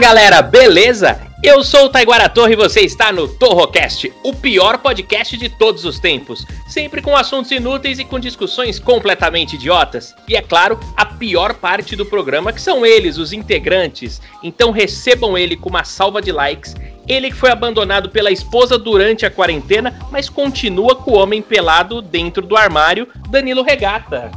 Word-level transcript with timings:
Galera, 0.00 0.40
beleza? 0.40 1.20
Eu 1.42 1.64
sou 1.64 1.86
o 1.86 1.88
Taiguara 1.88 2.28
Torre 2.28 2.52
e 2.52 2.56
você 2.56 2.80
está 2.80 3.12
no 3.12 3.26
Torrocast, 3.26 4.12
o 4.22 4.32
pior 4.32 4.78
podcast 4.78 5.36
de 5.36 5.48
todos 5.48 5.84
os 5.84 5.98
tempos. 5.98 6.46
Sempre 6.68 7.02
com 7.02 7.16
assuntos 7.16 7.50
inúteis 7.50 7.98
e 7.98 8.04
com 8.04 8.20
discussões 8.20 8.78
completamente 8.78 9.56
idiotas. 9.56 10.14
E 10.28 10.36
é 10.36 10.40
claro, 10.40 10.78
a 10.96 11.04
pior 11.04 11.54
parte 11.54 11.96
do 11.96 12.06
programa 12.06 12.52
que 12.52 12.60
são 12.60 12.86
eles, 12.86 13.18
os 13.18 13.32
integrantes. 13.32 14.22
Então 14.42 14.70
recebam 14.70 15.36
ele 15.36 15.56
com 15.56 15.68
uma 15.68 15.82
salva 15.82 16.22
de 16.22 16.30
likes. 16.30 16.76
Ele 17.08 17.30
que 17.30 17.36
foi 17.36 17.50
abandonado 17.50 18.08
pela 18.08 18.30
esposa 18.30 18.78
durante 18.78 19.26
a 19.26 19.30
quarentena, 19.30 19.98
mas 20.12 20.28
continua 20.28 20.94
com 20.94 21.10
o 21.10 21.18
homem 21.18 21.42
pelado 21.42 22.00
dentro 22.00 22.46
do 22.46 22.56
armário, 22.56 23.08
Danilo 23.30 23.62
Regata. 23.62 24.30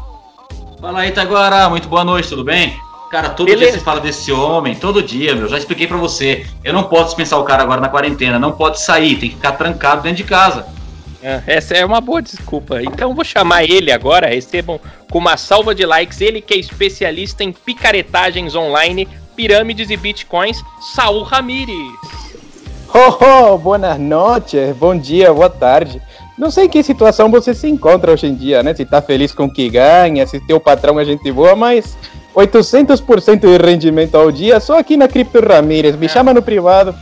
Fala 0.80 1.02
aí, 1.02 1.12
Taguara, 1.12 1.70
muito 1.70 1.88
boa 1.88 2.03
noite, 2.03 2.30
tudo 2.30 2.44
bem? 2.44 2.91
Cara, 3.12 3.30
todo 3.30 3.48
Beleza. 3.48 3.72
dia 3.72 3.80
você 3.80 3.84
fala 3.84 4.00
desse 4.00 4.31
homem, 4.31 4.73
todo 4.73 5.04
dia, 5.04 5.36
meu. 5.36 5.50
Já 5.50 5.58
expliquei 5.58 5.86
pra 5.86 5.98
você. 5.98 6.45
Eu 6.64 6.72
não 6.72 6.84
posso 6.84 7.08
dispensar 7.08 7.38
o 7.38 7.44
cara 7.44 7.62
agora 7.62 7.81
na 7.81 7.90
quarentena, 7.90 8.40
não 8.40 8.53
pode 8.53 8.80
sair, 8.80 9.18
tem 9.18 9.30
que 9.30 9.36
ficar 9.36 9.52
trancado 9.52 10.02
dentro 10.02 10.18
de 10.18 10.23
casa. 10.23 10.66
Ah, 11.22 11.42
Essa 11.45 11.73
é 11.73 11.86
uma 11.86 12.00
boa 12.00 12.22
desculpa. 12.22 12.81
Então 12.81 13.14
vou 13.14 13.26
chamar 13.26 13.66
ele 13.66 13.92
agora. 13.92 14.28
Recebam 14.28 14.80
com 15.09 15.20
uma 15.20 15.36
salva 15.36 15.76
de 15.76 15.86
likes. 15.86 16.22
Ele 16.22 16.40
que 16.40 16.53
é 16.53 16.58
especialista 16.58 17.44
em 17.44 17.52
picaretagens 17.52 18.56
online, 18.56 19.06
pirâmides 19.36 19.90
e 19.90 19.98
bitcoins, 19.98 20.64
Saul 20.94 21.23
Ramires. 21.23 21.92
Oh, 22.94 23.53
oh, 23.53 23.58
boas 23.58 24.00
noites, 24.00 24.75
bom 24.78 24.98
dia, 24.98 25.34
boa 25.34 25.50
tarde. 25.50 26.02
Não 26.38 26.50
sei 26.50 26.66
em 26.66 26.70
que 26.70 26.81
situação 26.81 27.30
você 27.30 27.53
se 27.53 27.68
encontra 27.68 28.12
hoje 28.12 28.28
em 28.28 28.36
dia, 28.36 28.64
né? 28.64 28.73
Se 28.73 28.86
tá 28.86 29.02
feliz 29.02 29.34
com 29.34 29.46
o 29.46 29.53
que 29.53 29.70
ganha, 29.70 30.25
se 30.25 30.40
teu 30.40 30.59
patrão 30.59 31.00
é 31.00 31.06
gente 31.06 31.31
boa, 31.31 31.56
mas 31.56 31.98
800% 32.36 33.40
de 33.40 33.58
rendimento 33.64 34.16
ao 34.16 34.32
dia 34.32 34.60
só 34.60 34.80
aqui 34.80 34.96
na 34.98 35.08
Cripto 35.08 35.40
Ramírez. 35.46 35.96
Me 35.96 36.06
É. 36.06 36.10
chama 36.10 36.34
no 36.34 36.42
privado. 36.42 36.96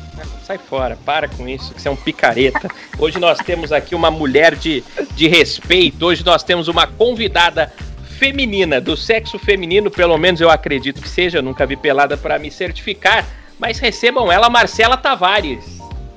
Sai 0.45 0.58
fora, 0.58 0.97
para 1.05 1.27
com 1.27 1.47
isso, 1.47 1.73
que 1.75 1.81
você 1.81 1.88
é 1.88 1.91
um 1.91 1.95
picareta. 1.95 2.67
Hoje 2.97 3.19
nós 3.19 3.38
temos 3.38 3.72
aqui 3.72 3.94
uma 3.94 4.09
mulher 4.09 4.55
de, 4.55 4.83
de 5.16 5.27
respeito. 5.27 6.03
Hoje 6.03 6.25
nós 6.25 6.41
temos 6.41 6.67
uma 6.67 6.88
convidada 6.88 7.72
feminina, 8.17 8.81
do 8.81 8.97
sexo 8.97 9.38
feminino, 9.38 9.91
pelo 9.91 10.17
menos 10.17 10.41
eu 10.41 10.50
acredito 10.50 11.02
que 11.02 11.07
seja. 11.07 11.38
Eu 11.38 11.44
nunca 11.44 11.67
vi 11.67 11.75
pelada 11.75 12.17
para 12.17 12.39
me 12.39 12.50
certificar. 12.50 13.25
Mas 13.59 13.77
recebam 13.77 14.31
ela, 14.31 14.50
Marcela 14.50 14.97
Tavares. 14.97 15.63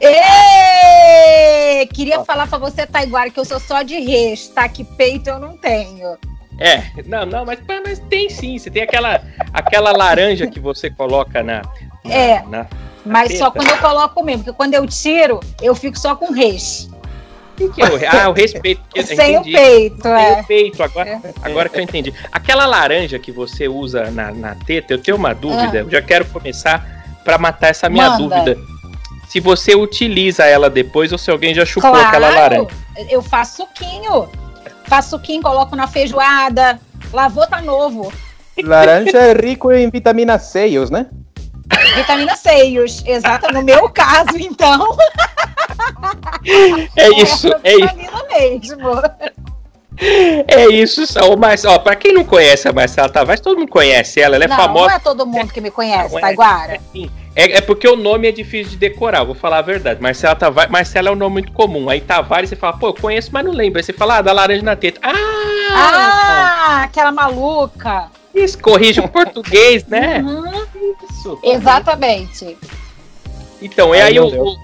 Ê! 0.00 1.86
Queria 1.92 2.24
falar 2.24 2.46
pra 2.46 2.56
você, 2.58 2.86
Taiguara, 2.86 3.30
que 3.30 3.38
eu 3.38 3.44
sou 3.44 3.60
só 3.60 3.83
de 3.83 3.98
res, 4.00 4.48
tá? 4.48 4.66
Que 4.68 4.83
peito 4.83 5.28
eu 5.28 5.38
não 5.38 5.56
tenho. 5.58 6.16
É, 6.62 6.84
não, 7.06 7.27
não, 7.27 7.44
mas, 7.44 7.58
mas 7.84 7.98
tem 7.98 8.28
sim. 8.30 8.58
Você 8.58 8.70
tem 8.70 8.83
aquela, 8.83 9.20
aquela 9.52 9.92
laranja 9.92 10.46
que 10.46 10.61
você 10.61 10.89
coloca 10.90 11.42
na. 11.42 11.62
na- 12.05 12.12
É. 12.14 12.42
na- 12.48 12.67
Mas 13.05 13.36
só 13.39 13.50
Teta. 13.50 13.64
quando 13.67 13.70
eu 13.70 13.78
coloco 13.89 14.23
mesmo, 14.24 14.45
porque 14.45 14.56
quando 14.56 14.74
eu 14.74 14.86
tiro, 14.86 15.40
eu 15.61 15.74
fico 15.74 15.98
só 15.98 16.14
com 16.14 16.33
res. 16.33 16.89
que 17.56 17.68
que 17.68 17.83
é 17.83 17.84
o, 17.86 18.00
ah, 18.24 18.28
o 18.30 18.33
respeito. 18.33 18.80
Sem 19.05 19.36
o 19.36 19.40
entendi. 19.40 19.52
peito, 19.52 20.02
Sem 20.02 20.12
é. 20.12 20.40
o 20.40 20.45
peito, 20.45 20.83
agora, 20.83 21.20
agora 21.42 21.68
que 21.68 21.78
eu 21.78 21.83
entendi. 21.83 22.14
Aquela 22.33 22.64
laranja 22.64 23.18
que 23.18 23.30
você 23.30 23.68
usa 23.68 24.11
na, 24.11 24.33
na 24.33 24.55
teta, 24.55 24.94
eu 24.94 24.98
tenho 24.98 25.17
uma 25.17 25.34
dúvida. 25.34 25.79
Eu 25.80 25.90
já 25.90 26.00
quero 26.00 26.24
começar 26.27 27.05
pra 27.24 27.36
matar 27.39 27.68
essa 27.68 27.89
minha 27.89 28.08
Manda. 28.11 28.18
dúvida. 28.44 28.56
Se 29.29 29.39
você 29.40 29.74
utiliza 29.74 30.44
ela 30.44 30.68
depois 30.70 31.11
ou 31.12 31.18
se 31.18 31.30
alguém 31.30 31.55
já 31.55 31.64
chupou 31.64 31.94
aquela 31.94 32.30
laranja. 32.30 32.68
eu 33.11 33.20
faço 33.23 33.58
suquinho. 33.64 34.29
Faço 34.92 35.08
suquinho, 35.08 35.41
coloco 35.41 35.75
na 35.75 35.86
feijoada. 35.86 36.79
Lavou, 37.14 37.47
tá 37.47 37.63
novo. 37.63 38.13
Laranja 38.63 39.17
é 39.17 39.33
rico 39.33 39.73
em 39.73 39.89
vitamina 39.89 40.39
C, 40.39 40.69
né? 40.91 41.07
Vitamina 41.97 42.36
seios. 42.36 43.03
Exato, 43.07 43.51
no 43.55 43.63
meu 43.63 43.89
caso, 43.89 44.36
então. 44.36 44.95
É 46.95 47.08
isso, 47.23 47.48
é 47.64 47.73
isso. 47.73 47.80
Vitamina 47.80 48.23
mesmo. 48.29 48.91
É 50.47 50.67
isso, 50.69 51.07
Saul. 51.07 51.39
Mas, 51.39 51.64
ó, 51.64 51.79
pra 51.79 51.97
quem 51.97 52.13
não 52.13 52.24
conhece 52.24 52.69
a 52.69 52.73
Marcela 52.73 53.09
Tavares, 53.09 53.41
todo 53.41 53.59
mundo 53.59 53.70
conhece 53.70 54.20
ela, 54.20 54.35
ela 54.36 54.45
é 54.45 54.48
não, 54.48 54.57
famosa. 54.57 54.89
não 54.89 54.95
é 54.97 54.98
todo 54.98 55.27
mundo 55.27 55.53
que 55.55 55.61
me 55.63 55.70
conhece, 55.70 56.11
Não, 56.11 56.19
é- 56.19 56.20
Taiguara. 56.20 56.80
É, 57.34 57.58
é 57.58 57.60
porque 57.62 57.88
o 57.88 57.96
nome 57.96 58.28
é 58.28 58.32
difícil 58.32 58.72
de 58.72 58.76
decorar, 58.76 59.24
vou 59.24 59.34
falar 59.34 59.58
a 59.58 59.62
verdade. 59.62 60.02
Marcela 60.02 60.34
Tavares, 60.34 60.70
Marcela 60.70 61.08
é 61.08 61.12
um 61.12 61.16
nome 61.16 61.34
muito 61.34 61.52
comum. 61.52 61.88
Aí 61.88 62.00
Tavares 62.00 62.50
você 62.50 62.56
fala, 62.56 62.76
pô, 62.76 62.88
eu 62.88 62.94
conheço, 62.94 63.30
mas 63.32 63.44
não 63.44 63.52
lembro. 63.52 63.78
Aí 63.78 63.82
você 63.82 63.92
fala, 63.92 64.18
ah, 64.18 64.22
da 64.22 64.32
laranja 64.32 64.62
na 64.62 64.76
teta. 64.76 65.00
Ah! 65.02 65.12
Ah, 65.74 66.82
aquela 66.84 67.10
maluca. 67.12 68.08
Isso, 68.34 68.58
corrige 68.58 69.00
o 69.00 69.08
português, 69.08 69.86
né? 69.86 70.18
Uhum, 70.20 70.64
Isso. 71.10 71.38
exatamente. 71.42 72.56
Então, 73.60 73.94
e 73.94 74.00
Ai, 74.00 74.08
aí 74.12 74.20
o. 74.20 74.30
Deus. 74.30 74.48
o- 74.48 74.58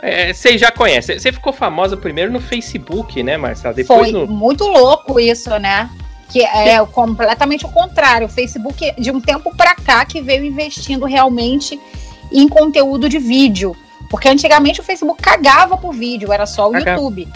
é, 0.00 0.32
Você 0.32 0.58
já 0.58 0.70
conhece. 0.70 1.18
Você 1.18 1.30
ficou 1.32 1.52
famosa 1.52 1.96
primeiro 1.96 2.32
no 2.32 2.40
Facebook, 2.40 3.22
né, 3.22 3.36
Marcela? 3.36 3.72
Depois 3.74 4.10
Foi 4.10 4.12
no. 4.12 4.26
muito 4.26 4.64
louco 4.64 5.18
isso, 5.20 5.50
né? 5.58 5.88
Que 6.30 6.42
é 6.42 6.80
o- 6.82 6.86
completamente 6.86 7.64
o 7.66 7.68
contrário. 7.68 8.26
O 8.26 8.30
Facebook, 8.30 8.92
de 8.98 9.10
um 9.10 9.20
tempo 9.20 9.54
pra 9.56 9.74
cá, 9.74 10.04
que 10.04 10.20
veio 10.20 10.44
investindo 10.44 11.04
realmente 11.06 11.78
em 12.32 12.48
conteúdo 12.48 13.08
de 13.08 13.18
vídeo. 13.18 13.76
Porque 14.10 14.28
antigamente 14.28 14.80
o 14.80 14.84
Facebook 14.84 15.22
cagava 15.22 15.76
por 15.76 15.94
vídeo, 15.94 16.32
era 16.32 16.46
só 16.46 16.68
o. 16.70 16.76
YouTube. 16.76 17.28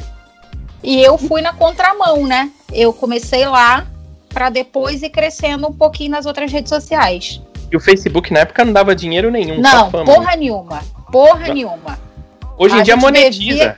E 0.82 1.00
eu 1.00 1.16
fui 1.16 1.40
na 1.40 1.52
contramão, 1.52 2.26
né? 2.26 2.50
Eu 2.72 2.92
comecei 2.92 3.46
lá 3.46 3.86
pra 4.28 4.50
depois 4.50 5.02
ir 5.02 5.08
crescendo 5.10 5.66
um 5.68 5.72
pouquinho 5.72 6.10
nas 6.10 6.26
outras 6.26 6.52
redes 6.52 6.68
sociais. 6.68 7.40
E 7.72 7.76
o 7.76 7.80
Facebook 7.80 8.32
na 8.32 8.40
época 8.40 8.64
não 8.64 8.72
dava 8.72 8.94
dinheiro 8.94 9.30
nenhum. 9.30 9.60
Não, 9.60 9.90
fama. 9.90 10.04
porra 10.04 10.36
nenhuma. 10.36 10.82
Porra 11.10 11.48
Não. 11.48 11.54
nenhuma. 11.54 11.98
Hoje 12.58 12.76
em 12.76 12.80
a 12.80 12.82
dia 12.82 12.96
monetiza. 12.96 13.38
devia- 13.38 13.76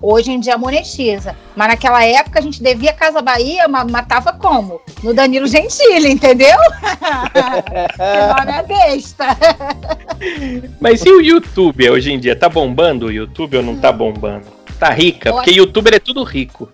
Hoje 0.00 0.30
em 0.30 0.38
dia 0.38 0.56
monetiza. 0.56 1.34
Mas 1.56 1.68
naquela 1.68 2.04
época 2.04 2.38
a 2.38 2.42
gente 2.42 2.62
devia 2.62 2.92
Casa 2.92 3.20
Bahia, 3.20 3.66
ma- 3.66 3.84
matava 3.84 4.32
como? 4.32 4.80
No 5.02 5.12
Danilo 5.12 5.46
Gentili, 5.46 6.10
entendeu? 6.10 6.56
que 7.96 8.36
nome 8.36 8.52
é 8.52 8.62
besta. 8.62 9.24
Mas 10.80 11.04
e 11.04 11.10
o 11.10 11.20
YouTube 11.20 11.90
hoje 11.90 12.12
em 12.12 12.18
dia? 12.18 12.36
Tá 12.36 12.48
bombando 12.48 13.06
o 13.06 13.12
YouTube 13.12 13.56
ou 13.56 13.62
não 13.62 13.76
tá 13.76 13.90
bombando? 13.90 14.46
Tá 14.78 14.90
rica? 14.90 15.32
Porque 15.32 15.50
youtuber 15.50 15.94
é 15.94 15.98
tudo 15.98 16.22
rico. 16.22 16.68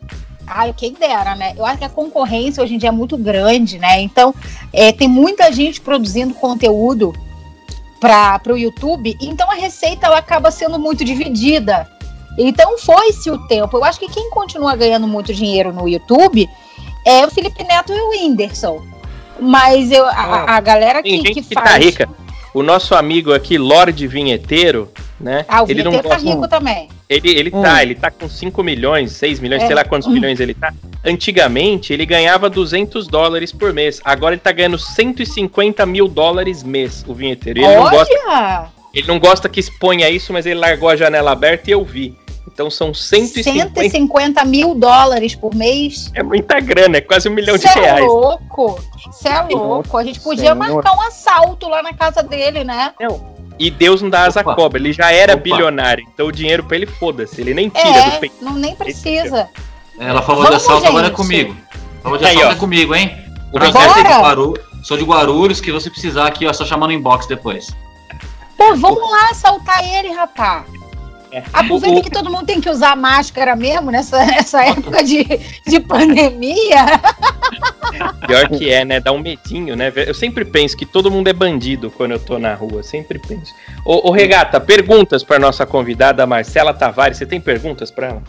Ai, 0.47 0.75
quem 0.77 0.93
dera, 0.93 1.35
né? 1.35 1.55
Eu 1.57 1.65
acho 1.65 1.79
que 1.79 1.85
a 1.85 1.89
concorrência 1.89 2.63
hoje 2.63 2.75
em 2.75 2.79
dia 2.79 2.91
é 2.91 2.93
muito 2.93 3.17
grande, 3.17 3.79
né? 3.79 4.01
Então, 4.03 4.35
é, 4.73 4.93
tem 4.93 5.09
muita 5.09 5.51
gente 5.51 5.81
produzindo 5.81 6.35
conteúdo 6.35 7.15
para 7.99 8.53
o 8.53 8.59
YouTube, 8.59 9.17
então 9.19 9.51
a 9.51 9.55
receita 9.55 10.07
ela 10.07 10.19
acaba 10.19 10.51
sendo 10.51 10.79
muito 10.79 11.03
dividida. 11.03 11.89
Então, 12.39 12.77
foi-se 12.79 13.31
o 13.31 13.39
tempo. 13.47 13.77
Eu 13.77 13.85
acho 13.85 13.99
que 13.99 14.09
quem 14.09 14.29
continua 14.31 14.75
ganhando 14.77 15.07
muito 15.07 15.33
dinheiro 15.33 15.73
no 15.73 15.89
YouTube 15.89 16.49
é 17.07 17.25
o 17.27 17.31
Felipe 17.31 17.63
Neto 17.65 17.93
e 17.93 18.01
o 18.01 18.11
Whindersson. 18.11 18.83
Mas 19.39 19.91
eu, 19.93 20.05
a, 20.07 20.57
a 20.57 20.61
galera 20.61 21.03
que, 21.03 21.11
gente 21.11 21.35
que 21.35 21.43
que 21.43 21.55
faz. 21.55 21.71
tá 21.71 21.77
rica. 21.79 22.09
O 22.53 22.63
nosso 22.63 22.95
amigo 22.95 23.33
aqui, 23.35 23.59
Lorde 23.59 24.07
Vinheteiro, 24.07 24.89
né? 25.21 25.45
Ah, 25.49 25.63
o 25.65 25.67
ele 25.69 25.83
não 25.83 25.91
Vinheteiro 25.91 26.09
tá 26.17 26.23
gosta. 26.23 26.31
rico 26.37 26.49
também. 26.49 26.89
Ele, 27.09 27.31
ele 27.31 27.51
Hum. 27.53 27.63
tá, 27.63 27.83
ele 27.83 27.95
tá 27.97 28.11
com 28.13 28.29
5 28.29 28.63
milhões, 28.63 29.11
6 29.13 29.41
milhões, 29.41 29.63
É. 29.65 29.67
sei 29.67 29.75
lá 29.75 29.85
quantos 29.85 30.07
Hum. 30.09 30.13
milhões 30.13 30.39
ele 30.39 30.55
tá. 30.55 30.73
Antigamente, 31.05 31.93
ele 31.93 32.07
ganhava 32.07 32.49
200 32.49 33.09
dólares 33.09 33.51
por 33.53 33.73
mês. 33.73 34.01
Agora 34.05 34.35
ele 34.35 34.41
tá 34.41 34.53
ganhando 34.53 34.79
150 34.79 35.85
mil 35.85 36.07
dólares 36.07 36.63
mês, 36.63 37.05
o 37.09 37.13
vinheteiro. 37.15 37.59
E 37.59 37.65
ele 37.65 37.75
não, 37.75 37.91
gosta, 37.91 38.15
Olha! 38.29 38.67
ele 38.95 39.07
não 39.09 39.19
gosta 39.19 39.49
que 39.49 39.59
exponha 39.59 40.09
isso, 40.09 40.33
mas 40.33 40.47
ele 40.47 40.59
largou 40.61 40.89
a 40.89 40.97
janela 40.97 41.33
aberta 41.33 41.69
e 41.71 41.73
eu 41.73 41.85
vi. 41.85 42.17
Então 42.47 42.71
são 42.71 42.93
150. 42.95 43.81
150 43.81 44.45
mil 44.45 44.75
dólares 44.75 45.35
por 45.35 45.55
mês. 45.55 46.11
É 46.15 46.23
muita 46.23 46.61
grana, 46.61 46.99
é 46.99 47.01
quase 47.01 47.29
um 47.29 47.33
milhão 47.33 47.57
de 47.57 47.63
Cê 47.63 47.79
é 47.79 47.83
reais. 47.83 48.07
louco. 48.07 48.79
Você 49.07 49.29
é 49.29 49.41
louco. 49.43 49.97
A 49.99 50.05
gente 50.05 50.21
podia 50.21 50.53
Senhor. 50.53 50.55
marcar 50.57 50.95
um 50.97 51.01
assalto 51.03 51.69
lá 51.69 51.83
na 51.83 51.93
casa 51.93 52.23
dele, 52.23 52.63
né? 52.63 52.93
E 53.59 53.71
Deus 53.71 54.03
não 54.03 54.11
dá 54.11 54.25
asa 54.27 54.41
à 54.41 54.43
Opa. 54.43 54.55
cobra. 54.55 54.79
Ele 54.79 54.93
já 54.93 55.11
era 55.11 55.35
Opa. 55.35 55.43
bilionário. 55.43 56.05
Então 56.13 56.27
o 56.27 56.33
dinheiro 56.33 56.63
pra 56.65 56.77
ele, 56.77 56.87
foda-se. 56.87 57.41
Ele 57.41 57.55
nem 57.55 57.69
tira 57.69 57.91
do 57.93 57.99
É, 57.99 58.19
peito. 58.19 58.37
não 58.43 58.53
nem 58.55 58.75
precisa. 58.75 59.49
Ela 59.99 60.21
falou 60.23 60.43
Vamos, 60.45 60.59
de 60.59 60.65
assalto, 60.65 60.87
agora 60.87 61.07
é 61.07 61.09
gente. 61.09 61.17
comigo. 61.17 61.57
Falou 62.03 62.19
de 62.19 62.25
Aí, 62.25 62.37
assalto 62.37 62.53
ó. 62.55 62.57
é 62.57 62.61
comigo, 62.61 62.95
hein? 62.95 63.17
O 63.53 63.59
sou 63.61 63.73
de 63.95 64.03
Guaru- 64.03 64.55
Sou 64.83 64.97
de 64.99 65.05
Guarulhos, 65.05 65.61
que 65.63 65.73
você 65.73 65.89
precisar 65.89 66.27
aqui, 66.27 66.47
ó, 66.47 66.51
é 66.51 66.53
só 66.53 66.65
chamar 66.65 66.89
no 66.89 66.93
inbox 66.93 67.27
depois. 67.27 67.75
Pô, 68.59 68.77
vamos 68.77 69.11
lá 69.11 69.29
assaltar 69.31 69.83
ele, 69.83 70.13
rapaz. 70.13 70.65
Aproveita 71.53 71.99
O- 71.99 72.03
que 72.03 72.11
todo 72.11 72.31
mundo 72.31 72.45
tem 72.47 72.61
que 72.61 72.69
usar 72.71 72.95
máscara 72.97 73.57
mesmo 73.57 73.91
nessa, 73.91 74.25
nessa 74.25 74.65
época 74.67 75.03
de, 75.03 75.25
de 75.67 75.81
pandemia. 75.81 76.85
Pior 78.27 78.49
que 78.49 78.71
é, 78.73 78.85
né? 78.85 79.01
Dá 79.01 79.13
um 79.13 79.19
medinho, 79.19 79.77
né? 79.77 79.93
Eu 79.95 80.15
sempre 80.15 80.45
penso 80.45 80.77
que 80.77 80.87
todo 80.87 81.11
mundo 81.11 81.29
é 81.29 81.33
bandido 81.33 81.91
quando 81.91 82.13
eu 82.13 82.19
tô 82.19 82.39
na 82.39 82.55
rua. 82.55 82.83
Sempre 82.83 83.19
penso. 83.19 83.53
Ô, 83.85 84.09
ô 84.09 84.13
Regata, 84.13 84.61
perguntas 84.61 85.23
pra 85.23 85.39
nossa 85.39 85.65
convidada 85.67 86.27
Marcela 86.27 86.73
Tavares. 86.75 87.19
Você 87.19 87.27
tem 87.27 87.41
perguntas 87.41 87.91
pra 87.91 88.09
ela? 88.09 88.23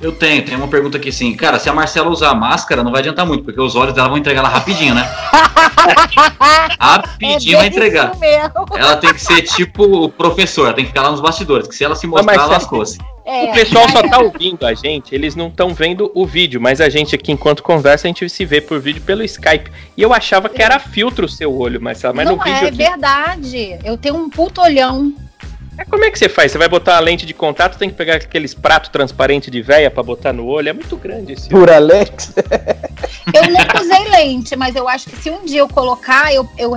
Eu 0.00 0.12
tenho, 0.12 0.44
tem 0.44 0.54
uma 0.56 0.68
pergunta 0.68 0.96
aqui 0.96 1.10
sim. 1.10 1.34
Cara, 1.34 1.58
se 1.58 1.68
a 1.68 1.74
Marcela 1.74 2.08
usar 2.08 2.32
máscara, 2.34 2.84
não 2.84 2.92
vai 2.92 3.00
adiantar 3.00 3.26
muito, 3.26 3.42
porque 3.44 3.60
os 3.60 3.74
olhos 3.74 3.92
dela 3.94 4.08
vão 4.08 4.16
entregar 4.16 4.40
ela 4.40 4.48
rapidinho, 4.48 4.94
né? 4.94 5.02
rapidinho 6.78 7.58
vai 7.58 7.66
É 7.66 7.70
bem 7.70 7.78
entregar. 7.78 8.10
isso 8.12 8.20
mesmo. 8.20 8.66
Ela 8.76 8.96
tem 8.96 9.12
que 9.12 9.20
ser 9.20 9.42
tipo 9.42 9.82
o 9.84 10.08
professor, 10.08 10.66
ela 10.66 10.74
tem 10.74 10.84
que 10.84 10.90
ficar 10.90 11.02
lá 11.02 11.10
nos 11.10 11.20
bastidores, 11.20 11.66
que 11.66 11.74
se 11.74 11.84
ela 11.84 11.94
se 11.94 12.06
mostrar, 12.06 12.26
Marcela- 12.32 12.52
lascou-se. 12.52 12.98
É, 13.24 13.50
o 13.50 13.52
pessoal 13.52 13.86
só 13.90 14.00
tá 14.08 14.18
ouvindo 14.20 14.64
a 14.64 14.72
gente, 14.72 15.14
eles 15.14 15.36
não 15.36 15.48
estão 15.48 15.74
vendo 15.74 16.10
o 16.14 16.24
vídeo, 16.24 16.58
mas 16.58 16.80
a 16.80 16.88
gente 16.88 17.14
aqui, 17.14 17.30
enquanto 17.30 17.62
conversa, 17.62 18.06
a 18.06 18.08
gente 18.08 18.26
se 18.30 18.42
vê 18.46 18.58
por 18.58 18.80
vídeo 18.80 19.02
pelo 19.02 19.22
Skype. 19.22 19.70
E 19.94 20.00
eu 20.00 20.14
achava 20.14 20.48
que 20.48 20.62
era 20.62 20.78
filtro 20.78 21.26
o 21.26 21.28
seu 21.28 21.54
olho, 21.54 21.78
Marcela, 21.78 22.14
mas 22.14 22.24
não 22.26 22.36
no 22.36 22.42
vídeo 22.42 22.64
é 22.64 22.68
aqui. 22.68 22.76
verdade. 22.78 23.78
Eu 23.84 23.98
tenho 23.98 24.16
um 24.16 24.30
puto 24.30 24.62
olhão. 24.62 25.12
É, 25.78 25.84
Como 25.84 26.04
é 26.04 26.10
que 26.10 26.18
você 26.18 26.28
faz? 26.28 26.50
Você 26.50 26.58
vai 26.58 26.68
botar 26.68 26.96
a 26.96 27.00
lente 27.00 27.24
de 27.24 27.32
contato, 27.32 27.78
tem 27.78 27.88
que 27.88 27.94
pegar 27.94 28.16
aqueles 28.16 28.52
pratos 28.52 28.90
transparentes 28.90 29.50
de 29.50 29.62
véia 29.62 29.90
pra 29.90 30.02
botar 30.02 30.32
no 30.32 30.44
olho. 30.44 30.68
É 30.68 30.72
muito 30.72 30.96
grande 30.96 31.34
esse 31.34 31.54
olho. 31.54 31.64
Por 31.64 31.70
Alex. 31.70 32.34
Eu 33.32 33.50
nunca 33.50 33.80
usei 33.80 34.08
lente, 34.08 34.56
mas 34.56 34.74
eu 34.74 34.88
acho 34.88 35.08
que 35.10 35.16
se 35.16 35.30
um 35.30 35.44
dia 35.44 35.60
eu 35.60 35.68
colocar, 35.68 36.34
eu, 36.34 36.48
eu 36.56 36.76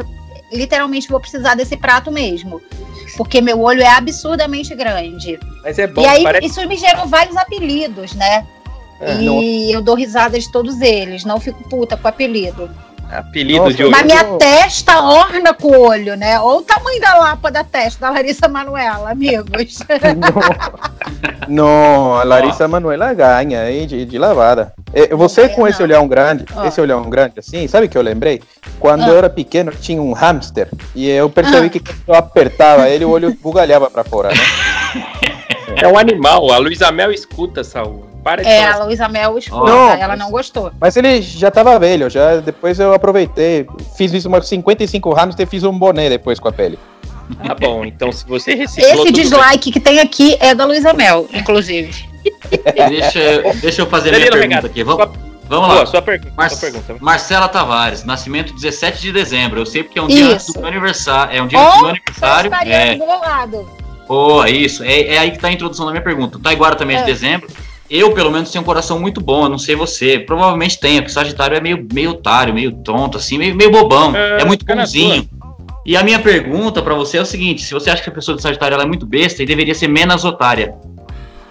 literalmente 0.51 1.07
vou 1.07 1.19
precisar 1.19 1.55
desse 1.55 1.77
prato 1.77 2.11
mesmo. 2.11 2.61
Porque 3.17 3.41
meu 3.41 3.59
olho 3.61 3.81
é 3.81 3.87
absurdamente 3.87 4.75
grande. 4.75 5.39
Mas 5.63 5.79
é 5.79 5.87
bom, 5.87 6.01
e 6.01 6.05
aí, 6.05 6.23
parece. 6.23 6.45
isso 6.45 6.67
me 6.67 6.75
gerou 6.75 7.07
vários 7.07 7.37
apelidos, 7.37 8.13
né? 8.13 8.45
É, 8.99 9.15
e 9.15 9.71
eu 9.71 9.81
dou 9.81 9.95
risada 9.95 10.37
de 10.37 10.51
todos 10.51 10.79
eles, 10.81 11.23
não 11.23 11.39
fico 11.39 11.67
puta 11.67 11.97
com 11.97 12.07
apelido. 12.07 12.69
Apelido 13.11 13.63
Nossa, 13.63 13.73
de 13.75 13.83
olho. 13.83 13.91
Mas 13.91 14.03
minha 14.05 14.23
testa 14.37 15.01
orna 15.01 15.53
com 15.53 15.67
o 15.69 15.87
olho, 15.89 16.15
né? 16.15 16.39
Olha 16.39 16.59
o 16.59 16.61
tamanho 16.61 16.99
da 17.01 17.17
lapa 17.17 17.51
da 17.51 17.63
testa 17.63 18.07
da 18.07 18.11
Larissa 18.13 18.47
Manuela, 18.47 19.11
amigos. 19.11 19.79
Não, 21.47 22.15
a 22.15 22.23
Larissa 22.23 22.67
Manuela 22.67 23.13
ganha 23.13 23.61
aí 23.61 23.85
de, 23.85 24.05
de 24.05 24.17
lavada. 24.17 24.73
É, 24.93 25.13
Você 25.15 25.49
com 25.49 25.67
esse 25.67 25.81
olhão 25.81 26.07
grande, 26.07 26.45
Ó. 26.55 26.65
esse 26.65 26.79
olhão 26.79 27.09
grande 27.09 27.39
assim, 27.39 27.67
sabe 27.67 27.87
o 27.87 27.89
que 27.89 27.97
eu 27.97 28.01
lembrei? 28.01 28.41
Quando 28.79 29.03
Ah. 29.03 29.07
eu 29.09 29.17
era 29.17 29.29
pequeno 29.29 29.71
tinha 29.71 30.01
um 30.01 30.13
hamster 30.13 30.69
e 30.95 31.09
eu 31.09 31.29
percebi 31.29 31.67
Ah. 31.67 31.69
que 31.69 31.79
quando 31.79 31.97
eu 32.07 32.15
apertava 32.15 32.89
ele, 32.89 33.05
o 33.05 33.09
olho 33.09 33.35
bugalhava 33.41 33.89
pra 33.89 34.03
fora, 34.03 34.29
né? 34.29 34.35
É 35.81 35.87
um 35.87 35.97
animal. 35.97 36.51
A 36.51 36.57
Luísa 36.57 36.91
Mel 36.91 37.11
escuta, 37.11 37.63
Saul. 37.63 38.05
Para 38.23 38.43
de 38.43 38.49
É, 38.49 38.67
falar 38.71 38.83
a 38.83 38.85
Luísa 38.85 39.07
Mel 39.09 39.37
escuta, 39.37 39.65
Não, 39.71 39.89
ela 39.93 40.07
mas- 40.09 40.19
não 40.19 40.29
gostou. 40.31 40.71
Mas 40.79 40.95
ele 40.95 41.21
já 41.21 41.49
tava 41.49 41.77
velho, 41.79 42.09
já 42.09 42.37
depois 42.37 42.79
eu 42.79 42.93
aproveitei, 42.93 43.65
fiz 43.97 44.13
isso 44.13 44.27
umas 44.27 44.47
55 44.47 45.11
hamster 45.13 45.47
e 45.47 45.49
fiz 45.49 45.63
um 45.63 45.77
boné 45.77 46.09
depois 46.09 46.39
com 46.39 46.47
a 46.47 46.51
pele. 46.51 46.77
Tá 47.45 47.55
bom, 47.55 47.83
então 47.85 48.11
se 48.11 48.25
você 48.27 48.53
reciclou. 48.53 48.87
Esse 48.93 48.97
tudo 49.05 49.13
bem. 49.13 49.23
dislike 49.23 49.71
que 49.71 49.79
tem 49.79 49.99
aqui 49.99 50.35
é 50.39 50.53
da 50.53 50.65
Luísa 50.65 50.93
Mel, 50.93 51.27
inclusive. 51.33 52.05
Deixa, 52.89 53.19
eu- 53.19 53.53
deixa 53.55 53.81
eu 53.81 53.87
fazer 53.87 54.11
minha 54.11 54.19
Danilo 54.29 54.31
pergunta 54.37 54.55
Regata, 54.55 54.67
aqui. 54.67 54.83
Vamos, 54.83 55.03
sua- 55.03 55.13
vamos 55.49 55.67
Boa, 55.67 55.79
lá. 55.79 55.85
sua 55.87 56.01
pergunta. 56.01 56.33
Mar- 56.37 56.49
Sua 56.51 56.59
pergunta. 56.59 56.95
Marcela 56.99 57.47
Tavares, 57.47 58.03
nascimento 58.03 58.53
17 58.53 59.01
de 59.01 59.11
dezembro. 59.11 59.61
Eu 59.61 59.65
sei 59.65 59.81
porque 59.83 59.97
é 59.97 60.01
um 60.01 60.07
dia 60.07 60.25
antes 60.27 60.45
do 60.53 60.59
meu 60.59 60.67
aniversário. 60.67 61.35
É 61.35 61.41
um 61.41 61.47
dia 61.47 61.59
antes 61.59 61.73
do 61.77 61.81
meu 61.81 61.89
aniversário. 61.89 62.51
É, 62.65 62.95
do 62.95 63.07
meu 63.07 63.19
lado. 63.19 63.69
Pô, 64.07 64.43
é 64.43 64.51
isso. 64.51 64.83
É, 64.83 65.15
é 65.15 65.17
aí 65.17 65.31
que 65.31 65.39
tá 65.39 65.47
a 65.47 65.51
introdução 65.51 65.85
da 65.85 65.91
minha 65.91 66.03
pergunta. 66.03 66.37
O 66.37 66.39
Taiguara 66.41 66.75
também 66.75 66.97
é 66.97 67.03
de 67.03 67.09
É. 67.09 67.13
dezembro. 67.13 67.47
Eu, 67.93 68.13
pelo 68.13 68.31
menos, 68.31 68.49
tenho 68.49 68.61
um 68.61 68.65
coração 68.65 68.97
muito 68.97 69.19
bom. 69.19 69.43
Eu 69.43 69.49
não 69.49 69.57
sei 69.57 69.75
você. 69.75 70.17
Provavelmente 70.17 70.79
tenha, 70.79 71.01
porque 71.01 71.11
Sagitário 71.11 71.57
é 71.57 71.59
meio, 71.59 71.85
meio 71.91 72.11
otário, 72.11 72.53
meio 72.53 72.71
tonto, 72.71 73.17
assim, 73.17 73.37
meio, 73.37 73.53
meio 73.53 73.69
bobão. 73.69 74.15
É, 74.15 74.41
É, 74.41 74.45
muito 74.45 74.65
na 74.65 74.75
bonzinho. 74.75 75.29
E 75.85 75.97
a 75.97 76.03
minha 76.03 76.19
pergunta 76.19 76.81
pra 76.81 76.95
você 76.95 77.17
é 77.17 77.21
o 77.21 77.25
seguinte: 77.25 77.63
se 77.63 77.73
você 77.73 77.89
acha 77.89 78.01
que 78.01 78.09
a 78.09 78.13
pessoa 78.13 78.37
de 78.37 78.41
Sagitário 78.41 78.75
ela 78.75 78.83
é 78.83 78.87
muito 78.87 79.05
besta, 79.05 79.43
e 79.43 79.45
deveria 79.45 79.75
ser 79.75 79.89
menos 79.89 80.23
otária. 80.23 80.73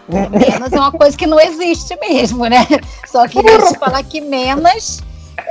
Menos 0.09 0.73
é 0.73 0.77
uma 0.77 0.91
coisa 0.91 1.15
que 1.15 1.27
não 1.27 1.39
existe 1.39 1.95
mesmo, 2.01 2.47
né? 2.47 2.67
Só 3.07 3.29
queria 3.29 3.59
te 3.59 3.79
falar 3.79 4.03
que 4.03 4.23
menos 4.23 5.01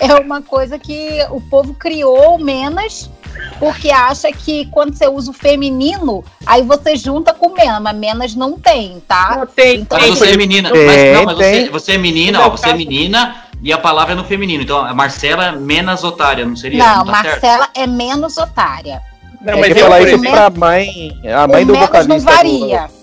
é 0.02 0.16
uma 0.16 0.42
coisa 0.42 0.80
que 0.80 1.24
o 1.30 1.40
povo 1.40 1.76
criou 1.76 2.40
menos 2.40 3.12
porque 3.60 3.90
acha 3.92 4.32
que 4.32 4.66
quando 4.68 4.94
você 4.96 5.08
usa 5.08 5.32
o 5.32 5.34
feminino, 5.34 6.24
aí 6.46 6.62
você 6.64 6.96
junta 6.96 7.34
com 7.34 7.50
menos, 7.54 7.82
mas 7.82 7.96
menos 7.96 8.36
não 8.36 8.58
tem, 8.60 9.02
tá? 9.08 9.38
Não, 9.40 9.46
tem, 9.48 9.82
Então, 9.82 9.98
Mas 9.98 10.08
tem. 10.10 10.16
você 10.18 10.32
é 10.34 10.38
menina. 10.38 10.72
Tem, 10.72 10.86
mas, 10.86 11.14
não, 11.18 11.26
mas 11.26 11.38
você, 11.38 11.52
tem. 11.52 11.70
você 11.70 11.92
é 11.94 11.98
menina, 11.98 12.46
ó. 12.46 12.50
Você 12.50 12.66
é 12.66 12.70
caso- 12.70 12.78
menina 12.78 13.36
e 13.62 13.74
a 13.74 13.78
palavra 13.78 14.14
é 14.14 14.16
no 14.16 14.24
feminino. 14.24 14.64
Então, 14.64 14.80
a 14.80 14.94
Marcela 14.94 15.46
é 15.48 15.52
menos 15.52 16.04
otária, 16.04 16.46
não 16.46 16.56
seria? 16.56 16.80
Não, 16.80 17.06
tá 17.06 17.22
certo? 17.22 17.26
Marcela 17.42 17.70
é 17.76 17.88
menos 17.88 18.38
otária. 18.38 19.02
Não, 19.42 19.54
Tem 19.54 19.62
mas 19.62 19.74
que 19.74 19.80
eu, 19.80 19.84
falar 19.84 20.00
isso 20.02 20.10
exemplo, 20.16 20.32
pra 20.32 20.50
mãe, 20.50 21.18
a 21.34 21.48
mãe 21.48 21.64
o 21.64 21.68
do 21.68 21.72
menos 21.74 21.88
vocalista. 21.88 22.14
não 22.14 22.20
varia. 22.20 22.88
Do, 22.88 22.94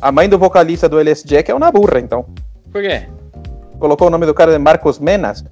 a 0.00 0.12
mãe 0.12 0.28
do 0.28 0.38
vocalista 0.38 0.88
do 0.88 0.98
LS 0.98 1.26
Jack 1.26 1.50
é 1.50 1.54
uma 1.54 1.70
burra, 1.70 1.98
então. 2.00 2.24
Por 2.72 2.82
quê? 2.82 3.02
Colocou 3.78 4.08
o 4.08 4.10
nome 4.10 4.24
do 4.24 4.32
cara 4.32 4.50
de 4.52 4.58
Marcos 4.58 4.98
Menas. 4.98 5.44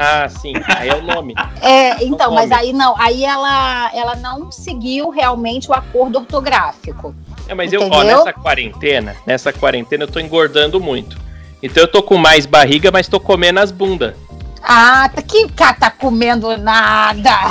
Ah, 0.00 0.28
sim. 0.28 0.54
Aí 0.76 0.88
é 0.88 0.94
o 0.94 1.02
nome. 1.02 1.34
É, 1.62 2.02
então, 2.02 2.28
Não 2.28 2.34
mas 2.34 2.50
aí 2.50 2.72
não, 2.72 2.96
aí 2.98 3.22
ela, 3.22 3.90
ela 3.94 4.16
não 4.16 4.50
seguiu 4.50 5.10
realmente 5.10 5.70
o 5.70 5.74
acordo 5.74 6.18
ortográfico. 6.18 7.14
É, 7.46 7.54
mas 7.54 7.70
eu, 7.72 7.82
ó, 7.82 7.86
Entendeu? 7.86 8.18
nessa 8.18 8.32
quarentena, 8.32 9.16
nessa 9.26 9.52
quarentena 9.52 10.04
eu 10.04 10.08
tô 10.08 10.18
engordando 10.18 10.80
muito. 10.80 11.18
Então 11.62 11.82
eu 11.82 11.88
tô 11.88 12.02
com 12.02 12.16
mais 12.16 12.46
barriga, 12.46 12.90
mas 12.90 13.08
tô 13.08 13.20
comendo 13.20 13.60
as 13.60 13.70
bundas. 13.70 14.14
Ah, 14.62 15.10
tá 15.14 15.20
que 15.20 15.48
cara 15.52 15.74
tá 15.74 15.90
comendo 15.90 16.56
nada. 16.56 17.30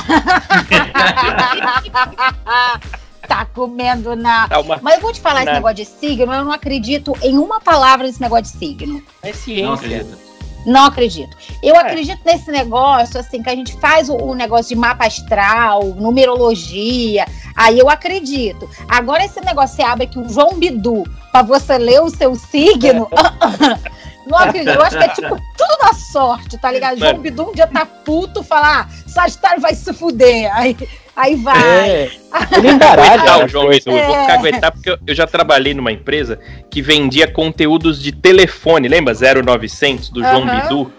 tá 3.27 3.45
comendo 3.53 4.15
nada. 4.15 4.49
Tá 4.49 4.59
uma... 4.59 4.79
Mas 4.81 4.95
eu 4.95 5.01
vou 5.01 5.13
te 5.13 5.19
falar 5.19 5.43
esse 5.43 5.53
negócio 5.53 5.75
de 5.77 5.85
signo, 5.85 6.33
eu 6.33 6.45
não 6.45 6.51
acredito 6.51 7.15
em 7.21 7.37
uma 7.37 7.61
palavra 7.61 8.07
nesse 8.07 8.21
negócio 8.21 8.45
de 8.45 8.49
signo. 8.51 9.03
É 9.21 9.27
Não 9.27 9.33
ciência. 9.33 9.73
acredito. 9.73 10.28
Não 10.65 10.85
acredito. 10.85 11.35
Eu 11.63 11.75
É. 11.75 11.79
acredito 11.79 12.19
nesse 12.25 12.51
negócio, 12.51 13.19
assim, 13.19 13.41
que 13.41 13.49
a 13.49 13.55
gente 13.55 13.73
faz 13.79 14.09
o, 14.09 14.15
o 14.15 14.35
negócio 14.35 14.69
de 14.69 14.75
mapa 14.75 15.07
astral, 15.07 15.83
numerologia. 15.95 17.25
Aí 17.55 17.79
eu 17.79 17.89
acredito. 17.89 18.69
Agora, 18.87 19.23
esse 19.23 19.39
negócio, 19.41 19.75
você 19.75 19.83
abre 19.83 20.05
aqui 20.05 20.17
um 20.19 20.29
João 20.29 20.55
Bidu 20.59 21.03
pra 21.31 21.41
você 21.41 21.77
ler 21.77 22.01
o 22.01 22.09
seu 22.09 22.35
signo. 22.35 23.07
Não 24.27 24.37
acredito. 24.37 24.75
Eu 24.75 24.81
acho 24.83 24.97
que 24.97 25.03
é 25.03 25.07
tipo 25.09 25.35
tudo 25.57 25.77
na 25.81 25.93
sorte, 25.93 26.57
tá 26.57 26.71
ligado? 26.71 26.99
João 26.99 27.11
Mano. 27.11 27.23
Bidu 27.23 27.49
um 27.49 27.53
dia 27.53 27.65
tá 27.65 27.85
puto, 27.85 28.43
falar, 28.43 28.87
ah, 28.87 29.09
Sagitário 29.09 29.59
vai 29.61 29.73
se 29.73 29.91
fuder. 29.91 30.55
Aí, 30.55 30.77
aí 31.19 31.35
vai. 31.35 31.57
É, 31.89 32.11
ele 32.57 32.69
embaraja. 32.69 33.15
Legal, 33.21 33.41
as 33.43 33.51
João. 33.51 33.71
Eu 33.71 33.79
vou 33.85 33.97
É. 33.97 34.27
caguetar 34.27 34.71
porque 34.71 34.89
eu, 34.89 34.97
eu 35.05 35.15
já 35.15 35.27
trabalhei 35.27 35.73
numa 35.73 35.91
empresa 35.91 36.39
que 36.69 36.81
vendia 36.81 37.27
conteúdos 37.27 38.01
de 38.01 38.11
telefone. 38.11 38.87
Lembra 38.87 39.13
0900 39.13 40.09
do 40.09 40.21
João 40.21 40.43
Aham. 40.43 40.61
Bidu? 40.61 40.93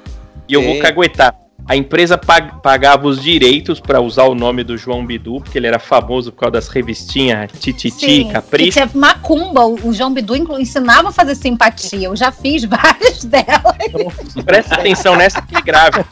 E 0.49 0.55
eu 0.55 0.63
vou 0.63 0.79
caguetar. 0.79 1.35
A 1.69 1.77
empresa 1.77 2.19
pag- 2.19 2.61
pagava 2.63 3.07
os 3.07 3.23
direitos 3.23 3.79
pra 3.79 4.01
usar 4.01 4.25
o 4.25 4.35
nome 4.35 4.65
do 4.65 4.77
João 4.77 5.07
Bidu, 5.07 5.41
porque 5.41 5.57
ele 5.57 5.69
era 5.69 5.79
famoso 5.79 6.33
por 6.33 6.41
causa 6.41 6.53
das 6.53 6.67
revistinhas 6.69 7.49
Tititi, 7.61 8.25
Capricho. 8.25 8.73
tinha 8.73 8.91
macumba, 8.93 9.65
o 9.67 9.93
João 9.93 10.13
Bidu 10.13 10.35
ensinava 10.59 11.11
a 11.11 11.13
fazer 11.13 11.37
simpatia. 11.37 12.09
Eu 12.09 12.17
já 12.17 12.33
fiz 12.33 12.65
várias 12.67 13.23
delas. 13.25 13.77
Presta 14.45 14.75
atenção 14.77 15.15
nessa 15.15 15.41
que 15.43 15.55
é 15.55 15.61
grave. 15.61 16.05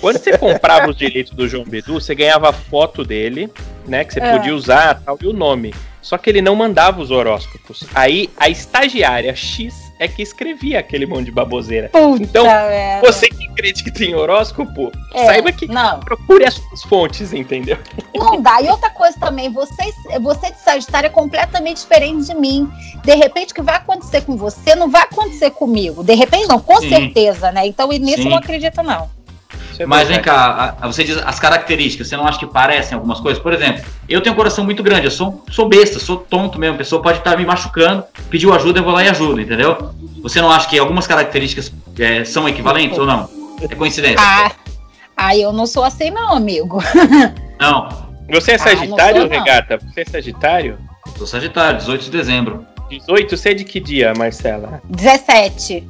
Quando 0.00 0.18
você 0.18 0.36
comprava 0.38 0.88
os 0.90 0.96
direitos 0.96 1.32
do 1.32 1.48
João 1.48 1.64
Bidu, 1.64 1.94
você 1.94 2.14
ganhava 2.14 2.50
a 2.50 2.52
foto 2.52 3.04
dele, 3.04 3.50
né? 3.86 4.04
Que 4.04 4.14
você 4.14 4.20
É. 4.20 4.32
podia 4.32 4.54
usar 4.54 5.00
tal, 5.04 5.18
e 5.20 5.26
o 5.26 5.32
nome. 5.32 5.74
Só 6.00 6.16
que 6.16 6.30
ele 6.30 6.40
não 6.40 6.54
mandava 6.54 7.02
os 7.02 7.10
horóscopos. 7.10 7.84
Aí 7.94 8.30
a 8.38 8.48
estagiária 8.48 9.34
X 9.34 9.74
é 9.98 10.06
que 10.06 10.22
escrevia 10.22 10.78
aquele 10.78 11.04
monte 11.04 11.24
de 11.26 11.32
baboseira. 11.32 11.88
Puta 11.88 12.22
Então. 12.22 12.46
Você 13.02 13.28
que 13.28 13.46
acredita 13.48 14.04
em 14.04 14.14
horóscopo, 14.14 14.92
É, 15.12 15.26
saiba 15.26 15.50
que 15.50 15.66
Não, 15.66 15.98
procure 16.00 16.44
as 16.46 16.54
suas 16.54 16.82
fontes, 16.84 17.32
entendeu? 17.32 17.76
não 18.14 18.40
dá. 18.40 18.62
E 18.62 18.68
outra 18.68 18.88
coisa 18.90 19.18
também, 19.18 19.50
você, 19.52 19.92
você 20.20 20.52
de 20.52 20.60
Sagitário 20.60 21.08
é 21.08 21.10
completamente 21.10 21.78
diferente 21.78 22.26
de 22.28 22.34
mim. 22.34 22.70
De 23.04 23.14
repente, 23.14 23.50
o 23.52 23.54
que 23.56 23.62
vai 23.62 23.76
acontecer 23.76 24.20
com 24.22 24.36
você 24.36 24.76
não 24.76 24.88
vai 24.88 25.02
acontecer 25.02 25.50
comigo. 25.50 26.04
De 26.04 26.14
repente, 26.14 26.46
não, 26.46 26.60
com 26.60 26.80
Sim. 26.80 26.88
certeza, 26.88 27.50
né? 27.50 27.66
Então, 27.66 27.88
nisso 27.88 28.20
eu 28.20 28.22
Sim. 28.22 28.28
não 28.30 28.38
acredito, 28.38 28.82
não. 28.84 29.10
Isso 29.78 29.82
é 29.84 29.86
Mas 29.86 30.08
vem 30.08 30.20
cá, 30.20 30.34
a- 30.80 30.84
a- 30.84 30.86
você 30.88 31.04
diz 31.04 31.16
as 31.24 31.38
características, 31.38 32.08
você 32.08 32.16
não 32.16 32.26
acha 32.26 32.38
que 32.38 32.46
parecem 32.46 32.94
algumas 32.96 33.20
coisas? 33.20 33.40
Por 33.40 33.52
exemplo, 33.52 33.84
eu 34.08 34.20
tenho 34.20 34.32
um 34.34 34.36
coração 34.36 34.64
muito 34.64 34.82
grande, 34.82 35.06
eu 35.06 35.10
sou, 35.10 35.44
sou 35.50 35.68
besta, 35.68 36.00
sou 36.00 36.16
tonto 36.16 36.58
mesmo, 36.58 36.74
a 36.74 36.78
pessoa 36.78 37.00
pode 37.00 37.18
estar 37.18 37.36
me 37.36 37.44
machucando, 37.46 38.02
pediu 38.28 38.52
ajuda, 38.52 38.80
eu 38.80 38.84
vou 38.84 38.92
lá 38.92 39.04
e 39.04 39.08
ajudo, 39.08 39.40
entendeu? 39.40 39.92
Você 40.22 40.40
não 40.40 40.50
acha 40.50 40.68
que 40.68 40.76
algumas 40.78 41.06
características 41.06 41.72
é, 41.98 42.24
são 42.24 42.48
equivalentes 42.48 42.98
ou 42.98 43.06
não? 43.06 43.28
É 43.62 43.74
coincidência? 43.74 44.18
Ah, 44.20 44.50
ah, 45.16 45.36
eu 45.36 45.52
não 45.52 45.66
sou 45.66 45.84
assim, 45.84 46.10
não, 46.10 46.32
amigo. 46.34 46.78
Não, 47.60 47.88
Você 48.30 48.52
é 48.52 48.54
Ah, 48.54 48.58
Sagitário, 48.58 49.22
sou, 49.22 49.28
não. 49.30 49.36
Regata? 49.38 49.78
Você 49.78 50.00
é 50.00 50.04
Sagitário? 50.04 50.78
sou 51.16 51.26
Sagitário, 51.26 51.78
18 51.78 52.04
de 52.04 52.10
dezembro. 52.10 52.64
18, 52.90 53.36
você 53.36 53.50
é 53.50 53.54
de 53.54 53.64
que 53.64 53.80
dia, 53.80 54.12
Marcela? 54.16 54.80
17. 54.88 55.86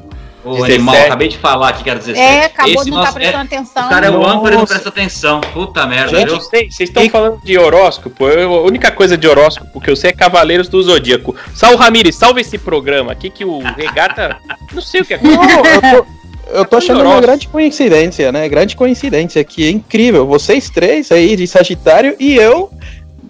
Ô, 0.48 0.54
17. 0.66 0.74
animal, 0.74 0.94
acabei 0.96 1.28
de 1.28 1.38
falar 1.38 1.72
que 1.72 1.88
era 1.88 1.98
17. 1.98 2.18
É, 2.20 2.44
acabou 2.46 2.74
Esse 2.74 2.84
de 2.84 2.90
não 2.90 2.98
estar 2.98 3.10
é- 3.10 3.14
prestando 3.14 3.44
atenção. 3.44 3.86
O 3.86 3.88
cara 3.88 4.06
é 4.06 4.10
o 4.10 4.26
âncora 4.26 4.54
e 4.54 4.58
não 4.58 4.66
presta 4.66 4.88
atenção. 4.88 5.40
Puta 5.40 5.86
merda, 5.86 6.08
Gente, 6.16 6.28
viu? 6.28 6.36
vocês 6.36 6.74
vocês 6.74 6.88
estão 6.88 7.08
falando 7.08 7.40
de 7.42 7.58
horóscopo. 7.58 8.26
Eu- 8.28 8.54
a 8.54 8.62
única 8.62 8.90
coisa 8.90 9.16
de 9.16 9.26
horóscopo 9.28 9.80
que 9.80 9.90
eu 9.90 9.96
sei 9.96 10.10
é 10.10 10.12
Cavaleiros 10.12 10.68
do 10.68 10.82
Zodíaco. 10.82 11.34
Sal 11.54 11.76
Ramires, 11.76 12.16
salve 12.16 12.40
esse 12.40 12.58
programa 12.58 13.12
aqui 13.12 13.30
que 13.30 13.44
o 13.44 13.58
Regata. 13.76 14.36
Não 14.72 14.82
sei 14.82 15.00
o 15.00 15.04
que 15.04 15.14
é. 15.14 15.20
Não, 15.22 15.42
eu 15.44 15.80
tô, 15.80 16.06
eu 16.50 16.64
tô 16.64 16.76
achando 16.76 17.02
uma 17.02 17.20
grande 17.20 17.48
coincidência, 17.48 18.30
né? 18.32 18.48
Grande 18.48 18.74
coincidência 18.76 19.40
aqui, 19.40 19.66
é 19.66 19.70
incrível. 19.70 20.26
Vocês 20.26 20.68
três 20.70 21.12
aí 21.12 21.36
de 21.36 21.46
Sagitário 21.46 22.14
e 22.18 22.34
eu 22.36 22.70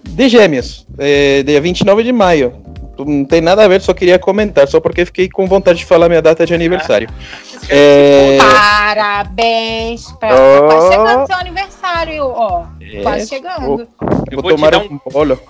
de 0.08 0.28
Gêmeos, 0.28 0.84
é, 0.98 1.42
dia 1.44 1.60
29 1.60 2.02
de 2.02 2.12
maio. 2.12 2.52
Não 3.04 3.24
tem 3.24 3.40
nada 3.40 3.64
a 3.64 3.68
ver, 3.68 3.80
só 3.80 3.94
queria 3.94 4.18
comentar, 4.18 4.66
só 4.68 4.80
porque 4.80 5.04
fiquei 5.04 5.28
com 5.28 5.46
vontade 5.46 5.78
de 5.78 5.84
falar 5.86 6.08
minha 6.08 6.22
data 6.22 6.44
de 6.44 6.54
aniversário. 6.54 7.08
É, 7.68 8.38
Parabéns. 8.38 10.10
Pra... 10.12 10.28
Oh. 10.34 10.66
Quase 10.66 10.88
chegando 10.92 11.26
seu 11.26 11.36
aniversário, 11.36 12.24
ó. 12.26 12.64
é, 12.80 13.02
Quase 13.02 13.28
chegando. 13.28 13.60
vou, 13.60 13.88
Eu 14.30 14.42
vou 14.42 14.50
tomar 14.50 14.76
um 14.76 15.00
bolo. 15.12 15.40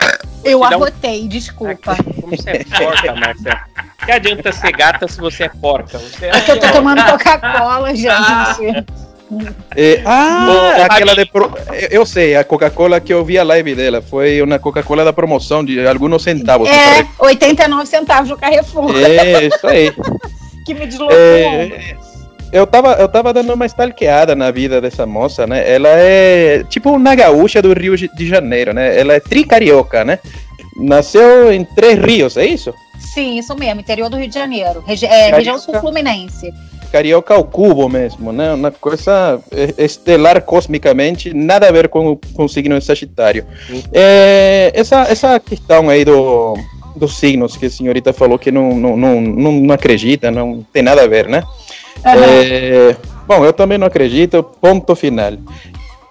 Eu 0.45 0.61
um- 0.61 0.64
arrotei, 0.64 1.26
desculpa. 1.28 1.97
Como 2.21 2.37
você 2.37 2.50
é 2.50 2.64
porca, 2.64 3.14
Marcela? 3.14 3.61
Que 4.05 4.12
adianta 4.12 4.52
ser 4.52 4.73
gata 4.73 5.09
se 5.09 5.21
você 5.21 5.45
é 5.45 5.49
porca? 5.49 5.99
Você 5.99 6.26
é... 6.26 6.31
É 6.31 6.40
que 6.40 6.50
eu 6.52 6.61
tô 6.61 6.71
tomando 6.73 7.02
Coca-Cola, 7.05 7.95
gente. 7.95 8.87
É, 9.76 10.02
ah, 10.06 10.76
Ô, 10.78 10.82
aquela 10.85 11.14
de 11.14 11.26
pro- 11.26 11.52
eu- 11.90 12.06
sei, 12.06 12.35
a 12.35 12.42
Coca-Cola 12.44 13.00
que 13.00 13.12
eu 13.12 13.25
vi 13.25 13.38
a 13.38 13.42
live 13.44 13.75
dela 13.75 14.00
foi 14.00 14.40
uma 14.40 14.58
Coca-Cola 14.58 15.04
da 15.04 15.12
promoção 15.12 15.64
de 15.64 15.87
alguns 15.87 16.23
centavos. 16.23 16.68
É, 16.68 17.06
89 17.18 17.87
centavos 17.87 18.28
do 18.30 18.37
Carrefour, 18.37 18.97
É, 18.97 19.47
isso 19.47 19.66
aí. 19.66 19.92
que 20.64 20.75
me 20.75 20.87
deslocou. 20.87 21.14
É, 21.16 21.97
eu 22.52 22.66
tava, 22.66 22.92
eu 22.94 23.08
tava 23.08 23.32
dando 23.32 23.52
uma 23.52 23.66
stalkeada 23.66 24.35
na 24.35 24.50
vida 24.50 24.80
dessa 24.80 25.04
moça, 25.06 25.47
né? 25.47 25.70
Ela 25.70 25.88
é 25.90 26.64
tipo 26.64 26.90
uma 26.90 27.14
gaúcha 27.14 27.61
do 27.61 27.73
Rio 27.73 27.97
de 27.97 28.26
Janeiro, 28.26 28.73
né? 28.73 28.99
Ela 28.99 29.14
é 29.14 29.20
tricarioca, 29.20 30.04
né? 30.04 30.18
Nasceu 30.76 31.52
em 31.52 31.64
Três 31.64 31.99
Rios, 31.99 32.37
é 32.37 32.47
isso? 32.47 32.73
Sim, 32.99 33.38
isso 33.38 33.54
mesmo, 33.56 33.80
interior 33.80 34.08
do 34.08 34.16
Rio 34.16 34.28
de 34.28 34.35
Janeiro. 34.35 34.82
Regi 34.87 35.06
é, 35.06 35.30
região 35.35 35.58
sul-fluminense. 35.58 36.52
Carioca 36.90 37.35
ao 37.35 37.45
cubo 37.45 37.88
mesmo, 37.88 38.33
né? 38.33 38.52
Uma 38.54 38.71
coisa 38.71 39.40
eh, 39.52 39.75
estelar 39.78 40.42
cosmicamente, 40.42 41.33
nada 41.35 41.68
a 41.68 41.73
ver 41.73 41.88
com, 41.88 42.12
o- 42.12 42.21
com 42.35 42.45
o 42.45 42.49
signo 42.49 42.78
de 42.78 42.85
Sagitário. 42.85 43.45
É, 43.92 44.71
essa, 44.75 45.02
essa 45.02 45.38
questão 45.40 45.88
aí 45.88 46.04
do, 46.04 46.54
dos 46.97 47.18
signos 47.18 47.57
que 47.57 47.66
a 47.66 47.71
senhorita 47.71 48.12
falou 48.12 48.38
que 48.38 48.50
não, 48.50 48.75
não, 48.75 48.97
não, 48.97 49.21
não, 49.21 49.52
não 49.52 49.75
acredita, 49.75 50.30
não 50.30 50.64
tem 50.73 50.83
nada 50.83 51.02
a 51.02 51.07
ver, 51.07 51.28
né? 51.28 51.42
É, 52.04 52.97
bom, 53.26 53.45
eu 53.45 53.52
também 53.52 53.76
não 53.78 53.87
acredito, 53.87 54.42
ponto 54.42 54.95
final. 54.95 55.33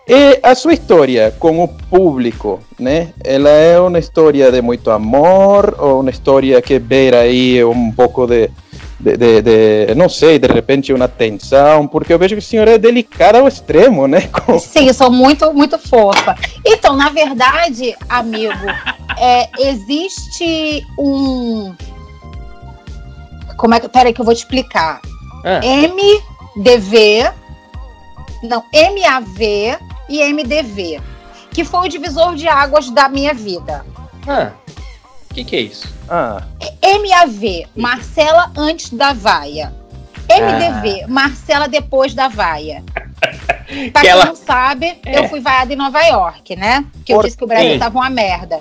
E 0.09 0.39
a 0.41 0.55
sua 0.55 0.73
história 0.73 1.33
com 1.37 1.61
o 1.63 1.67
público, 1.67 2.61
né? 2.79 3.09
Ela 3.23 3.49
é 3.49 3.77
uma 3.79 3.99
história 3.99 4.49
de 4.51 4.61
muito 4.61 4.89
amor 4.89 5.75
ou 5.77 5.99
uma 5.99 6.09
história 6.09 6.61
que 6.61 6.79
beira 6.79 7.19
aí 7.21 7.61
um 7.65 7.91
pouco 7.91 8.25
de, 8.25 8.49
de, 8.99 9.15
de- 9.17 9.41
de- 9.41 9.95
não 9.95 10.09
sei, 10.09 10.39
de 10.39 10.47
repente 10.47 10.91
uma 10.91 11.07
tensão, 11.07 11.87
porque 11.87 12.11
eu 12.11 12.17
vejo 12.19 12.35
que 12.35 12.39
a 12.39 12.41
senhora 12.41 12.71
é 12.71 12.77
delicada 12.77 13.39
ao 13.39 13.47
extremo, 13.47 14.07
né? 14.07 14.21
Com- 14.45 14.59
Sim, 14.59 14.91
sou 14.93 15.11
muito, 15.11 15.53
muito 15.53 15.77
fofa. 15.77 16.35
Então, 16.65 16.95
na 16.95 17.09
verdade, 17.09 17.95
amigo, 18.09 18.53
é, 19.19 19.49
existe 19.59 20.83
um. 20.99 21.75
Como 23.57 23.73
é 23.75 23.79
que. 23.79 23.87
Peraí, 23.89 24.13
que 24.13 24.21
eu 24.21 24.25
vou 24.25 24.33
te 24.33 24.39
explicar. 24.39 24.99
Ah. 25.45 25.59
MDV, 26.55 27.31
não, 28.43 28.63
MAV 28.73 29.77
e 30.09 30.21
MDV, 30.33 30.99
que 31.51 31.63
foi 31.63 31.81
o 31.87 31.89
divisor 31.89 32.35
de 32.35 32.47
águas 32.47 32.89
da 32.89 33.07
minha 33.07 33.33
vida. 33.33 33.85
O 34.66 34.66
que, 35.37 35.43
que 35.43 35.55
é 35.55 35.61
isso? 35.61 35.87
Ah, 36.09 36.41
MAV, 36.83 37.67
Marcela 37.75 38.51
antes 38.57 38.89
da 38.91 39.13
vaia. 39.13 39.73
MDV, 40.29 41.05
Marcela 41.07 41.67
depois 41.67 42.13
da 42.13 42.27
vaia. 42.27 42.83
Pra 43.91 44.01
quem 44.01 44.09
ela- 44.09 44.25
não 44.25 44.35
sabe, 44.35 44.97
É. 45.05 45.19
eu 45.19 45.27
fui 45.29 45.39
vaiada 45.39 45.71
em 45.71 45.75
Nova 45.75 46.01
York, 46.01 46.55
né? 46.55 46.85
Que 47.05 47.13
eu 47.13 47.17
Por 47.17 47.25
disse 47.25 47.37
que 47.37 47.43
o 47.43 47.47
Brasil 47.47 47.71
quê? 47.73 47.77
tava 47.79 47.97
uma 47.99 48.09
merda. 48.09 48.59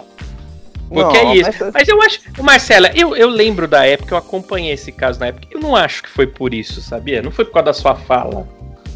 Porque 0.88 1.22
não, 1.22 1.30
é 1.32 1.36
isso. 1.36 1.50
mas- 1.64 1.72
Mas 1.74 1.88
eu 1.88 2.02
acho. 2.02 2.20
Marcela, 2.42 2.90
eu, 2.94 3.16
eu 3.16 3.28
lembro 3.28 3.66
da 3.66 3.84
época, 3.86 4.14
eu 4.14 4.18
acompanhei 4.18 4.72
esse 4.72 4.92
caso 4.92 5.18
na 5.18 5.26
época. 5.26 5.46
Eu 5.50 5.58
não 5.60 5.74
acho 5.74 6.02
que 6.02 6.08
foi 6.10 6.26
por 6.26 6.52
isso, 6.54 6.80
sabia? 6.80 7.22
Não 7.22 7.30
foi 7.30 7.44
por 7.44 7.52
causa 7.54 7.66
da 7.66 7.72
sua 7.72 7.94
fala. 7.96 8.46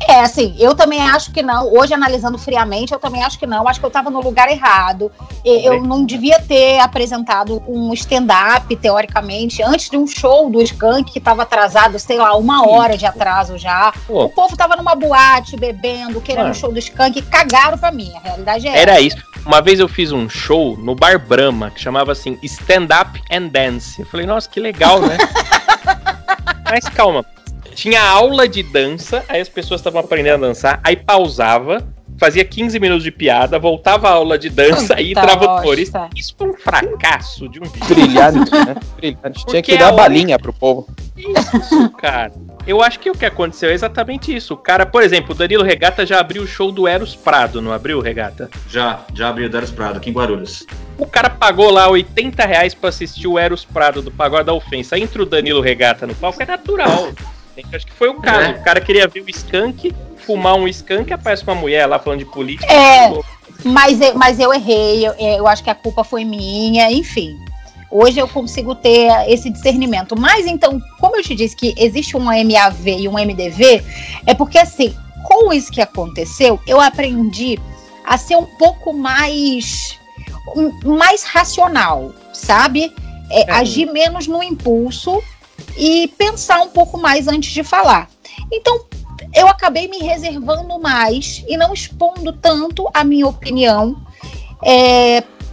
É, 0.09 0.21
assim, 0.21 0.55
eu 0.59 0.75
também 0.75 1.01
acho 1.01 1.31
que 1.33 1.43
não. 1.43 1.73
Hoje, 1.73 1.95
analisando 1.95 2.39
friamente, 2.39 2.93
eu 2.93 2.99
também 2.99 3.23
acho 3.23 3.39
que 3.39 3.47
não. 3.47 3.69
Acho 3.69 3.79
que 3.79 3.87
eu 3.87 3.91
tava 3.91 4.11
no 4.11 4.21
lugar 4.21 4.51
errado. 4.51 5.11
Eu 5.45 5.83
não 5.83 6.05
devia 6.05 6.41
ter 6.41 6.81
apresentado 6.81 7.63
um 7.69 7.93
stand-up, 7.93 8.75
teoricamente, 8.77 9.63
antes 9.63 9.91
de 9.91 9.97
um 9.97 10.07
show 10.07 10.51
do 10.51 10.61
Skank 10.63 11.13
que 11.13 11.21
tava 11.21 11.43
atrasado, 11.43 11.99
sei 11.99 12.19
lá, 12.19 12.35
uma 12.37 12.69
hora 12.69 12.97
de 12.97 13.07
atraso 13.07 13.57
já. 13.59 13.93
Pô, 14.07 14.25
O 14.25 14.29
povo 14.31 14.57
tava 14.57 14.77
numa 14.77 14.95
boate, 14.95 15.57
bebendo, 15.57 16.21
querendo 16.21 16.45
Mano. 16.45 16.55
o 16.55 16.59
show 16.59 16.73
do 16.73 16.79
Skank, 16.79 17.23
cagaram 17.23 17.79
pra 17.79 17.93
mim. 17.93 18.13
A 18.17 18.21
realidade 18.21 18.67
é 18.67 18.71
essa. 18.71 18.81
Era 18.81 19.01
isso. 19.01 19.17
Uma 19.45 19.63
vez 19.63 19.81
eu 19.81 19.89
fiz 19.89 20.13
um 20.13 20.29
show 20.29 20.77
no 20.77 20.95
Bar 20.95 21.19
Brahma, 21.19 21.71
que 21.71 21.81
chamava 21.81 22.13
assim 22.13 22.39
Stand 22.43 22.89
Up 23.01 23.21
and 23.31 23.49
Dance. 23.49 24.01
Eu 24.01 24.07
falei, 24.07 24.27
nossa, 24.27 24.49
que 24.49 24.61
legal, 24.61 25.01
né? 25.01 25.17
Mas 26.71 26.85
calma. 26.85 27.25
Tinha 27.81 28.03
aula 28.03 28.47
de 28.47 28.63
dança, 28.63 29.25
aí 29.27 29.41
as 29.41 29.49
pessoas 29.49 29.81
estavam 29.81 30.01
aprendendo 30.01 30.45
a 30.45 30.49
dançar, 30.49 30.79
aí 30.85 30.95
pausava, 30.97 31.83
fazia 32.19 32.45
15 32.45 32.79
minutos 32.79 33.03
de 33.03 33.11
piada, 33.11 33.59
voltava 33.59 34.07
a 34.07 34.13
aula 34.13 34.39
de 34.39 34.51
dança, 34.51 34.95
aí 34.97 35.15
Puta 35.15 35.21
entrava 35.23 35.45
o 35.45 35.49
bosta. 35.49 35.63
humorista. 35.63 36.11
Isso 36.15 36.35
foi 36.37 36.51
um 36.51 36.55
fracasso 36.59 37.49
de 37.49 37.59
um 37.59 37.63
brilhante, 37.89 38.51
né? 38.53 38.77
Brilhante. 38.97 39.47
Tinha 39.47 39.63
que 39.63 39.73
a 39.73 39.79
dar 39.79 39.87
hora- 39.87 39.97
balinha 39.97 40.39
pro 40.39 40.53
povo. 40.53 40.89
Isso, 41.17 41.89
cara. 41.93 42.33
Eu 42.67 42.83
acho 42.83 42.99
que 43.01 43.09
o 43.09 43.15
que 43.15 43.25
aconteceu 43.25 43.71
é 43.71 43.73
exatamente 43.73 44.35
isso. 44.37 44.53
O 44.53 44.57
cara, 44.59 44.85
por 44.85 45.03
exemplo, 45.03 45.33
o 45.33 45.35
Danilo 45.35 45.65
Regata 45.65 46.05
já 46.05 46.21
abriu 46.21 46.43
o 46.43 46.47
show 46.47 46.71
do 46.71 46.87
Eros 46.87 47.17
Prado, 47.17 47.63
não 47.63 47.73
abriu, 47.73 47.99
Regata? 48.01 48.51
Já, 48.69 49.01
já 49.15 49.31
abriu 49.31 49.47
o 49.47 49.51
Darius 49.51 49.71
Prado 49.71 49.97
aqui 49.97 50.11
em 50.11 50.13
Guarulhos. 50.13 50.67
O 50.99 51.07
cara 51.07 51.31
pagou 51.31 51.71
lá 51.71 51.89
80 51.89 52.45
reais 52.45 52.75
pra 52.75 52.91
assistir 52.91 53.27
o 53.27 53.39
Eros 53.39 53.65
Prado 53.65 54.03
do 54.03 54.11
Pagode 54.11 54.45
da 54.45 54.53
Ofensa. 54.53 54.99
Entra 54.99 55.23
o 55.23 55.27
Danilo 55.27 55.63
Regata 55.63 56.07
no 56.07 56.15
palco, 56.15 56.43
é 56.43 56.47
natural. 56.47 57.09
Acho 57.73 57.87
que 57.87 57.93
foi 57.93 58.09
o 58.09 58.15
caso. 58.15 58.41
É. 58.41 58.51
O 58.53 58.63
cara 58.63 58.81
queria 58.81 59.07
ver 59.09 59.21
o 59.21 59.31
skunk, 59.31 59.95
fumar 60.17 60.55
um 60.55 60.67
skunk, 60.69 61.13
aparece 61.13 61.43
uma 61.45 61.55
mulher 61.55 61.87
lá 61.87 61.99
falando 61.99 62.21
de 62.21 62.25
política. 62.27 62.73
É. 62.73 63.13
Mas 63.65 64.01
eu, 64.01 64.15
mas 64.15 64.39
eu 64.41 64.53
errei, 64.55 65.07
eu, 65.07 65.13
eu 65.15 65.47
acho 65.47 65.63
que 65.63 65.71
a 65.71 65.75
culpa 65.75 66.03
foi 66.03 66.25
minha, 66.25 66.91
enfim. 66.91 67.37
Hoje 67.91 68.19
eu 68.21 68.29
consigo 68.29 68.75
ter 68.75 69.11
esse 69.29 69.51
discernimento. 69.51 70.19
Mas 70.19 70.47
então, 70.47 70.81
como 70.99 71.17
eu 71.17 71.23
te 71.23 71.35
disse 71.35 71.57
que 71.57 71.75
existe 71.77 72.17
um 72.17 72.21
MAV 72.21 72.87
e 72.87 73.09
um 73.09 73.19
MDV, 73.19 73.83
é 74.27 74.33
porque 74.33 74.59
assim, 74.59 74.95
com 75.25 75.53
isso 75.53 75.71
que 75.73 75.81
aconteceu, 75.81 76.59
eu 76.67 76.81
aprendi 76.81 77.59
a 78.07 78.17
ser 78.17 78.37
um 78.37 78.47
pouco 78.47 78.93
mais 78.93 79.99
um- 80.57 80.97
mais 80.97 81.25
racional, 81.25 82.13
sabe? 82.33 82.93
É, 83.31 83.43
É. 83.43 83.53
Agir 83.53 83.87
menos 83.93 84.27
no 84.27 84.43
impulso 84.43 85.23
e 85.77 86.09
pensar 86.19 86.61
um 86.63 86.69
pouco 86.69 86.99
mais 86.99 87.29
antes 87.29 87.53
de 87.53 87.63
falar. 87.63 88.09
Então, 88.53 88.85
eu 89.35 89.49
acabei 89.49 89.89
me 89.89 89.99
reservando 89.99 90.79
mais 90.79 91.45
e 91.49 91.57
não 91.57 91.73
expondo 91.73 92.33
tanto 92.33 92.89
a 92.93 93.05
minha 93.05 93.27
opinião 93.27 93.97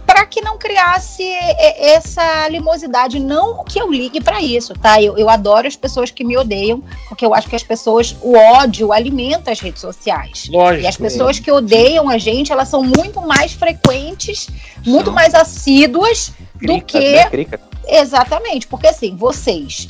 para 0.06 0.24
que 0.24 0.40
não 0.40 0.56
criasse 0.56 1.22
é, 1.22 1.92
essa 1.92 2.22
animosidade. 2.46 3.20
Não 3.20 3.62
que 3.62 3.78
eu 3.78 3.92
ligue 3.92 4.22
para 4.22 4.40
isso, 4.40 4.72
tá? 4.72 5.02
Eu, 5.02 5.18
eu 5.18 5.28
adoro 5.28 5.68
as 5.68 5.76
pessoas 5.76 6.10
que 6.10 6.24
me 6.24 6.36
odeiam, 6.36 6.82
porque 7.08 7.26
eu 7.26 7.34
acho 7.34 7.46
que 7.46 7.54
as 7.54 7.62
pessoas, 7.62 8.16
o 8.22 8.34
ódio 8.34 8.90
alimenta 8.90 9.50
as 9.50 9.60
redes 9.60 9.82
sociais. 9.82 10.48
Lógico. 10.50 10.84
E 10.84 10.86
as 10.86 10.96
pessoas 10.96 11.38
que 11.38 11.52
odeiam 11.52 12.08
a 12.08 12.16
gente, 12.16 12.50
elas 12.50 12.68
são 12.68 12.82
muito 12.82 13.20
mais 13.20 13.52
frequentes, 13.52 14.48
muito 14.86 15.12
mais 15.12 15.34
assíduas 15.34 16.32
do 16.54 16.80
Crica, 16.80 17.30
que 17.30 17.46
né? 17.46 17.58
Exatamente, 17.86 18.66
porque 18.66 18.86
assim, 18.86 19.14
vocês. 19.14 19.88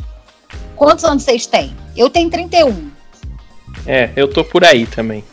Quantos 0.79 1.05
anos 1.05 1.25
vocês 1.25 1.45
têm? 1.47 1.77
Eu 1.97 2.09
tenho 2.09 2.31
31. 2.31 2.91
É, 3.87 4.11
eu 4.17 4.29
tô 4.29 4.45
por 4.45 4.65
aí 4.65 4.87
também. 4.87 5.25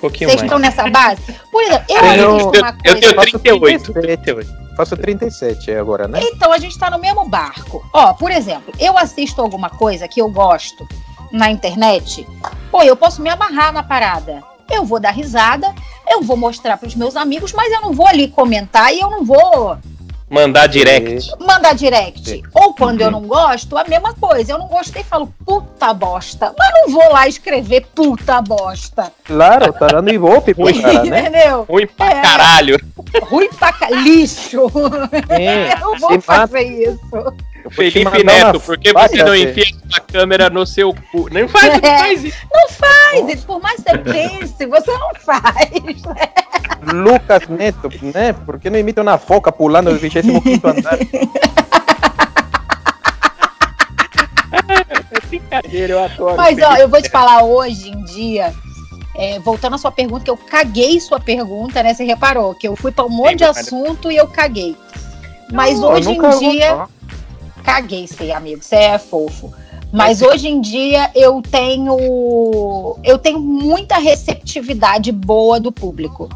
pouquinho 0.00 0.28
Vocês 0.28 0.42
mais. 0.42 0.52
estão 0.52 0.58
nessa 0.58 0.88
base? 0.90 1.22
Por 1.50 1.62
exemplo, 1.62 1.84
eu 1.88 1.96
Eu- 1.96 2.28
assisto 2.34 2.54
Eu, 2.56 2.60
uma 2.62 2.68
eu 2.84 2.92
coisa. 2.92 3.00
tenho 3.00 3.14
Faço 3.14 3.38
38. 3.38 3.92
37. 3.92 3.92
38. 3.92 4.76
Faço 4.76 4.96
37 4.96 5.70
agora, 5.72 6.06
né? 6.08 6.20
Então 6.22 6.52
a 6.52 6.58
gente 6.58 6.78
tá 6.78 6.90
no 6.90 6.98
mesmo 6.98 7.26
barco. 7.28 7.82
Ó, 7.92 8.12
por 8.12 8.30
exemplo, 8.30 8.72
eu 8.78 8.98
assisto 8.98 9.40
alguma 9.40 9.70
coisa 9.70 10.06
que 10.06 10.20
eu 10.20 10.28
gosto 10.28 10.86
na 11.32 11.50
internet, 11.50 12.26
pô, 12.70 12.82
eu 12.82 12.94
posso 12.96 13.22
me 13.22 13.30
amarrar 13.30 13.72
na 13.72 13.82
parada. 13.82 14.42
Eu 14.70 14.84
vou 14.84 15.00
dar 15.00 15.10
risada, 15.12 15.74
eu 16.08 16.22
vou 16.22 16.36
mostrar 16.36 16.76
pros 16.76 16.94
meus 16.94 17.16
amigos, 17.16 17.52
mas 17.52 17.72
eu 17.72 17.80
não 17.80 17.92
vou 17.92 18.06
ali 18.06 18.28
comentar 18.28 18.92
e 18.94 19.00
eu 19.00 19.10
não 19.10 19.24
vou 19.24 19.78
Mandar 20.34 20.66
direct. 20.66 21.30
mandar 21.40 21.74
direct. 21.74 22.42
Ou 22.52 22.74
quando 22.74 23.00
eu 23.00 23.10
não 23.10 23.22
gosto, 23.22 23.76
a 23.78 23.84
mesma 23.84 24.12
coisa. 24.14 24.52
Eu 24.52 24.58
não 24.58 24.66
gostei 24.66 25.02
e 25.02 25.04
falo 25.04 25.32
puta 25.46 25.94
bosta. 25.94 26.52
Mas 26.58 26.70
não 26.74 26.92
vou 26.92 27.12
lá 27.12 27.28
escrever 27.28 27.86
puta 27.94 28.42
bosta. 28.42 29.12
Claro, 29.24 29.72
tá 29.72 29.86
dando 29.86 30.10
ibope 30.12 30.52
pro 30.54 30.64
cara, 30.82 31.04
né? 31.04 31.20
Entendeu? 31.20 31.64
Ruim 31.68 31.86
pra 31.86 32.10
É. 32.10 32.20
caralho. 32.22 32.80
Ruim 33.30 33.48
pra 33.50 33.72
ca... 33.72 33.88
lixo. 33.90 34.62
É, 35.28 35.72
Eu 35.80 35.94
se 35.94 36.00
vou 36.00 36.10
mata, 36.10 36.20
fazer 36.22 36.62
isso. 36.62 37.00
vou 37.12 37.32
te 37.72 37.90
Felipe 37.92 38.24
Neto, 38.24 38.60
por 38.60 38.76
que 38.76 38.92
você 38.92 39.22
não 39.22 39.34
enfia 39.34 39.64
sua 39.88 40.00
câmera 40.00 40.50
no 40.50 40.66
seu 40.66 40.92
cu? 41.12 41.28
Não 41.32 41.48
faz, 41.48 41.64
não 41.80 41.88
É. 41.88 41.98
faz 41.98 42.24
isso. 42.24 42.36
Faz, 42.78 43.28
e 43.28 43.36
por 43.46 43.62
mais 43.62 43.76
que 43.82 43.90
você 43.90 43.98
pense, 43.98 44.66
você 44.66 44.90
não 44.90 45.14
faz. 45.20 45.70
Lucas 46.92 47.48
Neto, 47.48 47.88
né? 48.14 48.32
Por 48.32 48.58
que 48.58 48.68
não 48.70 48.78
imita 48.78 49.02
uma 49.02 49.18
foca 49.18 49.50
pulando 49.52 49.90
do 49.92 49.98
25 49.98 50.68
andar? 50.68 50.98
É 55.10 55.26
brincadeira, 55.28 55.92
eu 55.94 56.04
adoro. 56.04 56.36
Mas 56.36 56.58
ó, 56.62 56.76
eu 56.76 56.88
vou 56.88 57.00
te 57.02 57.10
falar 57.10 57.42
hoje 57.42 57.90
em 57.90 58.04
dia. 58.04 58.52
é, 59.16 59.38
voltando 59.38 59.74
à 59.74 59.78
sua 59.78 59.92
pergunta, 59.92 60.24
que 60.24 60.30
eu 60.30 60.36
caguei 60.36 60.98
sua 61.00 61.20
pergunta, 61.20 61.82
né? 61.82 61.94
Você 61.94 62.04
reparou 62.04 62.52
que 62.54 62.66
eu 62.66 62.74
fui 62.74 62.90
pra 62.90 63.04
um 63.04 63.08
monte 63.08 63.36
de 63.38 63.44
assunto 63.44 64.10
e 64.10 64.16
eu 64.16 64.26
caguei. 64.26 64.76
Mas 65.52 65.78
Eu 65.78 65.84
hoje 65.88 66.10
em 66.10 66.20
vou- 66.20 66.38
dia, 66.38 66.86
caguei, 67.62 68.06
sei, 68.08 68.32
amigo, 68.32 68.60
você 68.62 68.74
é 68.76 68.98
fofo. 68.98 69.52
Mas 69.92 70.20
hoje 70.20 70.48
em 70.48 70.60
dia 70.60 71.08
eu 71.14 71.40
tenho 71.40 72.96
eu 73.04 73.16
tenho 73.16 73.38
muita 73.38 73.96
receptividade 73.98 75.12
boa 75.12 75.60
do 75.60 75.70
público. 75.70 76.28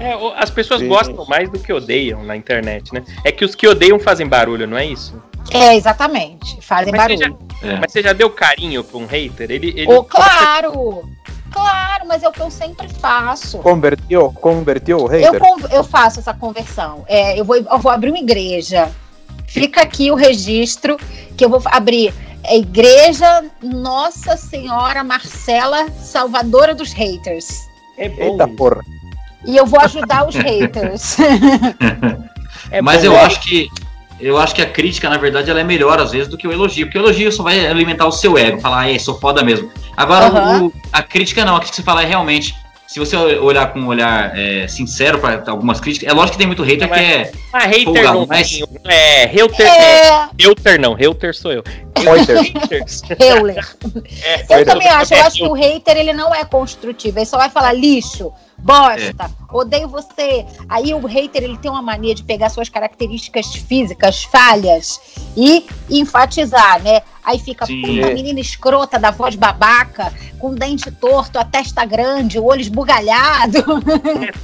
É, 0.00 0.14
as 0.36 0.50
pessoas 0.50 0.80
Sim. 0.80 0.88
gostam 0.88 1.24
mais 1.26 1.50
do 1.50 1.58
que 1.58 1.72
odeiam 1.72 2.22
na 2.22 2.36
internet, 2.36 2.92
né? 2.92 3.02
É 3.24 3.32
que 3.32 3.44
os 3.44 3.54
que 3.54 3.66
odeiam 3.66 3.98
fazem 3.98 4.26
barulho, 4.26 4.66
não 4.66 4.76
é 4.76 4.86
isso? 4.86 5.20
É, 5.50 5.74
exatamente. 5.76 6.58
Fazem 6.60 6.92
Mas 6.92 7.02
você 7.02 7.16
barulho. 7.16 7.38
É. 7.62 7.76
Mas 7.80 7.92
você 7.92 8.02
já 8.02 8.12
deu 8.12 8.30
carinho 8.30 8.84
pra 8.84 8.98
um 8.98 9.06
hater? 9.06 9.50
Ele, 9.50 9.68
ele 9.68 9.92
Ô, 9.92 10.04
claro! 10.04 11.08
Claro, 11.50 12.06
mas 12.06 12.22
é 12.22 12.28
o 12.28 12.32
que 12.32 12.40
eu 12.40 12.50
sempre 12.50 12.86
faço. 12.88 13.58
Convertiu, 13.58 14.30
convertiu 14.34 14.98
o 14.98 15.12
Eu, 15.12 15.32
hater. 15.32 15.40
con- 15.40 15.66
eu 15.70 15.82
faço 15.82 16.20
essa 16.20 16.34
conversão. 16.34 17.04
É, 17.08 17.40
eu, 17.40 17.44
vou, 17.44 17.56
eu 17.56 17.78
vou 17.78 17.90
abrir 17.90 18.10
uma 18.10 18.18
igreja. 18.18 18.90
Fica 19.46 19.80
aqui 19.80 20.10
o 20.10 20.14
registro 20.14 20.98
que 21.36 21.44
eu 21.44 21.48
vou 21.48 21.62
abrir. 21.64 22.12
É 22.44 22.56
Igreja 22.58 23.44
Nossa 23.62 24.36
Senhora 24.36 25.02
Marcela 25.02 25.88
Salvadora 26.00 26.74
dos 26.74 26.92
Haters. 26.92 27.48
É 27.96 28.08
bom. 28.10 28.22
Eita 28.22 28.46
porra. 28.46 28.84
E 29.46 29.56
eu 29.56 29.64
vou 29.66 29.80
ajudar 29.80 30.26
os 30.26 30.34
haters. 30.34 31.16
é 32.70 32.82
Mas 32.82 33.00
bom. 33.02 33.06
eu 33.06 33.18
acho 33.20 33.40
que 33.40 33.68
eu 34.20 34.36
acho 34.36 34.52
que 34.52 34.60
a 34.60 34.66
crítica, 34.66 35.08
na 35.08 35.16
verdade, 35.16 35.48
ela 35.48 35.60
é 35.60 35.64
melhor 35.64 36.00
às 36.00 36.10
vezes 36.10 36.26
do 36.26 36.36
que 36.36 36.46
o 36.48 36.52
elogio, 36.52 36.86
porque 36.86 36.98
o 36.98 37.02
elogio 37.02 37.30
só 37.30 37.44
vai 37.44 37.64
alimentar 37.66 38.04
o 38.04 38.10
seu 38.10 38.36
ego, 38.36 38.60
falar, 38.60 38.88
ei, 38.90 38.98
sou 38.98 39.18
foda 39.20 39.44
mesmo. 39.44 39.70
Agora, 39.96 40.60
o- 40.64 40.72
a 40.92 41.02
crítica 41.02 41.44
não, 41.44 41.54
a 41.54 41.58
crítica 41.60 41.76
que 41.76 41.76
você 41.76 41.82
fala 41.84 42.02
é 42.02 42.06
realmente, 42.06 42.52
se 42.84 42.98
você 42.98 43.14
olhar 43.16 43.72
com 43.72 43.78
um 43.78 43.86
olhar 43.86 44.36
é, 44.36 44.66
sincero 44.66 45.20
para 45.20 45.44
algumas 45.46 45.78
críticas, 45.78 46.08
é 46.10 46.12
lógico 46.12 46.32
que 46.32 46.38
tem 46.38 46.48
muito 46.48 46.64
hater 46.64 46.88
que 46.88 46.98
é. 46.98 47.30
Ah, 47.52 47.60
hater 47.60 47.84
Folgado, 47.84 48.18
não, 48.18 48.26
mas- 48.26 48.60
mas... 48.60 48.92
é, 48.92 49.26
hater 49.26 49.66
é. 49.66 50.06
É, 50.08 50.28
Hater 50.48 50.80
não, 50.80 50.94
hater 50.94 51.32
sou 51.32 51.52
eu. 51.52 51.62
Euler. 53.20 53.64
É, 54.22 54.60
Eu 54.60 54.64
também 54.64 54.88
acho. 54.88 55.14
Eu 55.14 55.18
é 55.18 55.20
acho 55.22 55.36
que 55.36 55.44
o 55.44 55.52
hater 55.52 55.96
ele 55.96 56.12
não 56.12 56.34
é 56.34 56.44
construtivo. 56.44 57.18
Ele 57.20 57.26
só 57.26 57.36
vai 57.36 57.50
falar 57.50 57.72
lixo, 57.72 58.32
bosta, 58.58 59.30
odeio 59.52 59.88
você. 59.88 60.44
Aí 60.68 60.92
o 60.92 61.06
hater 61.06 61.42
ele 61.42 61.56
tem 61.56 61.70
uma 61.70 61.82
mania 61.82 62.14
de 62.14 62.22
pegar 62.22 62.50
suas 62.50 62.68
características 62.68 63.54
físicas, 63.54 64.24
falhas 64.24 65.00
e 65.36 65.66
enfatizar, 65.88 66.82
né? 66.82 67.02
Aí 67.24 67.38
fica 67.38 67.66
Sim. 67.66 67.82
puta 67.82 68.14
menina 68.14 68.40
escrota 68.40 68.98
da 68.98 69.10
voz 69.10 69.36
babaca, 69.36 70.12
com 70.38 70.54
dente 70.54 70.90
torto, 70.90 71.38
a 71.38 71.44
testa 71.44 71.84
grande, 71.84 72.38
o 72.38 72.44
olho 72.44 72.60
esbugalhado. 72.60 73.64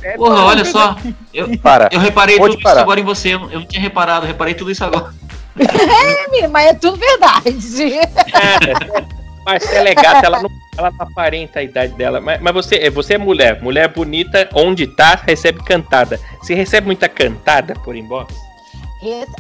é 0.03 0.13
Porra, 0.17 0.45
olha 0.45 0.65
só, 0.65 0.97
eu, 1.33 1.59
Para. 1.59 1.89
eu 1.91 1.99
reparei 2.01 2.37
Pode 2.37 2.55
tudo 2.55 2.63
parar. 2.63 2.77
isso 2.77 2.83
agora 2.83 3.01
em 3.01 3.05
você, 3.05 3.35
eu, 3.35 3.51
eu 3.51 3.61
não 3.61 3.67
tinha 3.67 3.81
reparado, 3.81 4.27
reparei 4.27 4.55
tudo 4.55 4.71
isso 4.71 4.85
agora. 4.85 5.13
Mas 6.51 6.67
é 6.67 6.75
tudo 6.75 6.97
verdade. 6.97 7.93
É, 7.95 9.05
Marcela 9.47 9.89
é 9.89 9.95
gata, 9.95 10.27
ela 10.27 10.43
não, 10.43 10.51
ela 10.77 10.93
aparenta 10.99 11.61
a 11.61 11.63
idade 11.63 11.93
dela. 11.95 12.21
Mas, 12.21 12.41
mas 12.41 12.55
você, 12.55 12.91
você 12.91 13.15
é 13.15 13.19
mulher. 13.19 13.63
Mulher 13.63 13.89
bonita, 13.89 14.49
onde 14.55 14.87
tá, 14.87 15.15
recebe 15.27 15.63
cantada. 15.65 16.21
Você 16.43 16.55
recebe 16.55 16.87
muita 16.87 17.09
cantada 17.09 17.75
por 17.75 17.95
inbox? 17.97 18.35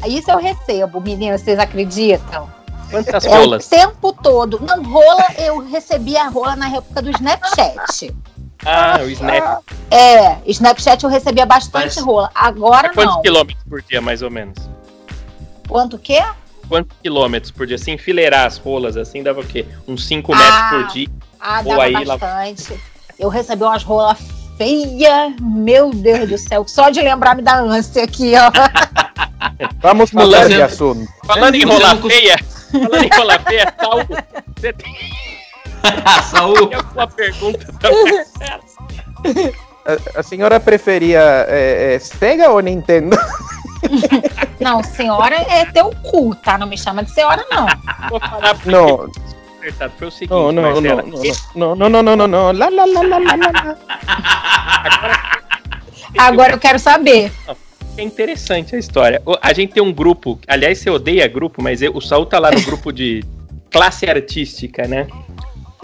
Isso 0.06 0.30
eu 0.30 0.38
recebo, 0.38 1.00
meninas, 1.00 1.40
vocês 1.40 1.58
acreditam? 1.58 2.48
Quantas 2.90 3.24
É 3.24 3.28
o 3.28 3.32
rolas? 3.32 3.66
tempo 3.66 4.12
todo. 4.12 4.60
Não 4.60 4.82
rola, 4.82 5.24
eu 5.38 5.58
recebi 5.70 6.16
a 6.16 6.28
rola 6.28 6.54
na 6.54 6.68
época 6.68 7.00
do 7.00 7.10
Snapchat. 7.10 8.14
Ah, 8.64 8.98
o 9.02 9.10
Snap. 9.10 9.62
É, 9.90 10.36
Snapchat 10.46 11.02
eu 11.02 11.10
recebia 11.10 11.46
bastante 11.46 11.96
Mas- 11.96 12.04
rola. 12.04 12.30
Agora 12.34 12.90
Quantos 12.92 13.14
não. 13.16 13.22
quilômetros 13.22 13.64
por 13.68 13.82
dia, 13.82 14.00
mais 14.00 14.20
ou 14.22 14.30
menos? 14.30 14.58
Quanto 15.66 15.98
que 15.98 16.14
é? 16.14 16.26
Quantos 16.68 16.96
quilômetros 17.02 17.50
por 17.52 17.66
dia? 17.66 17.78
Se 17.78 17.90
enfileirar 17.90 18.46
as 18.46 18.56
rolas 18.58 18.96
assim, 18.96 19.22
dava 19.22 19.40
o 19.40 19.46
quê? 19.46 19.66
Uns 19.86 20.06
5 20.06 20.32
Ah. 20.32 20.36
metros 20.38 20.70
por 20.86 20.92
dia. 20.94 21.08
Ah, 21.40 21.58
Ou 21.64 21.70
dava 21.70 21.82
aí 21.84 22.04
lá- 22.04 22.16
bastante. 22.16 22.80
Eu 23.18 23.28
recebi 23.28 23.62
umas 23.62 23.82
rolas 23.82 24.18
feias. 24.56 25.32
Meu 25.40 25.90
Deus 25.90 26.28
do 26.28 26.38
céu. 26.38 26.64
Só 26.66 26.90
de 26.90 27.00
lembrar 27.00 27.36
me 27.36 27.42
dá 27.42 27.58
ânsia 27.60 28.04
aqui, 28.04 28.32
ó. 28.36 28.50
Vamos 29.80 30.10
mudar 30.12 30.48
de 30.48 30.60
assunto. 30.60 31.06
Falando 31.26 31.54
em 31.54 31.64
rola 31.64 31.96
feia, 31.96 32.36
falando 32.72 33.04
em 33.04 33.10
rola 33.16 33.38
feia, 33.40 33.74
Saul, 33.78 34.04
você 34.56 34.72
tem 34.72 34.94
Saúl, 36.30 36.70
alguma 36.74 37.06
pergunta 37.08 37.66
também? 37.78 38.24
A, 39.86 40.20
a 40.20 40.22
senhora 40.22 40.58
preferia 40.58 41.20
é, 41.48 41.94
é, 41.94 41.98
Sega 41.98 42.50
ou 42.50 42.60
Nintendo? 42.60 43.16
Não, 44.60 44.82
senhora 44.82 45.34
é 45.36 45.64
teu 45.66 45.90
cu, 46.02 46.34
tá? 46.34 46.56
Não 46.56 46.66
me 46.66 46.78
chama 46.78 47.02
de 47.02 47.10
senhora, 47.10 47.44
não. 47.50 47.66
Vou 48.08 48.20
falar 48.20 48.54
porque 48.54 48.70
Não. 48.70 49.08
Foi 49.98 50.08
o 50.08 50.10
seguinte, 50.10 50.30
não, 50.30 50.52
não, 50.52 50.62
não, 50.80 50.96
Marcela. 50.96 51.04
não, 51.54 51.74
não, 51.74 51.88
não, 51.88 52.02
não, 52.02 52.16
não, 52.16 52.26
não, 52.28 52.52
lá, 52.52 52.68
lá, 52.68 52.84
lá, 52.84 53.00
lá, 53.02 53.18
lá, 53.18 53.36
lá. 53.36 55.20
Agora 56.18 56.52
eu 56.52 56.58
quero 56.58 56.78
saber. 56.78 57.32
É 57.96 58.02
interessante 58.02 58.76
a 58.76 58.78
história. 58.78 59.22
A 59.40 59.52
gente 59.54 59.72
tem 59.72 59.82
um 59.82 59.92
grupo, 59.92 60.38
aliás, 60.46 60.78
você 60.78 60.90
odeia 60.90 61.26
grupo, 61.28 61.62
mas 61.62 61.80
eu- 61.80 61.94
o 61.94 62.00
Saul 62.00 62.26
tá 62.26 62.38
lá 62.38 62.50
no 62.50 62.60
grupo 62.62 62.92
de 62.92 63.24
classe 63.70 64.04
artística, 64.06 64.86
né? 64.86 65.06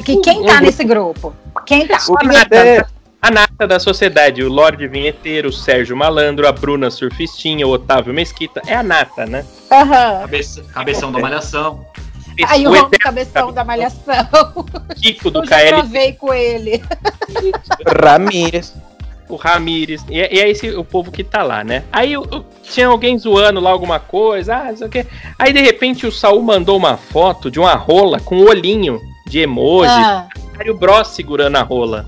Que 0.04 0.16
quem 0.18 0.44
tá 0.44 0.60
nesse 0.60 0.84
grupo? 0.84 1.34
Quem 1.64 1.86
tá? 1.86 1.98
O 2.08 2.54
é- 2.54 2.84
a 3.22 3.30
nata 3.30 3.66
da 3.66 3.78
sociedade, 3.78 4.42
o 4.42 4.48
Lorde 4.48 4.86
Vinheteiro, 4.88 5.48
o 5.48 5.52
Sérgio 5.52 5.96
Malandro, 5.96 6.46
a 6.48 6.52
Bruna 6.52 6.90
Surfistinha, 6.90 7.66
o 7.66 7.70
Otávio 7.70 8.12
Mesquita. 8.14 8.62
É 8.66 8.74
a 8.74 8.82
nata, 8.82 9.26
né? 9.26 9.44
Aham. 9.70 10.20
cabeça- 10.22 10.62
cabeção 10.72 11.12
da 11.12 11.18
malhação. 11.20 11.84
Aí 12.48 12.66
o 12.66 12.70
o 12.70 12.72
Ron 12.72 12.78
eterno 12.86 12.98
cabeção 13.00 13.52
da 13.52 13.62
malhação. 13.64 14.26
Kiko 15.00 15.30
do 15.30 15.40
Eu 15.40 15.46
já 15.46 15.56
KL, 15.58 15.72
provei 15.74 16.12
com 16.14 16.32
ele. 16.32 16.82
Ramírez. 18.02 18.74
o 19.28 19.36
Ramires. 19.36 20.04
E, 20.08 20.18
é- 20.20 20.34
e 20.34 20.40
é 20.40 20.48
esse 20.48 20.70
o 20.70 20.82
povo 20.84 21.12
que 21.12 21.22
tá 21.22 21.42
lá, 21.42 21.62
né? 21.62 21.84
Aí 21.92 22.16
o- 22.16 22.22
o- 22.22 22.44
tinha 22.62 22.86
alguém 22.88 23.16
zoando 23.18 23.60
lá 23.60 23.70
alguma 23.70 24.00
coisa, 24.00 24.56
ah, 24.56 24.64
não 24.70 24.76
sei 24.76 24.86
o 24.86 24.90
quê. 24.90 25.06
Aí 25.38 25.52
de 25.52 25.60
repente 25.60 26.06
o 26.06 26.10
Saul 26.12 26.42
mandou 26.42 26.76
uma 26.76 26.96
foto 26.96 27.50
de 27.50 27.60
uma 27.60 27.74
rola 27.74 28.18
com 28.20 28.36
um 28.36 28.48
olhinho 28.48 28.98
de 29.26 29.40
emoji, 29.40 29.90
Ah, 29.90 30.26
Mario 30.56 30.76
Bros 30.76 31.08
segurando 31.08 31.56
a 31.56 31.62
rola. 31.62 32.06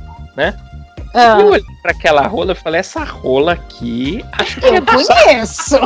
Ah. 1.14 1.38
Eu 1.40 1.46
olhei 1.48 1.64
pra 1.82 1.90
aquela 1.92 2.26
rola 2.26 2.52
e 2.52 2.54
falei, 2.54 2.80
essa 2.80 3.04
rola 3.04 3.52
aqui, 3.52 4.24
acho 4.32 4.60
que 4.60 4.66
é 4.66 4.78
Eu 4.78 5.04
Saul. 5.04 5.22
conheço. 5.24 5.76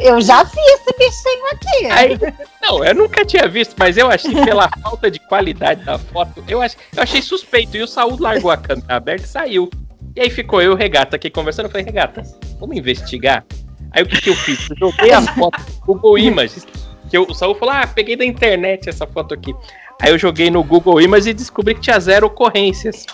eu 0.00 0.20
já 0.20 0.42
vi 0.42 0.60
esse 0.60 0.92
bichinho 0.98 1.46
aqui. 1.52 1.86
Aí, 1.90 2.18
não, 2.62 2.84
eu 2.84 2.94
nunca 2.94 3.24
tinha 3.24 3.48
visto, 3.48 3.74
mas 3.78 3.96
eu 3.96 4.10
achei 4.10 4.32
pela 4.44 4.68
falta 4.82 5.10
de 5.10 5.18
qualidade 5.20 5.84
da 5.84 5.98
foto, 5.98 6.42
eu, 6.48 6.60
ach, 6.62 6.74
eu 6.96 7.02
achei 7.02 7.22
suspeito. 7.22 7.76
E 7.76 7.82
o 7.82 7.86
Saul 7.86 8.16
largou 8.20 8.50
a 8.50 8.56
câmera 8.56 8.96
aberta 8.96 9.24
e 9.24 9.28
saiu. 9.28 9.70
E 10.16 10.20
aí 10.20 10.30
ficou 10.30 10.60
eu 10.60 10.72
e 10.72 10.74
o 10.74 10.76
Regata 10.76 11.16
aqui 11.16 11.30
conversando. 11.30 11.66
Eu 11.66 11.70
falei, 11.70 11.84
Regata, 11.86 12.22
vamos 12.58 12.76
investigar? 12.76 13.44
Aí 13.92 14.02
o 14.02 14.06
que, 14.06 14.20
que 14.20 14.30
eu 14.30 14.36
fiz? 14.36 14.68
Eu 14.70 14.76
joguei 14.76 15.12
a 15.12 15.22
foto 15.22 15.58
no 15.60 15.94
Google 15.94 16.18
Images. 16.18 16.66
Que 17.08 17.16
eu- 17.16 17.26
o 17.28 17.34
Saul 17.34 17.54
falou, 17.54 17.74
ah, 17.74 17.86
peguei 17.86 18.16
da 18.16 18.24
internet 18.24 18.88
essa 18.88 19.06
foto 19.06 19.34
aqui. 19.34 19.54
Aí 20.00 20.10
eu 20.10 20.18
joguei 20.18 20.50
no 20.50 20.62
Google 20.64 21.00
Images 21.00 21.26
e 21.26 21.34
descobri 21.34 21.74
que 21.74 21.80
tinha 21.82 21.98
zero 22.00 22.26
ocorrências. 22.26 23.04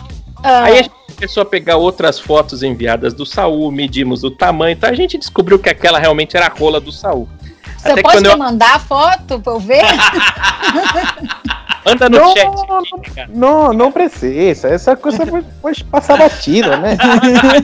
Ah, 0.42 0.64
Aí 0.64 0.78
a 0.78 0.82
gente 0.82 0.90
começou 1.14 1.42
a 1.42 1.46
pegar 1.46 1.76
outras 1.76 2.18
fotos 2.20 2.62
enviadas 2.62 3.12
do 3.14 3.26
Saul, 3.26 3.70
medimos 3.72 4.22
o 4.22 4.30
tamanho, 4.30 4.72
então 4.72 4.88
a 4.88 4.94
gente 4.94 5.18
descobriu 5.18 5.58
que 5.58 5.68
aquela 5.68 5.98
realmente 5.98 6.36
era 6.36 6.46
a 6.46 6.50
rola 6.50 6.78
do 6.80 6.92
Saul. 6.92 7.28
você 7.78 7.90
até 7.92 8.02
pode 8.02 8.20
me 8.20 8.28
eu- 8.28 8.38
mandar 8.38 8.76
a 8.76 8.78
foto 8.78 9.40
pra 9.40 9.52
eu 9.54 9.60
ver? 9.60 9.82
Anda 11.86 12.08
no 12.08 12.18
Não, 12.18 12.34
chat. 12.34 12.44
não, 12.68 12.78
aqui. 12.78 13.26
Não, 13.32 13.72
não 13.72 13.92
precisa. 13.92 14.68
Essa 14.68 14.96
coisa 14.96 15.24
foi, 15.24 15.44
foi 15.62 15.72
passar 15.88 16.16
batida, 16.18 16.76
né? 16.78 16.96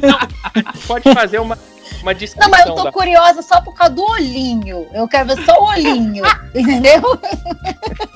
Pode 0.87 1.13
fazer 1.13 1.41
uma, 1.41 1.59
uma 2.03 2.15
descrição 2.15 2.51
Não, 2.51 2.59
mas 2.59 2.67
eu 2.67 2.75
tô 2.75 2.85
da- 2.85 2.93
curiosa 2.93 3.43
só 3.43 3.61
por 3.61 3.75
causa 3.75 3.95
do 3.95 4.03
olhinho. 4.05 4.87
Eu 4.93 5.09
quero 5.09 5.35
ver 5.35 5.45
só 5.45 5.61
o 5.61 5.65
olhinho. 5.69 6.25
entendeu? 6.55 7.19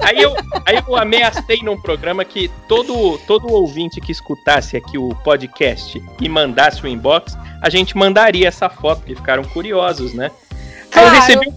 Aí 0.02 0.20
eu, 0.20 0.34
aí 0.66 0.82
eu 0.86 0.96
ameacei 0.96 1.58
num 1.62 1.80
programa 1.80 2.24
que 2.24 2.48
todo, 2.68 3.18
todo 3.26 3.52
ouvinte 3.52 4.00
que 4.00 4.12
escutasse 4.12 4.76
aqui 4.76 4.98
o 4.98 5.10
podcast 5.24 6.02
e 6.20 6.28
mandasse 6.28 6.82
o 6.82 6.88
inbox, 6.88 7.36
a 7.62 7.70
gente 7.70 7.96
mandaria 7.96 8.48
essa 8.48 8.68
foto, 8.68 8.98
porque 8.98 9.14
ficaram 9.14 9.44
curiosos, 9.44 10.12
né? 10.12 10.30
Aí 10.94 11.04
eu 11.04 11.10
recebi, 11.10 11.52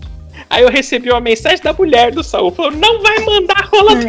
aí 0.50 0.64
eu 0.64 0.70
recebi 0.70 1.10
uma 1.10 1.22
mensagem 1.22 1.62
da 1.64 1.74
mulher 1.74 2.12
do 2.12 2.24
Saul, 2.24 2.52
falou, 2.52 2.72
não 2.72 3.02
vai 3.02 3.20
mandar 3.20 3.68
rola 3.72 3.92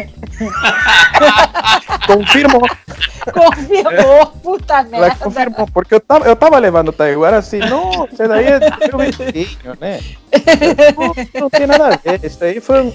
Confirmou. 2.07 2.61
Confirmou, 3.33 4.25
puta 4.43 4.73
Ela 4.75 4.83
merda. 4.83 5.15
confirmou, 5.23 5.67
porque 5.73 5.95
eu 5.95 5.99
tava, 5.99 6.25
eu 6.25 6.35
tava 6.35 6.57
levando 6.59 6.89
o 6.89 6.93
Taiguara 6.93 7.37
assim, 7.37 7.59
não, 7.59 8.05
isso 8.11 8.27
daí 8.27 8.45
é 8.47 8.59
meu 8.59 8.97
vizinho, 8.99 9.77
né? 9.79 9.99
Não, 11.33 11.41
não 11.41 11.49
tem 11.49 11.67
nada 11.67 11.87
a 11.87 11.97
ver, 11.97 12.23
isso 12.23 12.43
aí 12.43 12.59
foi. 12.59 12.81
um- 12.83 12.93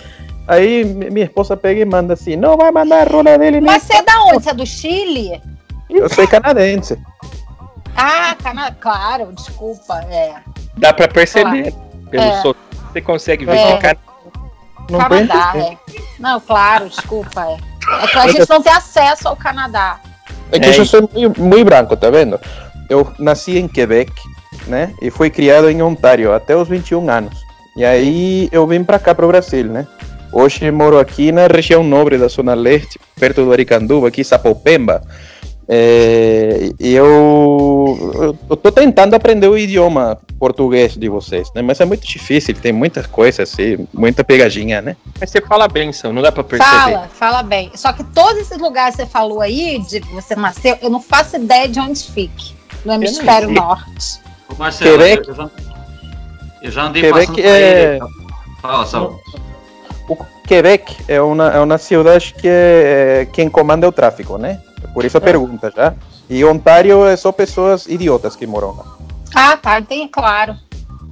Aí 0.48 0.84
mi- 0.84 1.10
minha 1.10 1.26
esposa 1.26 1.56
pega 1.56 1.80
e 1.80 1.84
manda 1.84 2.14
assim, 2.14 2.36
não 2.36 2.56
vai 2.56 2.70
mandar 2.70 3.04
a 3.04 3.10
rola 3.10 3.36
dele 3.36 3.60
nem. 3.60 3.62
Mas 3.68 3.82
você 3.82 3.96
é 3.96 4.02
da 4.02 4.22
onde? 4.26 4.44
Você 4.44 4.50
é 4.50 4.54
do 4.54 4.64
Chile? 4.64 5.42
Eu 5.90 6.08
sou 6.08 6.26
canadense. 6.28 6.96
Ah, 7.96 8.36
Canadá, 8.40 8.76
claro, 8.80 9.32
desculpa. 9.32 10.04
É. 10.08 10.34
Dá 10.76 10.92
pra 10.92 11.08
perceber 11.08 11.74
pelo 12.10 12.22
É. 12.22 12.42
Você 12.92 13.00
consegue 13.00 13.44
ver 13.44 13.56
É. 13.56 13.72
que 13.76 13.82
cara, 13.82 13.98
Não 14.88 14.98
Canadá, 15.00 15.52
é. 15.56 15.76
Não, 16.20 16.38
claro, 16.40 16.88
desculpa. 16.88 17.44
É. 17.50 17.56
é 18.02 18.06
que 18.06 18.18
a 18.18 18.28
gente 18.28 18.48
não 18.48 18.62
tem 18.62 18.72
acesso 18.72 19.28
ao 19.28 19.36
Canadá. 19.36 19.98
É 20.52 20.58
que 20.58 20.66
É, 20.66 20.78
eu 20.78 20.82
e- 20.82 20.86
sou 20.86 21.08
muito, 21.12 21.40
muito 21.40 21.64
branco, 21.64 21.96
tá 21.96 22.10
vendo? 22.10 22.38
Eu 22.88 23.12
nasci 23.18 23.58
em 23.58 23.66
Quebec, 23.66 24.12
né? 24.66 24.92
E 25.02 25.10
fui 25.10 25.28
criado 25.30 25.68
em 25.68 25.82
Ontário 25.82 26.32
até 26.32 26.56
os 26.56 26.68
21 26.68 27.08
anos. 27.10 27.34
E 27.76 27.84
aí 27.84 28.48
eu 28.52 28.66
vim 28.66 28.82
pra 28.84 28.98
cá, 28.98 29.14
pro 29.14 29.26
Brasil, 29.28 29.64
né? 29.64 29.86
Hoje 30.32 30.70
moro 30.70 30.98
aqui 30.98 31.32
na 31.32 31.46
região 31.46 31.82
nobre 31.82 32.18
da 32.18 32.28
Zona 32.28 32.54
Leste, 32.54 32.98
perto 33.18 33.44
do 33.44 33.52
Aricanduva, 33.52 34.08
aqui 34.08 34.22
Sapopemba. 34.24 35.02
É, 35.68 36.70
eu, 36.78 38.36
eu 38.48 38.56
tô 38.56 38.70
tentando 38.70 39.14
aprender 39.14 39.48
o 39.48 39.58
idioma 39.58 40.16
português 40.38 40.96
de 40.96 41.08
vocês, 41.08 41.50
né? 41.54 41.62
Mas 41.62 41.80
é 41.80 41.84
muito 41.84 42.06
difícil, 42.06 42.54
tem 42.54 42.72
muitas 42.72 43.06
coisas 43.06 43.50
assim, 43.50 43.86
muita 43.92 44.22
pegadinha, 44.22 44.80
né? 44.80 44.96
mas 45.18 45.30
você 45.30 45.40
fala 45.40 45.66
benção, 45.66 46.12
não 46.12 46.22
dá 46.22 46.30
pra 46.30 46.44
perceber. 46.44 46.70
Fala, 46.70 47.08
fala 47.08 47.42
bem. 47.42 47.72
Só 47.74 47.92
que 47.92 48.04
todos 48.04 48.42
esses 48.42 48.58
lugares 48.58 48.94
que 48.94 49.02
você 49.02 49.08
falou 49.08 49.40
aí, 49.40 49.78
de 49.88 50.00
que 50.00 50.14
você 50.14 50.36
nasceu, 50.36 50.78
eu 50.80 50.88
não 50.88 51.00
faço 51.00 51.36
ideia 51.36 51.68
de 51.68 51.80
onde 51.80 52.02
fique. 52.04 52.54
No 52.84 52.92
hemisfério 52.92 53.48
sei. 53.48 53.56
norte. 53.56 54.20
Ô, 54.48 54.54
Marcelo, 54.56 54.98
Quebec- 54.98 55.28
eu 55.28 55.34
já, 55.34 55.50
eu 56.62 56.70
já 56.70 56.82
andei 56.84 57.02
Quebec 57.02 57.26
passando 57.26 57.34
por 57.42 57.44
é- 57.44 57.92
aí. 57.92 58.00
Fala, 58.62 58.86
Saul. 58.86 59.20
O 60.08 60.16
Quebec 60.46 60.96
é 61.08 61.20
uma, 61.20 61.48
é 61.48 61.58
uma 61.58 61.78
cidade 61.78 62.34
que 62.34 62.46
é, 62.46 63.26
quem 63.32 63.48
comanda 63.48 63.84
é 63.84 63.88
o 63.88 63.92
tráfico, 63.92 64.38
né? 64.38 64.60
Por 64.92 65.04
isso 65.04 65.18
a 65.18 65.20
pergunta 65.20 65.72
já. 65.74 65.94
E 66.28 66.44
Ontário 66.44 67.06
é 67.06 67.16
só 67.16 67.30
pessoas 67.30 67.86
idiotas 67.86 68.34
que 68.34 68.46
moram 68.46 68.76
lá. 68.76 68.84
Ah, 69.34 69.56
tá, 69.56 69.80
tem, 69.80 70.08
claro. 70.08 70.56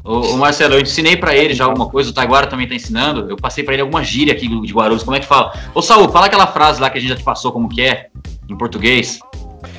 Ô, 0.02 0.18
ô, 0.20 0.36
Marcelo, 0.36 0.74
eu 0.74 0.80
ensinei 0.80 1.16
pra 1.16 1.34
ele 1.34 1.54
já 1.54 1.64
alguma 1.64 1.88
coisa, 1.88 2.10
o 2.10 2.12
Taiguara 2.12 2.46
também 2.46 2.68
tá 2.68 2.74
ensinando. 2.74 3.28
Eu 3.30 3.36
passei 3.36 3.64
pra 3.64 3.72
ele 3.74 3.82
alguma 3.82 4.02
gíria 4.04 4.34
aqui 4.34 4.48
de 4.48 4.72
Guarulhos. 4.72 5.02
Como 5.02 5.16
é 5.16 5.20
que 5.20 5.26
fala? 5.26 5.52
Ô, 5.74 5.80
Saul, 5.80 6.08
fala 6.10 6.26
aquela 6.26 6.46
frase 6.46 6.80
lá 6.80 6.90
que 6.90 6.98
a 6.98 7.00
gente 7.00 7.10
já 7.10 7.16
te 7.16 7.24
passou 7.24 7.52
como 7.52 7.68
que 7.68 7.82
é, 7.82 8.08
em 8.48 8.56
português. 8.56 9.18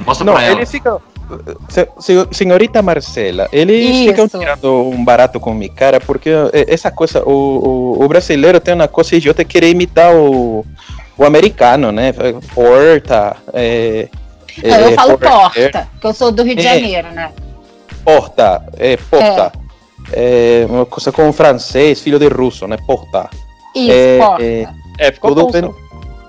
Mostra 0.05 0.25
Não, 0.25 0.34
pra 0.34 0.43
ela. 0.43 0.65
se- 0.65 2.27
senhorita 2.31 2.81
Marcela, 2.81 3.47
eles 3.51 3.95
Isso. 3.95 4.10
ficam 4.10 4.27
tirando 4.27 4.89
um 4.89 5.03
barato 5.03 5.39
com 5.39 5.53
minha 5.53 5.71
cara, 5.71 5.99
porque 5.99 6.29
eh, 6.53 6.65
essa 6.67 6.91
coisa, 6.91 7.23
o, 7.23 7.97
o, 7.99 8.03
o 8.03 8.08
brasileiro 8.08 8.60
tem 8.60 8.73
uma 8.73 8.88
coisa 8.88 9.15
idiota 9.15 9.43
que 9.43 9.53
querer 9.53 9.69
imitar 9.69 10.13
o, 10.13 10.65
o 11.17 11.23
americano, 11.23 11.91
né? 11.91 12.13
Porta, 12.54 13.38
é, 13.54 14.08
Não, 14.63 14.75
eu 14.80 14.89
é, 14.89 14.91
falo 14.93 15.17
porter, 15.17 15.71
porta, 15.71 15.88
porque 15.93 16.08
eu 16.08 16.13
sou 16.13 16.32
do 16.32 16.43
Rio 16.43 16.56
de 16.56 16.65
É. 16.65 16.73
Janeiro, 16.73 17.12
né? 17.12 17.32
porta, 18.04 18.63
é, 18.78 18.97
porta. 18.97 19.51
É, 20.13 20.65
uma 20.69 20.86
coisa 20.86 21.12
com 21.12 21.34
francês, 21.34 21.99
filho 21.99 22.19
de 22.19 22.28
russo, 22.28 22.67
né? 22.67 22.78
Porta. 22.86 23.30
Isso, 23.75 23.91
É, 23.91 24.17
porta. 24.19 24.43
é, 24.43 24.67
É, 24.99 25.12
ficou 25.12 25.36
Tudo 25.36 25.51
bem. 25.51 25.73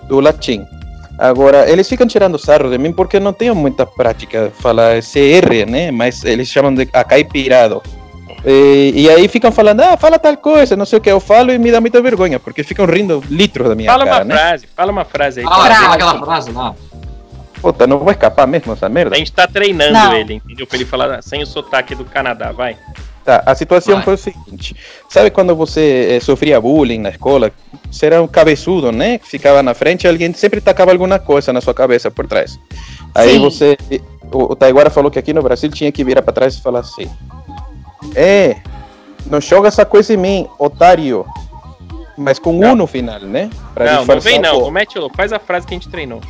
Do 0.08 0.18
latim. 0.20 0.64
Agora, 1.18 1.68
eles 1.70 1.88
ficam 1.88 2.06
tirando 2.06 2.38
sarro 2.38 2.70
de 2.70 2.78
mim 2.78 2.92
porque 2.92 3.18
não 3.20 3.32
tenho 3.32 3.54
muita 3.54 3.86
prática 3.86 4.50
falar 4.58 4.96
esse 4.98 5.18
R, 5.18 5.64
né? 5.66 5.90
Mas 5.90 6.24
eles 6.24 6.48
chamam 6.48 6.74
de 6.74 6.88
acaipirado. 6.92 7.82
E, 8.48 8.92
e 8.94 9.10
aí 9.10 9.26
ficam 9.26 9.50
falando, 9.50 9.80
ah, 9.80 9.96
fala 9.96 10.20
tal 10.20 10.36
coisa, 10.36 10.76
não 10.76 10.86
sei 10.86 10.98
o 10.98 11.02
que. 11.02 11.10
Eu 11.10 11.18
falo 11.18 11.50
e 11.50 11.58
me 11.58 11.72
dá 11.72 11.80
muita 11.80 12.00
vergonha, 12.00 12.38
porque 12.38 12.62
ficam 12.62 12.86
rindo 12.86 13.22
litros 13.28 13.68
da 13.68 13.74
minha 13.74 13.90
Fala 13.90 14.04
cara, 14.04 14.18
uma 14.18 14.24
né? 14.24 14.36
frase, 14.36 14.68
fala 14.76 14.92
uma 14.92 15.04
frase 15.04 15.40
aí. 15.40 15.46
Fala, 15.46 15.64
Frase. 15.64 15.82
fala 15.82 15.94
aquela 15.94 16.18
frase 16.24 16.52
lá. 16.52 16.74
Puta, 17.60 17.86
não 17.88 17.98
vou 17.98 18.10
escapar 18.12 18.46
mesmo 18.46 18.72
essa 18.72 18.88
merda. 18.88 19.16
A 19.16 19.18
gente 19.18 19.32
tá 19.32 19.48
treinando 19.48 19.92
Não. 19.92 20.12
ele, 20.12 20.34
entendeu? 20.34 20.64
Pra 20.64 20.76
ele 20.76 20.84
falar 20.84 21.20
sem 21.22 21.42
o 21.42 21.46
sotaque 21.46 21.96
do 21.96 22.04
Canadá, 22.04 22.52
vai. 22.52 22.76
Tá, 23.24 23.42
a 23.44 23.56
situação 23.56 23.96
Vai. 23.96 24.04
foi 24.04 24.14
o 24.14 24.18
seguinte: 24.18 24.76
sabe 25.08 25.30
quando 25.32 25.56
você 25.56 26.10
eh, 26.12 26.20
sofria 26.20 26.60
bullying 26.60 27.00
na 27.00 27.08
escola? 27.08 27.50
Você 27.90 28.06
era 28.06 28.22
um 28.22 28.28
cabeçudo, 28.28 28.92
né? 28.92 29.18
Ficava 29.20 29.64
na 29.64 29.74
frente 29.74 30.04
e 30.04 30.06
alguém 30.06 30.32
sempre 30.32 30.60
tacava 30.60 30.92
alguma 30.92 31.18
coisa 31.18 31.52
na 31.52 31.60
sua 31.60 31.74
cabeça 31.74 32.08
por 32.08 32.28
trás. 32.28 32.56
Aí 33.12 33.32
Sim. 33.32 33.40
você. 33.40 33.76
O, 34.32 34.52
o 34.52 34.54
Taiguara 34.56 34.90
falou 34.90 35.10
que 35.10 35.18
aqui 35.18 35.32
no 35.32 35.42
Brasil 35.42 35.68
tinha 35.70 35.90
que 35.90 36.04
virar 36.04 36.22
pra 36.22 36.32
trás 36.32 36.54
e 36.54 36.62
falar 36.62 36.80
assim: 36.80 37.10
É, 38.14 38.56
não 39.26 39.40
joga 39.40 39.68
essa 39.68 39.84
coisa 39.84 40.14
em 40.14 40.16
mim, 40.16 40.48
otário. 40.58 41.24
Mas 42.18 42.38
com 42.38 42.52
Não. 42.52 42.72
um 42.72 42.74
no 42.74 42.86
final, 42.86 43.20
né? 43.20 43.50
Pra 43.74 43.96
não, 43.96 44.04
não 44.06 44.20
vem 44.20 44.40
não. 44.40 44.70
mete 44.70 44.96
o 44.96 45.00
louco. 45.02 45.16
Faz 45.16 45.32
a 45.32 45.38
frase 45.38 45.66
que 45.66 45.74
a 45.74 45.76
gente 45.76 45.88
treinou. 45.90 46.20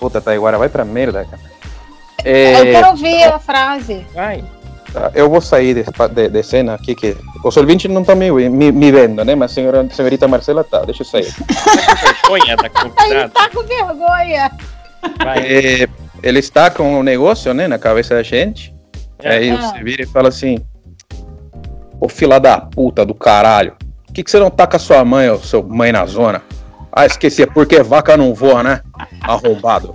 Puta, 0.00 0.20
Taiguara, 0.20 0.56
vai 0.56 0.68
pra 0.70 0.84
merda, 0.84 1.26
cara. 1.26 1.42
Eu 2.24 2.32
É, 2.34 2.72
quero 2.72 2.88
ouvir 2.88 3.24
a 3.24 3.38
frase. 3.38 4.06
Vai. 4.14 4.42
Tá, 4.92 5.10
Eu 5.14 5.28
vou 5.28 5.42
sair 5.42 5.74
de, 5.74 5.84
de, 6.14 6.28
de 6.30 6.42
cena 6.42 6.74
aqui, 6.74 6.94
que 6.94 7.14
os 7.44 7.56
ouvintes 7.58 7.90
não 7.90 8.00
estão 8.00 8.16
me, 8.16 8.30
me, 8.48 8.72
me 8.72 8.90
vendo, 8.90 9.22
né? 9.24 9.34
Mas 9.34 9.50
a 9.50 9.54
senhora, 9.54 9.86
senhorita 9.92 10.26
Marcela 10.26 10.64
tá, 10.64 10.80
deixa 10.86 11.02
eu 11.02 11.06
sair. 11.06 11.28
Tá 12.24 12.28
com 12.28 12.38
vergonha 12.38 12.56
da 12.56 13.04
Ele 13.06 13.28
tá 13.28 13.48
com 13.50 13.62
vergonha. 13.64 14.50
É, 15.36 15.88
ele 16.22 16.38
está 16.38 16.70
com 16.70 16.98
um 16.98 17.02
negócio, 17.02 17.52
né, 17.52 17.68
na 17.68 17.78
cabeça 17.78 18.14
da 18.14 18.22
gente. 18.22 18.74
Aí 19.22 19.50
Ah. 19.50 19.56
você 19.72 19.82
vira 19.84 20.02
e 20.02 20.06
fala 20.06 20.28
assim: 20.28 20.58
Ô 22.00 22.08
fila 22.08 22.38
da 22.38 22.60
puta 22.60 23.04
do 23.04 23.14
caralho, 23.14 23.74
por 24.06 24.12
que, 24.14 24.22
que 24.22 24.30
você 24.30 24.38
não 24.38 24.50
tá 24.50 24.66
com 24.66 24.76
a 24.76 24.78
sua 24.78 25.04
mãe, 25.04 25.28
ô 25.30 25.38
seu 25.38 25.62
mãe 25.62 25.90
na 25.92 26.06
zona? 26.06 26.42
Ah, 26.92 27.06
esqueci, 27.06 27.42
é 27.42 27.46
porque 27.46 27.82
vaca 27.82 28.16
não 28.16 28.34
voa, 28.34 28.62
né? 28.62 28.80
Arrombado. 29.22 29.94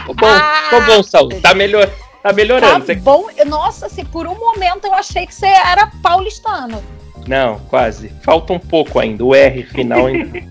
Ficou 0.00 0.14
bom, 0.14 0.40
ficou 0.64 0.82
bom, 0.86 1.02
Saul. 1.02 1.28
Tá, 1.40 1.54
melhor, 1.54 1.88
tá 2.22 2.32
melhorando. 2.32 2.84
Tá 2.86 2.94
bom. 2.94 3.26
Nossa, 3.46 3.88
se 3.88 4.04
por 4.04 4.26
um 4.26 4.38
momento 4.38 4.86
eu 4.86 4.94
achei 4.94 5.26
que 5.26 5.34
você 5.34 5.46
era 5.46 5.90
paulistano. 6.02 6.82
Não, 7.26 7.58
quase. 7.68 8.10
Falta 8.22 8.52
um 8.52 8.58
pouco 8.58 8.98
ainda. 8.98 9.24
O 9.24 9.34
R 9.34 9.62
final 9.64 10.06
ainda. 10.06 10.40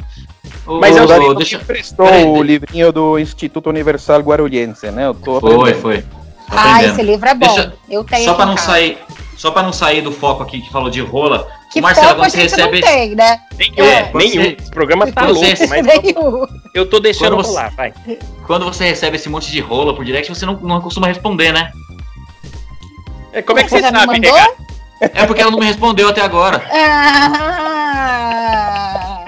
Ô, 0.67 0.79
Mas 0.79 0.95
ô, 0.95 0.99
eu- 0.99 1.03
ô, 1.03 1.07
Davi 1.07 1.35
deixa... 1.37 1.55
emprestou 1.57 2.05
peraí, 2.05 2.23
o 2.25 2.43
livrinho 2.43 2.91
do 2.91 3.17
Instituto 3.17 3.69
Universal 3.69 4.19
Guarulhense, 4.21 4.91
né? 4.91 5.07
Eu 5.07 5.15
tô 5.15 5.39
Foi, 5.41 5.55
aprendendo. 5.55 5.81
foi. 5.81 6.01
Tô 6.01 6.07
Ah, 6.51 6.61
aprendendo. 6.75 6.93
esse 6.93 7.01
livro 7.03 7.27
é 7.29 7.33
bom. 7.33 7.47
Deixa- 7.55 7.73
eu 7.89 8.03
tenho 8.03 8.25
Só 8.25 8.43
em 8.43 8.45
não 8.45 8.57
sair, 8.57 8.97
só 9.39 9.49
para 9.52 9.63
não 9.63 9.71
sair 9.73 10.02
do 10.02 10.12
foco 10.12 10.43
aqui 10.43 10.62
que 10.62 10.69
falou 10.71 10.89
de 10.89 10.99
rola. 11.02 11.47
Que 11.71 11.80
Marcelo, 11.82 12.10
foco 12.10 12.21
a 12.21 12.23
quando 12.25 12.32
você 12.32 12.41
gente 12.41 12.49
recebe 12.52 12.82
não 12.82 12.88
tem, 12.88 13.15
né? 13.15 13.39
Nenhum, 13.58 13.86
É. 13.86 14.12
nenhum. 14.13 14.43
Você- 14.43 14.58
Esse 14.60 14.71
programa 14.71 15.12
tá 15.12 15.28
Você- 15.28 15.32
louco, 15.47 15.67
mas 15.69 15.86
Nenhum. 16.04 16.47
eu 16.73 16.89
tô 16.89 16.99
deixando 16.99 17.36
Quando 17.36 17.45
você- 17.45 17.49
rolar, 17.52 17.73
vai. 17.75 17.93
Quando 18.45 18.65
você 18.65 18.84
recebe 18.86 19.15
esse 19.15 19.30
monte 19.30 19.49
de 19.52 19.60
rola 19.62 19.95
por 19.95 20.04
direct, 20.04 20.30
você 20.34 20.45
não, 20.45 20.56
não 20.58 20.82
costuma 20.82 21.08
responder, 21.08 21.52
né? 21.54 21.71
É, 23.32 23.41
como 23.41 23.60
é 23.60 23.63
que 23.63 23.69
você 23.69 23.82
me 23.82 23.89
sabe? 23.89 24.13
Regato? 24.13 24.56
É 25.02 25.25
porque 25.25 25.41
ela 25.41 25.52
não 25.52 25.60
me 25.60 25.65
respondeu 25.65 26.10
até 26.10 26.21
agora. 26.21 26.62
Ah, 28.02 29.25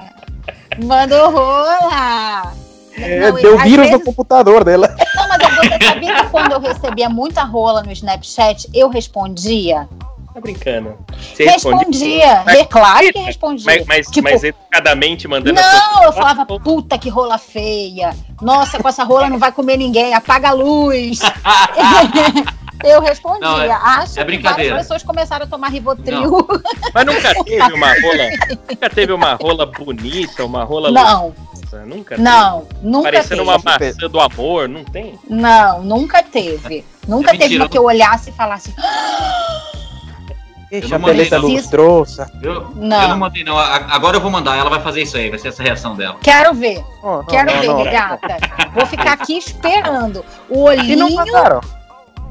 mandou 0.84 1.32
rola. 1.32 2.54
É, 2.98 3.20
Não, 3.32 3.36
deu 3.36 3.58
vírus 3.60 3.88
vezes- 3.88 3.92
no 3.92 4.00
computador 4.02 4.64
dela. 4.64 4.94
Não, 5.64 5.78
você 5.80 5.86
sabia 5.86 6.16
que 6.24 6.30
quando 6.30 6.52
eu 6.54 6.60
recebia 6.60 7.10
muita 7.10 7.44
rola 7.44 7.84
no 7.84 7.92
Snapchat, 7.92 8.68
eu 8.74 8.90
respondia? 8.90 9.88
Tá 10.34 10.40
brincando. 10.40 10.98
Você 11.36 11.44
responde. 11.44 11.78
Respondia. 11.78 12.44
Mas- 12.46 12.60
É 12.60 12.64
claro 12.66 13.12
que 13.12 13.20
respondia. 13.20 13.66
Mas, 13.66 13.86
mas, 13.86 14.08
Tipo, 14.08 14.30
mas 14.30 14.44
educadamente 14.44 15.28
mandando 15.28 15.60
a 15.60 15.64
Não, 15.64 16.04
eu 16.04 16.14
falava, 16.14 16.46
puta 16.46 16.98
que 16.98 17.10
rola 17.10 17.38
feia. 17.38 18.16
Nossa, 18.42 18.80
com 18.82 18.88
essa 18.88 19.04
rola 19.04 19.30
não 19.30 19.38
vai 19.38 19.52
comer 19.52 19.76
ninguém, 19.76 20.14
apaga 20.14 20.50
a 20.50 20.54
luz. 20.54 21.20
eu 22.84 23.02
respondia. 23.02 23.42
Não, 23.42 23.62
é- 23.62 23.72
Acho 23.72 24.14
é 24.14 24.22
que 24.22 24.24
brincadeira. 24.26 24.72
várias 24.72 24.88
pessoas 24.88 25.04
começaram 25.04 25.46
a 25.46 25.50
tomar 25.50 25.68
Rivotril. 25.70 26.48
Mas 26.94 27.06
nunca 27.06 27.44
teve 27.44 27.74
uma 27.74 27.88
rola. 27.88 28.30
Nunca 28.70 28.90
teve 28.90 29.14
uma 29.14 29.34
rola 29.36 29.66
bonita, 29.66 30.46
uma 30.46 30.64
rola 30.64 30.92
Não, 30.92 31.34
luxuosa, 31.72 31.86
Nunca 31.86 32.16
teve. 32.16 32.22
não, 32.22 32.68
nunca 32.82 33.04
Parecendo 33.12 33.30
teve. 33.30 33.42
uma 33.50 33.58
maçã 33.64 34.08
do 34.10 34.20
amor, 34.20 34.68
não 34.70 34.84
tem? 34.84 35.20
Não, 35.30 35.84
nunca 35.84 36.22
teve. 36.24 36.86
Nunca 37.08 37.34
É 37.34 37.38
teve 37.38 37.58
uma 37.58 37.68
que 37.70 37.78
eu 37.78 37.84
olhasse 37.84 38.30
e 38.30 38.34
falasse, 38.34 38.74
Deixa 40.70 40.98
não 40.98 41.06
a 41.06 41.12
beleza 41.12 41.38
lustrosa. 41.38 42.32
Eu 42.42 42.70
Não. 42.76 43.02
eu 43.02 43.08
não 43.10 43.18
mandei, 43.18 43.44
não. 43.44 43.58
Agora 43.58 44.16
eu 44.16 44.22
vou 44.22 44.32
mandar, 44.32 44.58
ela 44.58 44.70
vai 44.70 44.82
fazer 44.82 45.02
isso 45.02 45.18
aí, 45.18 45.30
vai 45.30 45.38
ser 45.38 45.50
essa 45.50 45.62
reação 45.62 45.96
dela. 45.98 46.18
quero 46.22 46.54
ver, 46.54 46.82
Não, 47.04 47.18
não, 47.18 47.26
quero 47.26 47.52
não, 47.54 47.60
ver, 47.62 47.68
não. 47.68 47.84
regata. 47.84 48.38
Vou 48.74 48.86
ficar 48.86 49.12
aqui 49.14 49.36
esperando. 49.38 50.24
O 50.50 50.72
E 50.72 50.96
não 50.96 51.08
olhinho 51.08 51.62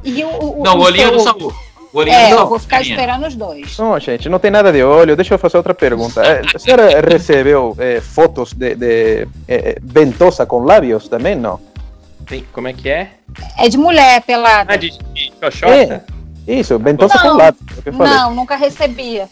e 0.03 0.23
o. 0.23 0.59
o 0.59 0.63
Não, 0.63 0.77
o 0.77 0.81
olhinho 0.81 1.09
é 1.09 1.11
do 1.11 1.19
seu- 1.19 1.33
Samu. 1.33 1.53
É, 2.07 2.31
eu 2.31 2.47
vou 2.47 2.57
ficar 2.59 2.81
esperando 2.81 3.27
os 3.27 3.35
dois. 3.35 3.77
Não, 3.77 3.99
gente, 3.99 4.29
não 4.29 4.39
tem 4.39 4.49
nada 4.49 4.71
de 4.71 4.81
olho. 4.83 5.15
Deixa 5.15 5.33
eu 5.33 5.39
fazer 5.39 5.57
outra 5.57 5.73
pergunta. 5.73 6.21
Eh, 6.25 6.41
A 6.55 6.59
senhora 6.59 7.01
recebeu 7.05 7.75
eh, 7.77 7.99
fotos 7.99 8.53
de, 8.53 8.75
de 8.75 9.27
eh, 9.47 9.75
ventosa 9.81 10.45
com 10.45 10.59
lábios 10.63 11.07
também, 11.09 11.35
não? 11.35 11.59
Tem- 12.25 12.45
como 12.53 12.67
é 12.69 12.73
que 12.73 12.87
é? 12.89 13.11
É 13.57 13.67
de 13.67 13.77
mulher 13.77 14.21
pelada. 14.21 14.73
Ah, 14.73 14.77
de, 14.77 14.91
de 15.13 15.33
xoxota? 15.43 16.05
Isso, 16.47 16.79
ventosa 16.79 17.13
Não. 17.15 17.21
com 17.23 17.37
lábios. 17.37 17.61
é 17.75 17.79
o 17.79 17.83
que 17.83 17.89
eu 17.89 17.93
falei. 17.93 18.13
Não, 18.13 18.33
nunca 18.35 18.55
recebia. 18.55 19.27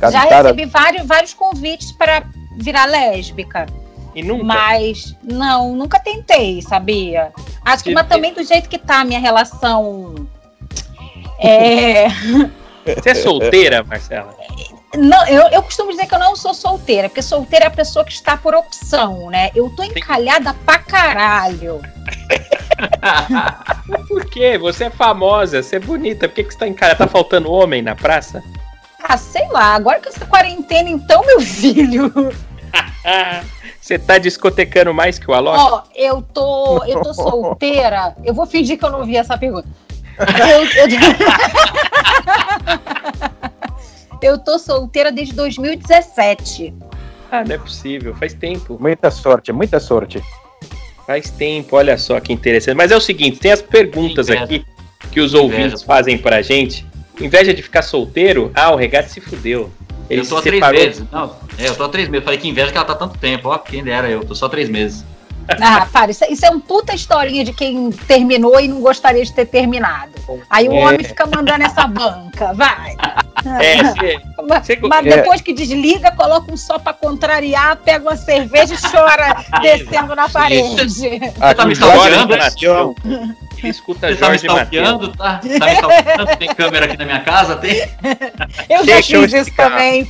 Já 0.00 0.20
recebi 0.22 0.66
vários, 0.66 1.06
vários 1.06 1.32
convites 1.32 1.92
para 1.92 2.24
virar 2.58 2.86
lésbica. 2.86 3.66
E 4.14 4.22
nunca? 4.22 4.44
Mas 4.44 5.16
não, 5.22 5.74
nunca 5.74 5.98
tentei, 5.98 6.60
sabia? 6.62 7.32
Acho 7.64 7.84
que 7.84 7.92
mas 7.92 8.06
também 8.06 8.32
do 8.32 8.44
jeito 8.44 8.68
que 8.68 8.78
tá 8.78 9.00
a 9.00 9.04
minha 9.04 9.18
relação. 9.18 10.26
É, 11.46 12.08
Você 12.86 13.10
é 13.10 13.14
solteira, 13.14 13.84
Marcela? 13.84 14.34
não, 14.96 15.26
eu, 15.26 15.48
eu 15.48 15.62
costumo 15.62 15.90
dizer 15.90 16.06
que 16.06 16.14
eu 16.14 16.18
não 16.18 16.36
sou 16.36 16.54
solteira, 16.54 17.08
porque 17.08 17.22
solteira 17.22 17.66
é 17.66 17.68
a 17.68 17.70
pessoa 17.70 18.04
que 18.04 18.12
está 18.12 18.36
por 18.36 18.54
opção, 18.54 19.30
né? 19.30 19.50
Eu 19.54 19.70
tô 19.70 19.82
encalhada 19.82 20.54
pra 20.64 20.78
caralho. 20.78 21.80
Por 24.08 24.24
quê? 24.26 24.58
Você 24.58 24.84
é 24.84 24.90
famosa, 24.90 25.62
você 25.62 25.76
é 25.76 25.80
bonita. 25.80 26.28
Por 26.28 26.34
que, 26.34 26.44
que 26.44 26.52
você 26.52 26.58
tá 26.58 26.72
cara? 26.72 26.94
Tá 26.94 27.06
faltando 27.06 27.50
homem 27.50 27.82
na 27.82 27.94
praça? 27.94 28.42
Ah, 29.02 29.16
sei 29.16 29.46
lá, 29.48 29.74
agora 29.74 30.00
que 30.00 30.08
essa 30.08 30.26
quarentena, 30.26 30.88
então, 30.88 31.24
meu 31.24 31.40
filho. 31.40 32.12
Você 33.80 33.98
tá 33.98 34.16
discotecando 34.16 34.94
mais 34.94 35.18
que 35.18 35.30
o 35.30 35.34
Alok? 35.34 35.58
Ó, 35.58 35.82
eu 35.94 36.22
tô, 36.22 36.82
eu 36.84 37.02
tô 37.02 37.12
solteira. 37.12 38.16
Eu 38.24 38.32
vou 38.32 38.46
fingir 38.46 38.78
que 38.78 38.84
eu 38.84 38.90
não 38.90 39.00
ouvi 39.00 39.14
essa 39.14 39.36
pergunta. 39.36 39.68
Eu, 40.18 40.64
eu... 44.22 44.30
eu 44.32 44.38
tô 44.38 44.58
solteira 44.58 45.12
desde 45.12 45.34
2017. 45.34 46.74
Ah, 47.30 47.44
não 47.44 47.54
é 47.54 47.58
possível. 47.58 48.14
Faz 48.14 48.32
tempo. 48.34 48.76
Muita 48.80 49.10
sorte, 49.10 49.52
muita 49.52 49.80
sorte. 49.80 50.22
Faz 51.06 51.30
tempo. 51.30 51.76
Olha 51.76 51.98
só 51.98 52.18
que 52.20 52.32
interessante. 52.32 52.76
Mas 52.76 52.90
é 52.90 52.96
o 52.96 53.00
seguinte, 53.00 53.38
tem 53.38 53.52
as 53.52 53.62
perguntas 53.62 54.28
Inveja. 54.28 54.44
aqui 54.44 54.64
que 55.10 55.20
os 55.20 55.32
Inveja. 55.34 55.42
ouvintes 55.42 55.82
fazem 55.82 56.16
pra 56.16 56.40
gente. 56.42 56.86
Inveja 57.20 57.52
de 57.52 57.62
ficar 57.62 57.82
solteiro? 57.82 58.50
Ah, 58.54 58.72
o 58.72 58.76
regate 58.76 59.10
se 59.10 59.20
fudeu. 59.20 59.70
Ele 60.08 60.20
eu 60.20 60.28
tô 60.28 60.36
há 60.36 60.42
três 60.42 60.56
separou. 60.56 60.80
meses. 60.80 61.04
Não, 61.10 61.36
é, 61.58 61.68
eu 61.68 61.74
tô 61.74 61.84
há 61.84 61.88
três 61.88 62.08
meses. 62.08 62.24
Falei 62.24 62.38
que 62.38 62.48
inveja 62.48 62.70
que 62.70 62.76
ela 62.76 62.86
tá 62.86 62.92
há 62.92 62.96
tanto 62.96 63.18
tempo. 63.18 63.48
Ó, 63.48 63.58
quem 63.58 63.82
dera 63.82 64.08
eu. 64.08 64.24
Tô 64.24 64.34
só 64.34 64.48
três 64.48 64.68
meses. 64.68 65.04
Ah, 65.60 65.86
para, 65.92 66.10
isso, 66.10 66.24
isso 66.28 66.44
é 66.44 66.50
um 66.50 66.60
puta 66.60 66.94
historinha 66.94 67.44
de 67.44 67.52
quem 67.52 67.90
terminou 67.90 68.58
e 68.60 68.68
não 68.68 68.80
gostaria 68.80 69.24
de 69.24 69.32
ter 69.32 69.46
terminado. 69.46 70.12
Aí 70.50 70.68
o 70.68 70.72
É. 70.74 70.84
homem 70.86 71.04
fica 71.04 71.26
mandando 71.26 71.64
essa 71.64 71.86
banca, 71.86 72.52
vai. 72.54 72.94
É, 73.60 73.76
Mas, 74.46 74.66
você- 74.66 74.78
mas 74.82 75.06
É. 75.06 75.16
depois 75.16 75.40
que 75.40 75.52
desliga, 75.54 76.10
coloca 76.12 76.52
um 76.52 76.56
só 76.56 76.78
pra 76.78 76.92
contrariar, 76.92 77.76
pega 77.76 78.08
uma 78.10 78.16
cerveja 78.16 78.74
e 78.74 78.90
chora 78.90 79.36
descendo 79.62 80.14
na 80.14 80.28
parede. 80.28 80.76
tá 81.54 81.64
me 81.64 81.72
Aqui, 81.72 82.68
né? 83.04 83.36
Escuta 83.68 84.08
Você 84.08 84.16
tá 84.16 84.30
me 84.30 84.38
Jorge 84.38 84.46
Matheus. 84.48 84.84
stalkeando, 84.88 85.16
tá? 85.16 85.38
Tá 85.38 85.66
me 85.66 85.72
stalkeando? 85.74 86.36
Tem 86.36 86.48
câmera 86.54 86.84
aqui 86.86 86.96
na 86.96 87.04
minha 87.04 87.20
casa? 87.20 87.56
Tem? 87.56 87.76
Eu 88.68 88.78
já 88.78 88.84
Deixa 88.94 89.16
eu 89.16 89.22
fiz 89.22 89.32
isso 89.32 89.56
também. 89.56 90.04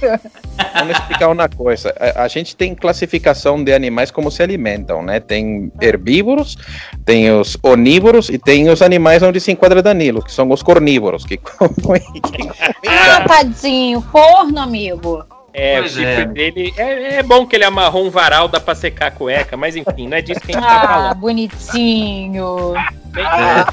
Vamos 0.74 0.96
explicar 0.96 1.28
uma 1.28 1.48
coisa. 1.48 1.94
A, 1.98 2.22
a 2.24 2.28
gente 2.28 2.54
tem 2.56 2.74
classificação 2.74 3.62
de 3.62 3.72
animais 3.72 4.10
como 4.10 4.30
se 4.30 4.42
alimentam, 4.42 5.02
né? 5.02 5.20
Tem 5.20 5.70
herbívoros, 5.80 6.56
tem 7.04 7.30
os 7.32 7.56
onívoros 7.62 8.28
e 8.28 8.38
tem 8.38 8.68
os 8.68 8.80
animais 8.82 9.22
onde 9.22 9.40
se 9.40 9.50
enquadra 9.52 9.82
Danilo, 9.82 10.22
que 10.22 10.32
são 10.32 10.50
os 10.50 10.62
cornívoros, 10.62 11.24
que 11.24 11.36
comem. 11.82 12.02
que 12.22 12.88
Ah, 12.88 13.24
tadinho, 13.26 14.00
porno, 14.02 14.58
amigo. 14.60 15.24
É, 15.54 15.76
o 15.78 15.82
Pois 15.82 15.92
chifre 15.92 16.04
é. 16.22 16.24
dele. 16.26 16.74
É, 16.76 17.14
é 17.18 17.22
bom 17.22 17.46
que 17.46 17.54
ele 17.54 17.64
amarrou 17.64 18.04
um 18.04 18.10
varal, 18.10 18.48
dá 18.48 18.58
pra 18.58 18.74
secar 18.74 19.06
a 19.06 19.10
cueca, 19.12 19.56
mas 19.56 19.76
enfim, 19.76 20.08
não 20.08 20.16
é 20.16 20.20
disso 20.22 20.40
que 20.40 20.50
a 20.50 20.54
gente 20.60 20.64
tá 20.66 20.82
Ah, 20.82 20.88
falando. 20.88 21.14
bonitinho. 21.20 22.72
Men- 23.12 23.64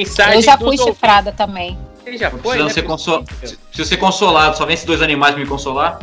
Mensagem 0.00 0.34
Eu 0.36 0.42
já 0.42 0.56
fui 0.58 0.66
ouvintes. 0.66 0.84
chifrada 0.86 1.32
também. 1.32 1.78
Ele 2.04 2.18
já 2.18 2.30
foi, 2.30 2.38
precisando 2.40 2.66
né? 2.68 2.72
ser 2.74 2.82
consol... 2.82 3.24
Preciso 3.24 3.88
ser 3.88 3.96
consolado. 3.96 4.56
Só 4.58 4.66
vem 4.66 4.74
esses 4.74 4.84
dois 4.86 5.00
animais 5.00 5.34
me 5.36 5.46
consolar. 5.46 5.98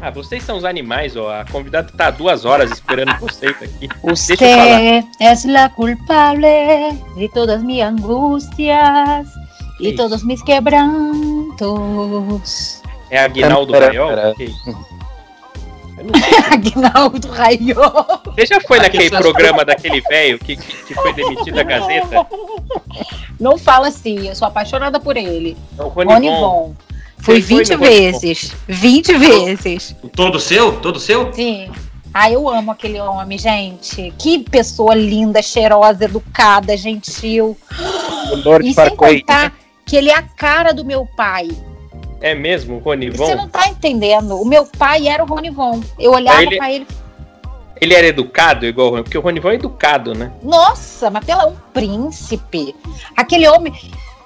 Ah, 0.00 0.10
vocês 0.10 0.42
são 0.42 0.56
os 0.56 0.64
animais, 0.64 1.16
ó. 1.16 1.32
A 1.32 1.44
convidada 1.44 1.88
tá 1.96 2.08
há 2.08 2.10
duas 2.10 2.44
horas 2.44 2.72
esperando 2.72 3.16
vocês 3.20 3.54
aqui. 3.62 3.88
Deixa 4.02 4.32
eu 4.32 4.38
falar. 4.38 4.80
Usted 4.80 5.04
es 5.20 5.44
la 5.44 5.68
culpable 5.68 6.98
de 7.16 7.28
todas 7.28 7.62
angustias 7.62 9.28
y 9.78 9.88
Isso. 9.90 9.96
todos 9.96 10.24
mis 10.24 10.42
quebrantos. 11.62 12.81
É 13.12 13.18
Aguinaldo 13.18 13.74
Raiol? 13.74 14.10
sei. 14.38 14.54
Aguinaldo 16.50 17.28
Raiol. 17.28 18.06
Você 18.24 18.46
já 18.46 18.60
foi 18.62 18.78
naquele 18.78 19.10
programa 19.10 19.66
daquele 19.66 20.00
velho 20.00 20.38
que, 20.38 20.56
que, 20.56 20.76
que 20.84 20.94
foi 20.94 21.12
demitido 21.12 21.54
da 21.54 21.62
Gazeta? 21.62 22.26
Não 23.38 23.58
fala 23.58 23.88
assim, 23.88 24.28
eu 24.28 24.34
sou 24.34 24.48
apaixonada 24.48 24.98
por 24.98 25.18
ele. 25.18 25.58
É 25.78 25.82
o 25.82 25.88
Rony 25.88 26.10
Rony 26.10 26.28
Von. 26.30 26.40
Von. 26.40 26.74
Fui 27.18 27.42
Você 27.42 27.48
foi 27.48 27.58
20 27.58 27.68
no 27.68 27.76
Rony 27.76 27.90
Von? 27.90 28.18
vezes. 28.20 28.56
20 28.66 29.18
vezes. 29.18 29.96
Todo 30.16 30.40
seu? 30.40 30.80
Todo 30.80 30.98
seu? 30.98 31.30
Sim. 31.34 31.70
Ah, 32.14 32.30
eu 32.30 32.48
amo 32.48 32.70
aquele 32.72 32.98
homem, 32.98 33.36
gente. 33.36 34.10
Que 34.18 34.38
pessoa 34.38 34.94
linda, 34.94 35.42
cheirosa, 35.42 36.06
educada, 36.06 36.74
gentil. 36.78 37.58
O 38.32 38.36
Lord 38.36 38.66
E 38.66 38.72
sem 38.72 38.96
contar 38.96 39.52
que 39.84 39.96
ele 39.96 40.08
é 40.08 40.16
a 40.16 40.22
cara 40.22 40.72
do 40.72 40.82
meu 40.82 41.06
pai. 41.14 41.50
É 42.22 42.34
mesmo, 42.34 42.78
Rony 42.78 43.10
Você 43.10 43.34
não 43.34 43.48
tá 43.48 43.68
entendendo. 43.68 44.40
O 44.40 44.46
meu 44.46 44.64
pai 44.64 45.08
era 45.08 45.22
o 45.22 45.26
Rony 45.26 45.50
Von. 45.50 45.82
Eu 45.98 46.12
olhava 46.12 46.42
Ele- 46.42 46.56
pra 46.56 46.72
ele. 46.72 46.86
Ele 47.80 47.94
era 47.94 48.06
educado 48.06 48.64
igual 48.64 48.86
o 48.86 48.90
Rony, 48.92 49.02
porque 49.02 49.18
o 49.18 49.20
Rony 49.20 49.40
Von 49.40 49.50
é 49.50 49.54
educado, 49.54 50.14
né? 50.14 50.30
Nossa, 50.40 51.10
mas 51.10 51.24
pela 51.24 51.48
um 51.48 51.56
príncipe. 51.74 52.76
Aquele 53.16 53.48
homem 53.48 53.74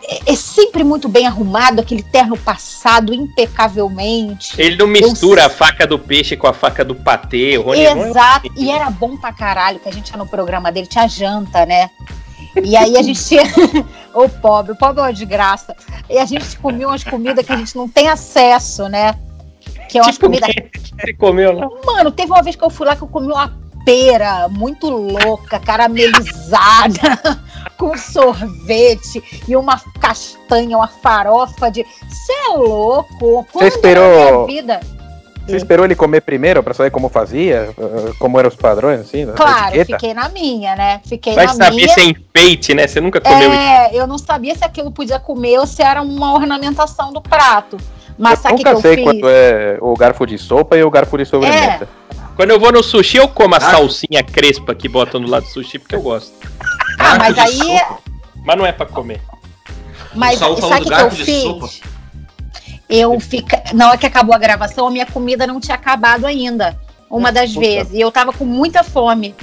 é, 0.06 0.32
é 0.32 0.36
sempre 0.36 0.84
muito 0.84 1.08
bem 1.08 1.26
arrumado, 1.26 1.80
aquele 1.80 2.02
terno 2.02 2.36
passado 2.36 3.14
impecavelmente. 3.14 4.60
Ele 4.60 4.76
não 4.76 4.86
mistura 4.86 5.46
a 5.46 5.48
faca 5.48 5.86
do 5.86 5.98
peixe 5.98 6.36
com 6.36 6.46
a 6.46 6.52
faca 6.52 6.84
do 6.84 6.94
patê. 6.94 7.56
O 7.56 7.62
Rony 7.62 7.80
é 7.80 7.92
Exato. 7.92 8.52
E 8.56 8.70
era 8.70 8.90
bom 8.90 9.16
pra 9.16 9.32
caralho 9.32 9.80
que 9.80 9.88
a 9.88 9.92
gente 9.92 10.10
ia 10.10 10.16
no 10.18 10.26
programa 10.26 10.70
dele, 10.70 10.86
tinha 10.86 11.08
janta, 11.08 11.64
né? 11.64 11.90
E 12.62 12.76
aí 12.76 12.96
a 12.96 13.02
gente 13.02 13.22
tinha. 13.24 13.42
o 14.14 14.28
pobre, 14.28 14.72
o 14.72 14.76
pobre 14.76 15.00
é 15.00 15.04
uma 15.04 15.12
desgraça. 15.12 15.76
E 16.08 16.18
a 16.18 16.24
gente 16.24 16.56
comia 16.58 16.86
umas 16.88 17.04
comidas 17.04 17.44
que 17.44 17.52
a 17.52 17.56
gente 17.56 17.76
não 17.76 17.88
tem 17.88 18.08
acesso, 18.08 18.88
né? 18.88 19.14
Que 19.88 19.98
é 19.98 20.02
umas 20.02 20.14
Tipo, 20.14 20.26
comidas 20.26 20.50
ele 21.02 21.14
comeu 21.14 21.52
lá. 21.52 21.68
Mano, 21.84 22.10
teve 22.10 22.30
uma 22.32 22.42
vez 22.42 22.56
que 22.56 22.64
eu 22.64 22.70
fui 22.70 22.86
lá 22.86 22.96
que 22.96 23.02
eu 23.02 23.08
comi 23.08 23.26
uma 23.28 23.52
pera 23.84 24.48
muito 24.48 24.88
louca, 24.88 25.60
caramelizada, 25.60 27.38
com 27.78 27.96
sorvete 27.96 29.22
e 29.46 29.54
uma 29.56 29.80
castanha, 30.00 30.76
uma 30.76 30.88
farofa 30.88 31.70
de. 31.70 31.84
Você 32.08 32.32
é 32.32 32.48
louco? 32.56 33.46
Quando 33.52 33.66
esperou- 33.68 34.46
Você 35.46 35.56
esperou 35.56 35.84
ele 35.84 35.94
comer 35.94 36.20
primeiro 36.22 36.62
para 36.62 36.74
saber 36.74 36.90
como 36.90 37.08
fazia? 37.08 37.70
eh, 37.78 38.12
Como 38.18 38.38
eram 38.38 38.48
os 38.48 38.56
padrões, 38.56 39.00
assim? 39.00 39.26
Claro, 39.26 39.84
fiquei 39.84 40.12
na 40.12 40.28
minha, 40.28 40.74
né? 40.74 41.00
Fiquei 41.06 41.34
Vai 41.34 41.46
na 41.46 41.54
saber 41.54 41.76
minha. 41.76 41.88
se 41.88 42.00
é 42.00 42.04
enfeite, 42.04 42.74
né? 42.74 42.86
Você 42.86 43.00
nunca 43.00 43.20
comeu 43.20 43.50
isso. 43.52 43.60
É, 43.60 43.90
eu 43.94 44.06
não 44.06 44.18
sabia 44.18 44.54
se 44.56 44.64
aquilo 44.64 44.90
podia 44.90 45.20
comer 45.20 45.58
ou 45.58 45.66
se 45.66 45.82
era 45.82 46.02
uma 46.02 46.34
ornamentação 46.34 47.12
do 47.12 47.20
prato. 47.20 47.76
Mas 48.18 48.38
eu 48.38 48.42
sabe 48.42 48.54
o 48.54 48.56
que, 48.58 48.64
nunca 48.64 48.70
que 48.70 48.76
eu 48.76 48.80
sei 48.82 48.94
fiz? 48.96 49.04
quando 49.04 49.28
é 49.28 49.78
o 49.80 49.94
garfo 49.94 50.26
de 50.26 50.36
sopa 50.38 50.76
e 50.76 50.82
o 50.82 50.90
garfo 50.90 51.16
de 51.16 51.24
sobremesa. 51.24 51.88
Quando 52.34 52.50
eu 52.50 52.58
vou 52.60 52.72
no 52.72 52.82
sushi, 52.82 53.16
eu 53.18 53.28
como 53.28 53.54
a 53.54 53.58
Ah. 53.58 53.60
salsinha 53.60 54.22
crespa 54.24 54.74
que 54.74 54.88
botam 54.88 55.20
no 55.20 55.28
lado 55.28 55.44
do 55.44 55.48
sushi, 55.50 55.78
porque 55.78 55.94
eu 55.94 56.02
gosto. 56.02 56.32
Ah, 56.98 57.16
mas 57.18 57.38
aí 57.38 57.52
sopa. 57.56 57.98
Mas 58.44 58.56
não 58.58 58.66
é 58.66 58.72
pra 58.72 58.86
comer. 58.86 59.20
Mas 60.14 60.36
O 60.36 60.38
Saul 60.38 60.56
falou 60.56 60.70
sabe 60.70 60.80
o 60.82 60.84
do 60.84 60.90
que, 60.90 60.96
que 60.96 61.02
eu 61.02 61.08
de 61.10 61.24
fiz? 61.24 61.42
sopa. 61.42 61.68
Eu 62.88 63.18
fica... 63.18 63.62
Na 63.74 63.88
hora 63.88 63.98
que 63.98 64.06
acabou 64.06 64.34
a 64.34 64.38
gravação, 64.38 64.86
a 64.86 64.90
minha 64.90 65.06
comida 65.06 65.46
não 65.46 65.58
tinha 65.60 65.74
acabado 65.74 66.24
ainda. 66.26 66.78
Uma 67.10 67.32
das 67.32 67.52
Puta. 67.52 67.66
vezes. 67.66 67.92
E 67.94 68.00
eu 68.00 68.12
tava 68.12 68.32
com 68.32 68.44
muita 68.44 68.84
fome. 68.84 69.34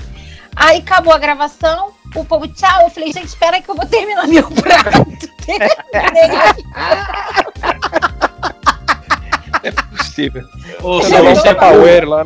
Aí 0.55 0.77
acabou 0.79 1.13
a 1.13 1.17
gravação, 1.17 1.89
o 2.15 2.23
povo, 2.23 2.47
tchau. 2.47 2.83
Eu 2.83 2.89
falei, 2.89 3.11
gente, 3.11 3.27
espera 3.27 3.61
que 3.61 3.69
eu 3.69 3.75
vou 3.75 3.85
terminar 3.85 4.27
meu 4.27 4.49
prato. 4.51 5.05
Possível. 9.97 10.43
Ô, 10.81 11.01
Você 11.01 11.09
falou 11.11 11.35
você, 11.35 11.53
Tupperware 11.53 12.05
lá. 12.07 12.23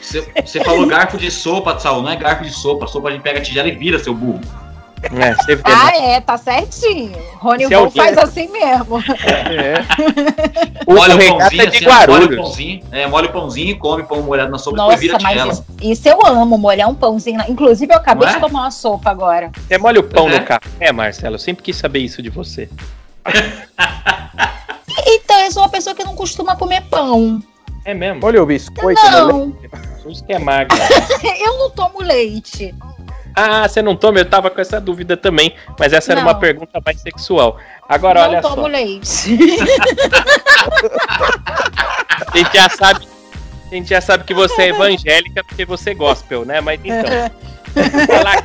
você- 0.00 0.32
você 0.44 0.64
falou 0.64 0.86
garfo 0.86 1.18
de 1.18 1.30
sopa, 1.30 1.78
Saul. 1.78 2.02
Não 2.02 2.10
é 2.10 2.16
garfo 2.16 2.44
de 2.44 2.50
sopa. 2.50 2.86
Sopa 2.86 3.08
a 3.08 3.12
gente 3.12 3.22
pega 3.22 3.38
a 3.38 3.42
tigela 3.42 3.68
e 3.68 3.72
vira, 3.72 3.98
seu 3.98 4.14
burro. 4.14 4.40
É, 5.00 5.54
vê, 5.54 5.60
ah, 5.64 5.86
né? 5.92 6.14
é, 6.16 6.20
tá 6.20 6.36
certinho. 6.36 7.12
Rony 7.38 7.64
Esse 7.64 7.74
é 7.74 7.78
Von 7.78 7.86
o 7.86 7.90
faz 7.90 8.18
assim 8.18 8.48
mesmo. 8.48 8.98
É. 8.98 9.74
O, 10.86 10.94
Molha 10.94 11.14
o 11.14 11.16
o 11.16 11.20
regata 11.20 11.38
pãozinho, 11.38 11.62
é 11.62 11.66
de 11.66 11.76
assim, 11.76 11.84
molha 11.84 11.96
o 11.96 12.06
Guarulhos. 12.10 12.36
pãozinho. 12.42 12.82
É, 12.90 13.06
molha 13.06 13.26
o 13.28 13.32
pãozinho, 13.32 13.78
come 13.78 14.02
pão 14.02 14.22
molhado 14.22 14.50
na 14.50 14.58
sopa 14.58 14.76
e 14.76 14.78
Nossa, 14.78 14.96
depois 14.96 15.22
vira 15.22 15.36
mas 15.44 15.52
isso, 15.58 15.64
isso 15.80 16.08
eu 16.08 16.26
amo, 16.26 16.58
molhar 16.58 16.88
um 16.88 16.94
pãozinho. 16.94 17.38
na- 17.38 17.48
Inclusive, 17.48 17.92
eu 17.92 17.98
acabei 17.98 18.28
é? 18.28 18.32
de 18.32 18.40
tomar 18.40 18.60
uma 18.62 18.70
sopa 18.72 19.08
agora. 19.10 19.50
Você 19.68 19.78
molha 19.78 20.00
o 20.00 20.02
pão 20.02 20.24
Pois 20.24 20.34
é. 20.36 20.40
no 20.40 20.44
café, 20.46 20.92
Marcelo? 20.92 21.34
Eu 21.36 21.38
sempre 21.38 21.62
quis 21.62 21.76
saber 21.76 22.00
isso 22.00 22.20
de 22.20 22.30
você. 22.30 22.68
Então, 25.10 25.38
eu 25.40 25.52
sou 25.52 25.62
uma 25.62 25.68
pessoa 25.68 25.94
que 25.94 26.04
não 26.04 26.14
costuma 26.14 26.56
comer 26.56 26.82
pão. 26.82 27.42
É 27.84 27.94
mesmo? 27.94 28.24
Olha 28.26 28.42
o 28.42 28.46
biscoito 28.46 29.00
no 29.10 29.46
leite. 29.46 29.70
Não, 30.04 30.10
isso 30.10 30.24
que 30.24 30.32
é 30.32 30.38
magra. 30.38 30.76
eu 31.40 31.58
não 31.58 31.70
tomo 31.70 32.02
leite. 32.02 32.74
Ah, 33.40 33.68
você 33.68 33.80
não 33.80 33.94
toma? 33.94 34.18
Eu 34.18 34.24
tava 34.24 34.50
com 34.50 34.60
essa 34.60 34.80
dúvida 34.80 35.16
também, 35.16 35.54
mas 35.78 35.92
essa 35.92 36.10
era 36.10 36.20
Não. 36.22 36.28
uma 36.28 36.34
pergunta 36.34 36.80
mais 36.84 37.00
sexual. 37.00 37.56
Agora, 37.88 38.22
não 38.22 38.30
olha 38.30 38.40
tomo 38.42 38.62
só, 38.62 38.66
leite. 38.66 39.38
a 42.26 42.36
gente 42.36 42.52
já 42.52 42.68
sabe, 42.68 43.06
a 43.70 43.74
gente 43.74 43.88
já 43.88 44.00
sabe 44.00 44.24
que 44.24 44.34
você 44.34 44.62
é 44.62 44.68
evangélica 44.70 45.44
porque 45.44 45.64
você 45.64 45.90
é 45.90 45.94
gospel, 45.94 46.44
né? 46.44 46.60
Mas 46.60 46.80
então, 46.84 47.30
falar 48.08 48.44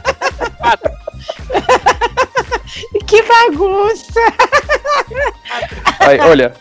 que 3.08 3.24
bagunça. 3.24 4.22
Ai, 6.02 6.20
olha, 6.20 6.54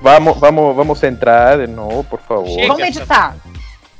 vamos, 0.00 0.38
vamos, 0.38 0.76
vamos 0.76 0.98
centrar 0.98 1.58
de 1.58 1.66
novo, 1.66 2.04
por 2.04 2.20
favor. 2.20 2.48
Chega. 2.50 2.68
Vamos 2.68 2.82
meditar. 2.82 3.34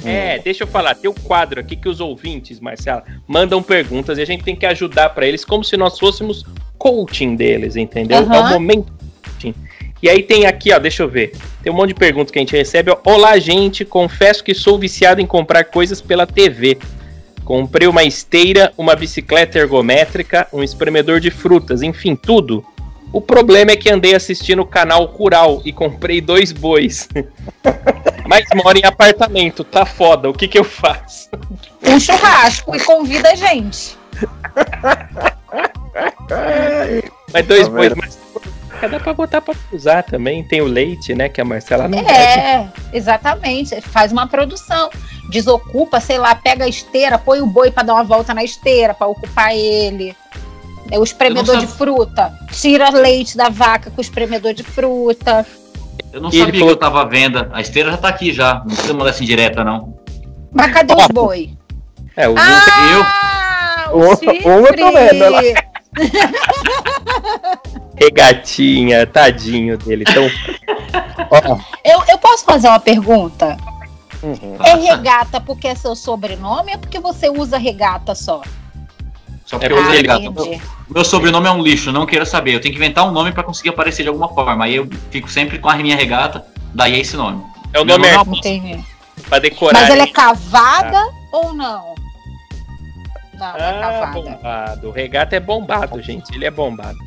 É, 0.04 0.38
deixa 0.38 0.64
eu 0.64 0.66
falar, 0.66 0.94
tem 0.94 1.10
o 1.10 1.14
quadro 1.14 1.60
aqui 1.60 1.76
que 1.76 1.88
os 1.88 2.00
ouvintes, 2.00 2.60
Marcela, 2.60 3.04
mandam 3.26 3.62
perguntas 3.62 4.18
e 4.18 4.22
a 4.22 4.24
gente 4.24 4.42
tem 4.42 4.56
que 4.56 4.66
ajudar 4.66 5.10
pra 5.10 5.26
eles 5.26 5.44
como 5.44 5.62
se 5.62 5.76
nós 5.76 5.98
fôssemos 5.98 6.44
coaching 6.78 7.36
deles, 7.36 7.76
entendeu? 7.76 8.18
É 8.18 8.20
o 8.20 8.48
momento 8.48 8.92
coaching. 9.22 9.54
E 10.02 10.08
aí 10.08 10.22
tem 10.22 10.46
aqui, 10.46 10.72
ó, 10.72 10.78
deixa 10.78 11.02
eu 11.02 11.08
ver. 11.08 11.32
Tem 11.62 11.70
um 11.70 11.76
monte 11.76 11.88
de 11.88 11.94
perguntas 11.94 12.30
que 12.30 12.38
a 12.38 12.42
gente 12.42 12.56
recebe. 12.56 12.90
Ó. 12.90 12.96
Olá, 13.04 13.38
gente, 13.38 13.84
confesso 13.84 14.42
que 14.42 14.54
sou 14.54 14.78
viciado 14.78 15.20
em 15.20 15.26
comprar 15.26 15.64
coisas 15.64 16.00
pela 16.00 16.26
TV. 16.26 16.78
Comprei 17.44 17.86
uma 17.86 18.02
esteira, 18.02 18.72
uma 18.78 18.94
bicicleta 18.94 19.58
ergométrica, 19.58 20.48
um 20.52 20.62
espremedor 20.62 21.20
de 21.20 21.30
frutas, 21.30 21.82
enfim, 21.82 22.16
tudo. 22.16 22.64
O 23.12 23.20
problema 23.20 23.72
é 23.72 23.76
que 23.76 23.90
andei 23.90 24.14
assistindo 24.14 24.62
o 24.62 24.66
canal 24.66 25.04
Rural 25.04 25.60
e 25.64 25.72
comprei 25.72 26.20
dois 26.20 26.52
bois. 26.52 27.08
Mas 28.30 28.44
moro 28.54 28.78
em 28.78 28.84
apartamento, 28.86 29.64
tá 29.64 29.84
foda. 29.84 30.30
O 30.30 30.32
que 30.32 30.46
que 30.46 30.56
eu 30.56 30.62
faço? 30.62 31.28
Um 31.82 31.98
churrasco 31.98 32.76
e 32.76 32.78
convida 32.78 33.30
a 33.30 33.34
gente. 33.34 33.98
Mas 37.32 37.44
dois 37.44 37.64
Tá 37.64 37.74
bois, 37.74 37.92
mas 37.96 38.16
dá 38.88 39.00
pra 39.00 39.12
botar 39.14 39.40
pra 39.40 39.52
usar 39.72 40.04
também. 40.04 40.46
Tem 40.46 40.60
o 40.60 40.66
leite, 40.66 41.12
né? 41.12 41.28
Que 41.28 41.40
a 41.40 41.44
Marcela 41.44 41.88
não. 41.88 41.98
É, 41.98 42.70
exatamente. 42.92 43.80
Faz 43.80 44.12
uma 44.12 44.28
produção. 44.28 44.90
Desocupa, 45.28 45.98
sei 45.98 46.18
lá, 46.18 46.32
pega 46.32 46.66
a 46.66 46.68
esteira, 46.68 47.18
põe 47.18 47.40
o 47.40 47.46
boi 47.46 47.72
pra 47.72 47.82
dar 47.82 47.94
uma 47.94 48.04
volta 48.04 48.32
na 48.32 48.44
esteira, 48.44 48.94
pra 48.94 49.08
ocupar 49.08 49.56
ele. 49.56 50.16
É 50.88 51.00
o 51.00 51.02
espremedor 51.02 51.56
de 51.56 51.66
fruta. 51.66 52.32
Tira 52.52 52.90
leite 52.90 53.36
da 53.36 53.48
vaca 53.48 53.90
com 53.90 53.98
o 53.98 54.00
espremedor 54.00 54.54
de 54.54 54.62
fruta. 54.62 55.44
Eu 56.12 56.20
não 56.20 56.30
E 56.30 56.36
ele 56.36 56.44
sabia 56.46 56.60
falou- 56.60 56.66
que 56.66 56.72
eu 56.72 56.76
tava 56.80 57.02
à 57.02 57.04
venda. 57.04 57.48
A 57.52 57.60
esteira 57.60 57.90
já 57.92 57.96
tá 57.96 58.08
aqui 58.08 58.32
já. 58.32 58.54
Não 58.54 58.66
precisa 58.66 58.94
mandar 58.94 59.10
assim 59.10 59.24
direta, 59.24 59.62
não. 59.64 59.94
Mas 60.52 60.72
cadê 60.72 60.94
os 60.94 61.06
boi? 61.08 61.50
É, 62.16 62.28
o 62.28 62.34
Ah, 62.36 63.90
Um- 63.92 63.96
o 63.96 64.00
um 64.00 64.04
eu 64.04 64.16
tô 64.16 64.32
chifre. 64.32 64.92
vendo, 64.92 65.24
ela- 65.24 65.40
regatinha, 67.96 69.06
tadinho 69.06 69.76
dele. 69.78 70.04
Então, 70.08 70.28
Eu, 71.84 72.02
eu 72.08 72.18
posso 72.18 72.44
fazer 72.44 72.68
uma 72.68 72.80
pergunta? 72.80 73.56
Uhum. 74.22 74.56
É 74.64 74.74
regata 74.74 75.40
porque 75.40 75.68
é 75.68 75.74
seu 75.74 75.94
sobrenome 75.96 76.72
ou 76.72 76.78
porque 76.78 76.98
você 76.98 77.30
usa 77.30 77.56
regata 77.56 78.14
só? 78.14 78.42
Só 79.50 79.58
porque 79.58 79.72
É 79.72 79.76
eu 79.76 80.28
entendi. 80.30 80.62
Meu 80.88 81.04
sobrenome 81.04 81.48
é 81.48 81.50
um 81.50 81.60
lixo, 81.60 81.90
não 81.90 82.06
queira 82.06 82.24
saber. 82.24 82.54
Eu 82.54 82.60
tenho 82.60 82.72
que 82.72 82.80
inventar 82.80 83.04
um 83.04 83.10
nome 83.10 83.32
pra 83.32 83.42
conseguir 83.42 83.70
aparecer 83.70 84.04
de 84.04 84.08
alguma 84.08 84.28
forma. 84.28 84.64
Aí 84.64 84.76
eu 84.76 84.88
fico 85.10 85.28
sempre 85.28 85.58
com 85.58 85.68
a 85.68 85.74
minha 85.74 85.96
regata, 85.96 86.46
daí 86.72 86.94
é 86.94 86.98
esse 87.00 87.16
nome. 87.16 87.42
é 87.72 87.80
o 87.80 87.84
Meu 87.84 87.98
nome 87.98 88.08
nome 88.10 88.14
é 88.14 88.14
artístico 88.16 88.46
Entendi. 88.46 88.84
pra 89.28 89.38
decorar. 89.40 89.80
Mas 89.80 89.90
ela 89.90 90.02
é 90.04 90.06
cavada 90.06 91.02
ou 91.32 91.52
não? 91.52 91.94
Não, 93.34 93.46
é 93.56 93.70
Ah, 93.70 93.80
cavada. 93.80 94.12
bombado. 94.12 94.88
O 94.88 94.92
regata 94.92 95.34
é 95.34 95.40
bombado, 95.40 96.00
gente. 96.00 96.32
Ele 96.32 96.44
é 96.44 96.50
bombado. 96.50 96.98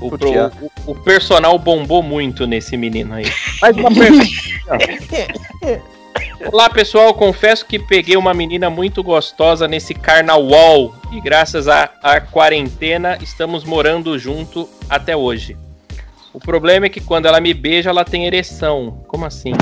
O, 0.00 0.16
pro- 0.16 0.30
o- 0.30 0.92
o 0.92 0.94
personal 0.94 1.58
bombou 1.58 2.00
muito 2.00 2.46
nesse 2.46 2.76
menino 2.76 3.14
aí. 3.14 3.24
Mais 3.60 3.76
uma 3.76 3.90
pergunta. 3.90 4.24
Olá, 6.52 6.70
pessoal. 6.70 7.12
Confesso 7.14 7.66
que 7.66 7.78
peguei 7.78 8.16
uma 8.16 8.32
menina 8.32 8.70
muito 8.70 9.02
gostosa 9.02 9.68
nesse 9.68 9.94
carnaval. 9.94 10.94
E 11.12 11.20
graças 11.20 11.68
à 11.68 11.90
à 12.02 12.20
quarentena, 12.20 13.18
estamos 13.20 13.64
morando 13.64 14.18
junto 14.18 14.68
até 14.88 15.16
hoje. 15.16 15.56
O 16.32 16.38
problema 16.38 16.86
é 16.86 16.88
que 16.88 17.00
quando 17.00 17.26
ela 17.26 17.40
me 17.40 17.52
beija, 17.52 17.90
ela 17.90 18.04
tem 18.04 18.26
ereção. 18.26 19.04
Como 19.08 19.24
assim? 19.24 19.52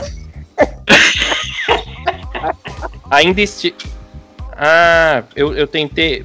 Ainda 3.10 3.40
esti... 3.40 3.74
Ah, 4.52 5.22
eu, 5.34 5.54
eu 5.54 5.66
tentei. 5.66 6.24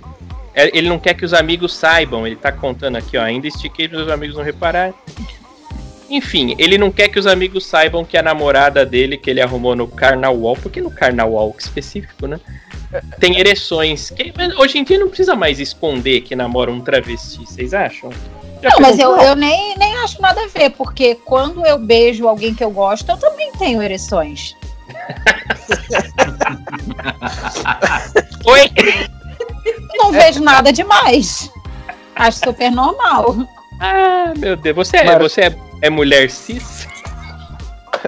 É, 0.54 0.76
Ele 0.78 0.90
não 0.90 1.00
quer 1.00 1.14
que 1.14 1.26
os 1.26 1.34
amigos 1.34 1.74
saibam. 1.74 2.26
Ele 2.26 2.36
tá 2.36 2.52
contando 2.52 2.98
aqui, 2.98 3.18
ó. 3.18 3.24
Ainda 3.24 3.48
estiquei 3.48 3.88
para 3.88 4.00
os 4.00 4.10
amigos 4.10 4.36
não 4.36 4.44
repararem. 4.44 4.94
Enfim, 6.12 6.56
ele 6.60 6.78
não 6.78 6.92
quer 6.92 7.08
que 7.08 7.18
os 7.18 7.26
amigos 7.26 7.66
saibam 7.66 8.04
que 8.04 8.18
a 8.18 8.22
namorada 8.22 8.86
dele, 8.86 9.18
que 9.18 9.30
ele 9.30 9.42
arrumou 9.42 9.76
no 9.78 9.88
carnaval, 9.88 10.58
porque 10.62 10.82
no 10.82 10.92
carnaval 10.92 11.56
específico, 11.58 12.28
né? 12.28 12.38
Tem 13.18 13.40
ereções. 13.40 14.10
Que, 14.10 14.34
hoje 14.58 14.78
em 14.78 14.84
dia 14.84 15.00
não 15.00 15.08
precisa 15.08 15.36
mais 15.36 15.60
esconder 15.60 16.20
que 16.22 16.36
namora 16.36 16.70
um 16.70 16.82
travesti, 16.82 17.46
vocês 17.46 17.74
acham? 17.74 18.12
Já 18.62 18.72
Não, 18.72 18.82
mas 18.82 19.00
eu, 19.00 19.16
eu 19.16 19.36
nem, 19.38 19.78
nem 19.78 19.96
acho 20.00 20.22
nada 20.22 20.42
a 20.44 20.48
ver, 20.48 20.72
porque 20.72 21.16
quando 21.16 21.66
eu 21.66 21.78
beijo 21.78 22.28
alguém 22.28 22.54
que 22.54 22.64
eu 22.64 22.70
gosto, 22.70 23.10
eu 23.10 23.18
também 23.18 23.50
tenho 23.54 23.82
ereções. 23.82 24.56
Oi! 28.46 28.70
Não 29.96 30.12
vejo 30.12 30.42
nada 30.42 30.74
demais. 30.74 31.50
Acho 32.16 32.40
super 32.40 32.70
normal. 32.70 33.48
Ah, 33.80 34.34
meu 34.38 34.56
Deus. 34.56 34.76
Você 34.76 34.98
é, 34.98 35.06
Mar- 35.06 35.20
você 35.20 35.42
é, 35.42 35.56
é 35.82 35.90
mulher 35.90 36.30
cis? 36.30 36.88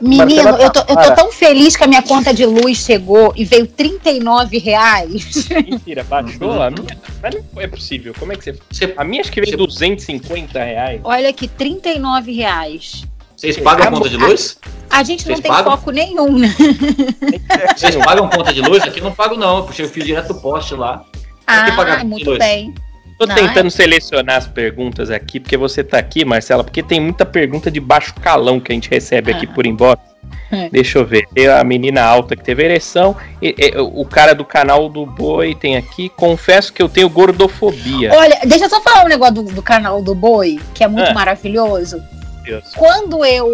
Menino, 0.01 0.43
Marcela, 0.43 0.63
eu 0.63 0.69
tô, 0.71 0.79
eu 0.79 0.95
tô 0.97 1.15
tão 1.15 1.31
feliz 1.31 1.75
que 1.75 1.83
a 1.83 1.88
minha 1.88 2.01
conta 2.01 2.33
de 2.33 2.45
luz 2.45 2.79
chegou 2.79 3.31
e 3.36 3.45
veio 3.45 3.67
39 3.67 4.57
reais. 4.57 5.47
Mentira, 5.49 6.03
baixou 6.03 6.62
a 6.62 6.71
minha. 6.71 6.97
Mas 7.21 7.36
não 7.53 7.62
é 7.62 7.67
possível. 7.67 8.13
Como 8.17 8.33
é 8.33 8.36
que 8.36 8.43
você. 8.71 8.93
A 8.97 9.03
minha 9.03 9.21
acho 9.21 9.31
que 9.31 9.39
veio 9.39 9.51
Você- 9.51 9.57
250 9.57 10.63
reais. 10.63 10.99
Olha 11.03 11.29
aqui, 11.29 11.47
39 11.47 12.31
reais. 12.33 13.03
Vocês 13.36 13.57
pagam 13.57 13.88
a 13.88 13.91
conta 13.91 14.09
de 14.09 14.17
luz? 14.17 14.57
A 14.89 15.03
gente 15.03 15.27
não 15.27 15.36
Vocês 15.36 15.39
tem 15.41 15.51
pagam? 15.51 15.71
foco 15.71 15.91
nenhum, 15.91 16.38
né? 16.39 16.55
Vocês 17.75 17.95
pagam 17.97 18.29
conta 18.29 18.53
de 18.53 18.62
luz? 18.62 18.81
Aqui 18.83 18.99
eu 18.99 19.03
não 19.03 19.12
pago, 19.12 19.36
não. 19.36 19.57
Eu 19.57 19.63
puxei 19.63 19.86
o 19.86 19.89
fio 19.89 20.03
direto 20.03 20.29
do 20.33 20.36
poste 20.39 20.73
lá. 20.75 21.03
Ah, 21.45 22.03
muito 22.03 22.29
luz? 22.31 22.39
bem. 22.39 22.73
Tô 23.17 23.26
Não, 23.26 23.36
tentando 23.36 23.69
selecionar 23.69 24.37
as 24.37 24.48
perguntas 24.48 25.10
aqui, 25.12 25.40
porque 25.40 25.56
você 25.56 25.83
tá 25.83 25.98
aqui, 25.98 26.25
Marcela, 26.25 26.63
porque 26.63 26.81
tem 26.83 27.00
muita 27.00 27.25
pergunta 27.25 27.69
de 27.71 27.79
baixo 27.79 28.13
calão 28.15 28.60
que 28.60 28.71
a 28.71 28.75
gente 28.75 28.90
recebe 28.90 29.31
aqui 29.31 29.46
por 29.48 29.65
inbox. 29.65 30.02
É. 30.52 30.69
Deixa 30.69 31.00
eu 31.00 31.06
ver. 31.06 31.27
Tem 31.33 31.48
a 31.48 31.63
menina 31.63 32.02
alta 32.04 32.35
que 32.35 32.44
teve 32.44 32.63
ereção. 32.63 33.15
e- 33.42 33.56
e- 33.58 33.77
o 33.77 34.06
cara 34.06 34.33
do 34.35 34.44
canal 34.46 34.87
do 34.90 35.06
Boi 35.06 35.54
tem 35.56 35.75
aqui. 35.77 36.10
Confesso 36.10 36.71
que 36.73 36.81
eu 36.81 36.87
tenho 36.90 37.10
gordofobia. 37.10 38.12
Olha, 38.13 38.40
deixa 38.46 38.65
eu 38.65 38.69
só 38.69 38.79
falar 38.81 39.04
um 39.06 39.08
negócio 39.08 39.35
do, 39.35 39.44
do 39.44 39.62
canal 39.62 40.02
do 40.02 40.13
Boi, 40.15 40.60
que 40.73 40.83
é 40.83 40.87
muito 40.87 41.10
Ah. 41.10 41.13
maravilhoso. 41.13 42.02
Deus. 42.44 42.71
Quando 42.75 43.23
eu, 43.25 43.48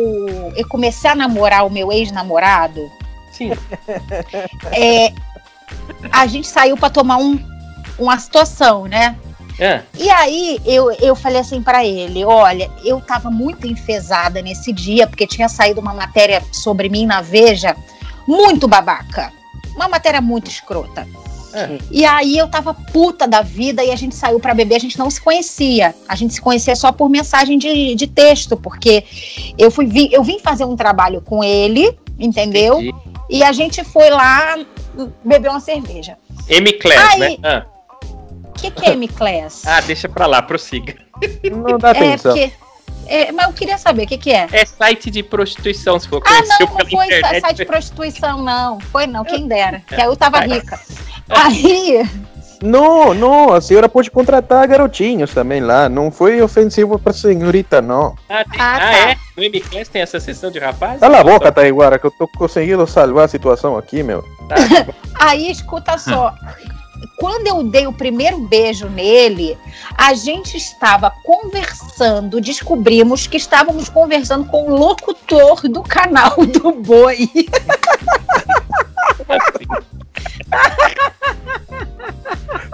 eu 0.56 0.68
comecei 0.68 1.10
a 1.10 1.16
namorar 1.16 1.66
o 1.66 1.70
meu 1.70 1.92
ex-namorado, 1.92 2.90
Sim. 3.32 3.52
é, 4.72 5.12
a 6.12 6.26
gente 6.28 6.48
saiu 6.48 6.76
pra 6.76 6.90
tomar 6.90 7.18
um, 7.18 7.40
uma 7.98 8.18
situação, 8.18 8.86
né? 8.88 9.16
É. 9.60 9.82
E 9.98 10.10
aí 10.10 10.60
eu, 10.66 10.92
eu 10.94 11.16
falei 11.16 11.40
assim 11.40 11.62
pra 11.62 11.86
ele: 11.86 12.24
olha, 12.24 12.72
eu 12.84 13.02
tava 13.02 13.30
muito 13.30 13.68
enfesada 13.68 14.42
nesse 14.42 14.72
dia, 14.72 15.06
porque 15.06 15.28
tinha 15.28 15.50
saído 15.50 15.82
uma 15.82 15.94
matéria 15.94 16.42
sobre 16.52 16.88
mim 16.90 17.06
na 17.06 17.22
Veja, 17.22 17.76
muito 18.28 18.68
babaca. 18.68 19.32
Uma 19.76 19.88
matéria 19.88 20.22
muito 20.22 20.50
escrota. 20.50 21.08
É. 21.52 21.78
E 21.90 22.06
aí 22.06 22.38
eu 22.38 22.48
tava 22.48 22.74
puta 22.74 23.28
da 23.28 23.42
vida 23.42 23.84
e 23.84 23.92
a 23.92 23.96
gente 23.96 24.16
saiu 24.16 24.40
pra 24.40 24.54
beber, 24.54 24.76
a 24.76 24.80
gente 24.80 25.00
não 25.00 25.10
se 25.10 25.20
conhecia. 25.20 25.96
A 26.08 26.16
gente 26.16 26.34
se 26.36 26.42
conhecia 26.42 26.76
só 26.76 26.92
por 26.92 27.10
mensagem 27.10 27.58
de, 27.58 27.96
de 27.96 28.06
texto, 28.08 28.56
porque 28.56 29.04
eu 29.58 29.72
fui 29.72 29.88
vi- 29.88 30.10
eu 30.12 30.24
vim 30.24 30.40
fazer 30.40 30.64
um 30.66 30.76
trabalho 30.76 31.22
com 31.22 31.44
ele, 31.44 31.98
entendeu? 32.20 32.80
Entendi. 32.80 32.96
E 33.32 33.44
a 33.44 33.52
gente 33.52 33.84
foi 33.84 34.10
lá 34.10 34.58
beber 35.24 35.50
uma 35.50 35.60
cerveja. 35.60 36.18
M 36.48 36.72
Class, 36.74 37.14
Ai. 37.14 37.20
né? 37.20 37.38
Ah. 37.44 37.66
O 38.60 38.62
que, 38.62 38.72
que 38.72 38.86
é 38.90 38.94
M-Class? 38.94 39.64
Ah, 39.68 39.82
deixa 39.82 40.08
pra 40.10 40.26
lá, 40.26 40.42
prossiga. 40.42 40.96
Não 41.52 41.78
dá 41.78 41.90
é, 41.90 41.92
atenção. 41.92 42.34
porque. 42.34 42.52
é, 43.08 43.32
mas 43.32 43.48
eu 43.48 43.54
queria 43.54 43.78
saber 43.78 44.04
o 44.04 44.08
que, 44.08 44.18
que 44.18 44.32
é. 44.32 44.48
É 44.52 44.66
site 44.66 45.10
de 45.10 45.24
prostituição, 45.24 46.00
se 46.00 46.08
for 46.08 46.22
Ah, 46.26 46.42
não, 46.60 46.68
não 46.78 46.86
foi 46.90 47.06
internet. 47.06 47.42
site 47.42 47.58
de 47.58 47.66
prostituição, 47.66 48.44
não. 48.44 48.80
Foi 48.80 49.08
não, 49.08 49.24
quem 49.24 49.48
dera. 49.48 49.82
Que 49.88 49.96
aí 49.96 50.06
eu 50.06 50.16
tava 50.16 50.40
Vai. 50.40 50.48
rica. 50.50 50.80
Aí, 51.30 52.08
Não, 52.62 53.14
não, 53.14 53.54
a 53.54 53.62
senhora 53.62 53.88
pode 53.88 54.12
contratar 54.12 54.68
garotinhos 54.68 55.34
também 55.34 55.62
lá. 55.62 55.88
Não 55.88 56.12
foi 56.12 56.42
ofensivo 56.42 57.00
pra 57.00 57.14
senhorita, 57.14 57.82
não. 57.82 58.16
Ah, 58.28 58.44
tem- 58.44 58.60
Ah, 58.60 58.76
ah, 58.76 58.80
tá. 58.80 58.98
é? 59.12 59.16
No 59.38 59.44
M 59.44 59.62
Class 59.62 59.88
tem 59.88 60.02
essa 60.02 60.20
sessão 60.20 60.52
de 60.52 60.60
rapazes? 60.60 61.00
Cala 61.00 61.20
a 61.20 61.24
boca, 61.24 61.52
Taiguara, 61.54 61.98
que 61.98 62.06
eu 62.06 62.12
tô 62.12 62.28
conseguindo 62.28 62.86
salvar 62.86 63.26
a 63.26 63.28
situação 63.30 63.78
aqui, 63.78 64.04
meu. 64.04 64.24
Tá. 64.50 64.56
aí, 65.28 65.50
escuta 65.50 65.98
só. 65.98 66.34
Quando 67.18 67.48
eu 67.48 67.64
dei 67.64 67.86
o 67.86 67.94
primeiro 67.94 68.40
beijo 68.40 68.88
nele, 68.88 69.58
a 69.98 70.14
gente 70.14 70.58
estava 70.58 71.12
conversando, 71.24 72.40
descobrimos 72.40 73.28
que 73.28 73.38
estávamos 73.38 73.90
conversando 73.90 74.46
com 74.46 74.72
o 74.72 74.76
locutor 74.76 75.68
do 75.68 75.84
canal 75.84 76.36
do 76.46 76.72
Boi. 76.72 77.30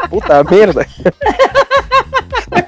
Puta 0.10 0.44
merda. 0.44 0.86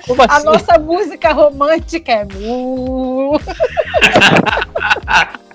Como 0.06 0.22
A 0.22 0.26
assim? 0.26 0.46
nossa 0.46 0.80
música 0.80 1.34
romântica 1.34 2.12
é. 2.12 2.28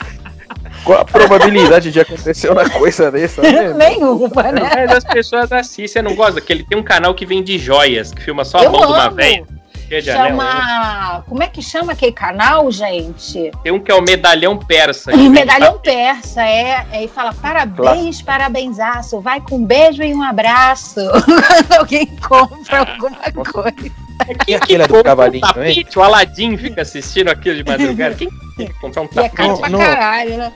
Qual 0.85 1.01
a 1.01 1.05
probabilidade 1.05 1.91
de 1.91 2.01
acontecer 2.01 2.51
uma 2.51 2.69
coisa 2.69 3.11
dessa? 3.11 3.41
né? 3.43 3.73
Nenhuma, 3.73 4.43
né? 4.51 4.71
Mas 4.75 4.97
as 4.97 5.05
pessoas 5.05 5.53
assistem, 5.53 5.87
você 5.89 6.03
não 6.03 6.15
gosta? 6.15 6.41
Que 6.41 6.53
ele 6.53 6.65
tem 6.65 6.77
um 6.77 6.83
canal 6.83 7.15
que 7.15 7.25
vem 7.25 7.43
de 7.43 7.59
joias, 7.59 8.13
que 8.13 8.23
filma 8.23 8.45
só 8.45 8.59
a 8.59 8.65
Eu 8.65 8.73
mão 8.73 8.81
de 8.81 8.87
uma 8.87 9.05
amo. 9.07 9.17
velha. 9.17 9.37
anel. 9.37 9.63
Chama. 10.03 11.25
Como 11.29 11.43
é 11.43 11.47
que 11.47 11.61
chama 11.61 11.93
aquele 11.93 12.13
canal, 12.13 12.71
gente? 12.73 13.51
Tem 13.63 13.71
um 13.73 13.79
que 13.79 13.93
é 13.93 13.95
o 13.95 14.01
medalhão 14.01 14.57
persa. 14.59 15.13
Medalhão 15.15 15.79
persa, 15.79 16.43
é. 16.43 16.87
é, 16.93 17.05
E 17.05 17.09
fala: 17.09 17.35
parabéns, 17.35 18.23
parabenzaço. 18.23 19.21
Vai 19.21 19.41
com 19.41 19.57
um 19.57 19.65
beijo 19.65 20.03
e 20.03 20.15
um 20.15 20.23
abraço. 20.23 20.95
Quando 21.25 21.73
alguém 21.79 22.07
compra 22.27 22.79
alguma 22.79 23.45
coisa. 23.45 23.75
Quem 24.47 24.55
aquele 24.55 24.83
é 24.85 24.89
do 24.89 25.03
cavalinho, 25.03 25.45
um 25.45 25.49
tapete? 25.49 25.99
O 25.99 26.03
Aladim 26.03 26.57
fica 26.57 26.83
assistindo 26.83 27.29
aquilo 27.29 27.57
de 27.57 27.65
madrugada. 27.71 28.15
Quem 28.15 28.29
quer 28.67 28.81
comprar 28.81 29.03
um 29.03 29.09
E 29.15 29.19
é 29.25 29.29
caro 29.29 29.59
pra 29.59 29.71
caralho, 29.71 30.37
né? 30.37 30.53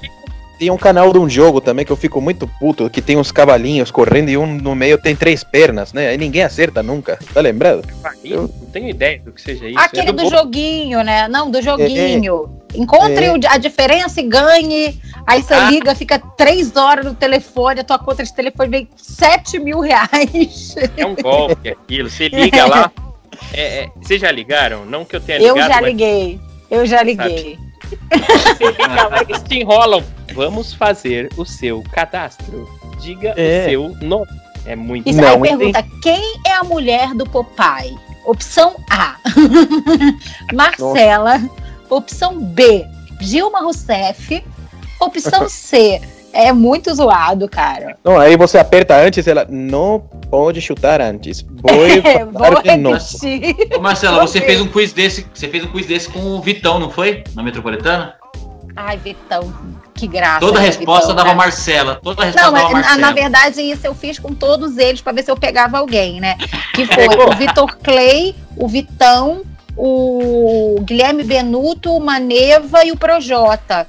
Tem 0.59 0.71
um 0.71 0.79
canal 0.79 1.13
de 1.13 1.19
um 1.19 1.29
jogo 1.29 1.61
também 1.61 1.85
que 1.85 1.93
eu 1.93 1.97
fico 1.97 2.19
muito 2.19 2.49
puto, 2.59 2.89
que 2.89 3.03
tem 3.03 3.19
uns 3.19 3.31
cavalinhos 3.31 3.91
correndo 3.91 4.31
e 4.31 4.39
um 4.39 4.47
no 4.47 4.75
meio 4.75 4.97
tem 4.97 5.15
três 5.15 5.45
pernas, 5.45 5.93
né? 5.93 6.09
Aí 6.09 6.17
ninguém 6.17 6.43
acerta 6.45 6.83
nunca. 6.83 7.19
Tá 7.35 7.43
lembrado? 7.43 7.87
Eu 8.25 8.43
não 8.43 8.71
tenho 8.73 8.89
ideia 8.89 9.19
do 9.19 9.33
que 9.33 9.43
seja 9.43 9.69
isso. 9.69 9.79
Aquele 9.79 10.09
é 10.09 10.13
do 10.15 10.23
Bo- 10.23 10.31
joguinho, 10.31 11.03
né? 11.03 11.29
Não, 11.29 11.51
do 11.51 11.61
joguinho. 11.61 12.49
Encontre 12.75 13.27
É. 13.27 13.35
a 13.51 13.59
diferença 13.59 14.19
e 14.21 14.25
ganhe. 14.25 14.99
Aí 15.27 15.43
você 15.43 15.53
Ah. 15.53 15.71
liga, 15.71 15.95
fica 15.95 16.19
três 16.19 16.75
horas 16.75 17.05
no 17.05 17.13
telefone, 17.15 17.81
a 17.81 17.85
tua 17.85 17.99
conta 17.99 18.25
de 18.25 18.33
telefone 18.35 18.71
vem 18.71 18.89
7 18.97 19.59
mil 19.59 19.81
reais. 19.81 20.75
É 20.97 21.05
um 21.05 21.15
golpe 21.17 21.69
aquilo. 21.69 22.09
Você 22.09 22.29
liga 22.29 22.65
lá. 22.65 22.91
É, 23.53 23.81
é, 23.83 23.89
vocês 24.01 24.21
já 24.23 24.31
ligaram? 24.31 24.87
Não 24.87 25.05
que 25.05 25.17
eu 25.17 25.21
tenha 25.21 25.39
Eu 25.39 25.55
ligado, 25.55 25.69
já 25.69 25.81
mas 25.83 25.91
liguei. 25.91 26.41
Eu 26.71 26.87
já 26.87 27.03
liguei. 27.03 27.59
lá, 27.61 27.66
eles 29.29 29.43
te 29.43 29.61
enrolam. 29.61 30.03
Vamos 30.35 30.75
fazer 30.75 31.31
o 31.37 31.45
seu 31.45 31.83
cadastro. 31.93 32.69
Diga 33.01 33.35
É. 33.37 33.63
o 33.67 33.71
seu 33.71 33.97
nome. 34.07 34.27
É 34.65 34.75
muito. 34.75 35.09
Isso 35.09 35.21
Não, 35.21 35.43
aí 35.43 35.57
pergunta: 35.57 35.85
quem 36.03 36.23
é 36.47 36.53
a 36.55 36.65
mulher 36.65 37.15
do 37.15 37.25
Popeye? 37.25 37.97
Opção 38.25 38.75
A: 38.91 39.17
Marcela. 40.53 41.41
Opção 41.89 42.41
B: 42.41 42.85
Dilma 43.21 43.61
Rousseff. 43.61 44.45
Opção 45.01 45.49
C: 45.49 46.01
é 46.37 46.53
muito 46.53 46.95
zoado, 46.95 47.49
cara. 47.49 47.97
Não, 48.05 48.19
aí 48.19 48.37
você 48.37 48.59
aperta 48.59 48.95
antes, 48.97 49.27
ela 49.27 49.47
não 49.49 50.01
pode 50.31 50.61
chutar 50.61 51.01
antes. 51.01 51.43
Boi 51.43 52.03
É, 52.05 52.25
vou 52.25 52.33
falar 52.45 52.63
de 52.63 52.77
novo. 52.77 52.97
repetir. 52.97 53.77
Ô 53.77 53.81
Marcela, 53.81 54.21
você 54.27 54.41
fez 54.41 54.61
um 54.61 54.69
quiz 54.69 54.93
desse, 54.93 55.27
você 55.33 55.49
fez 55.49 55.65
um 55.65 55.69
quiz 55.69 55.87
desse 55.87 56.09
com 56.09 56.21
o 56.21 56.41
Vitão, 56.41 56.79
não 56.79 56.91
foi? 56.91 57.25
Na 57.35 57.43
Metropolitana? 57.43 58.15
Ai, 58.77 58.99
Vitão, 58.99 59.55
que 59.95 60.07
graça. 60.07 60.41
Toda 60.41 60.59
a 60.59 60.61
né, 60.61 60.67
resposta 60.67 61.09
Vitão, 61.09 61.17
dava 61.17 61.29
né? 61.31 61.35
Marcela. 61.35 61.99
Toda 62.03 62.23
a 62.23 62.27
resposta 62.27 62.51
Não, 62.51 62.53
dava 62.53 62.65
mas, 62.65 62.73
na, 62.73 62.89
Marcela. 62.89 63.01
na 63.01 63.13
verdade, 63.13 63.63
isso 63.63 63.87
eu 63.87 63.95
fiz 63.95 64.19
com 64.19 64.35
todos 64.35 64.77
eles 64.77 65.01
pra 65.01 65.13
ver 65.13 65.25
se 65.25 65.31
eu 65.31 65.37
pegava 65.37 65.79
alguém, 65.79 66.21
né? 66.21 66.37
Que 66.75 66.85
foi 66.87 67.07
o 67.07 67.35
Vitor 67.35 67.77
Clay, 67.79 68.35
o 68.55 68.69
Vitão, 68.69 69.43
o 69.77 70.77
Guilherme 70.83 71.25
Benuto, 71.25 71.91
o 71.91 72.01
Maneva 72.01 72.85
e 72.85 72.93
o 72.93 72.97
Projota. 72.97 73.87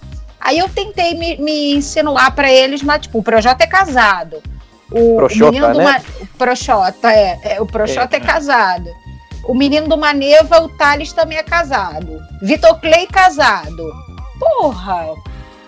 Aí 0.47 0.59
eu 0.59 0.69
tentei 0.69 1.13
me, 1.13 1.35
me 1.37 1.73
insinuar 1.75 2.31
pra 2.33 2.49
eles, 2.49 2.81
mas 2.81 3.01
tipo, 3.01 3.19
o 3.19 3.23
Projota 3.23 3.65
é 3.65 3.67
casado. 3.67 4.41
O, 4.89 5.17
Projota, 5.17 5.49
o 5.49 5.51
menino 5.51 5.73
do 5.73 5.77
né? 5.79 5.83
Ma- 5.83 6.01
o 6.21 6.25
Projota, 6.37 7.11
é, 7.11 7.37
é, 7.43 7.61
o 7.61 7.65
Projota 7.65 8.15
é, 8.15 8.19
casado. 8.21 8.89
O 9.43 9.53
menino 9.53 9.89
do 9.89 9.97
Maneva, 9.97 10.61
o 10.61 10.69
Thales 10.69 11.11
também 11.11 11.37
é 11.37 11.43
casado. 11.43 12.17
Vitor 12.41 12.79
Clay 12.79 13.07
casado. 13.07 13.91
Porra! 14.39 15.07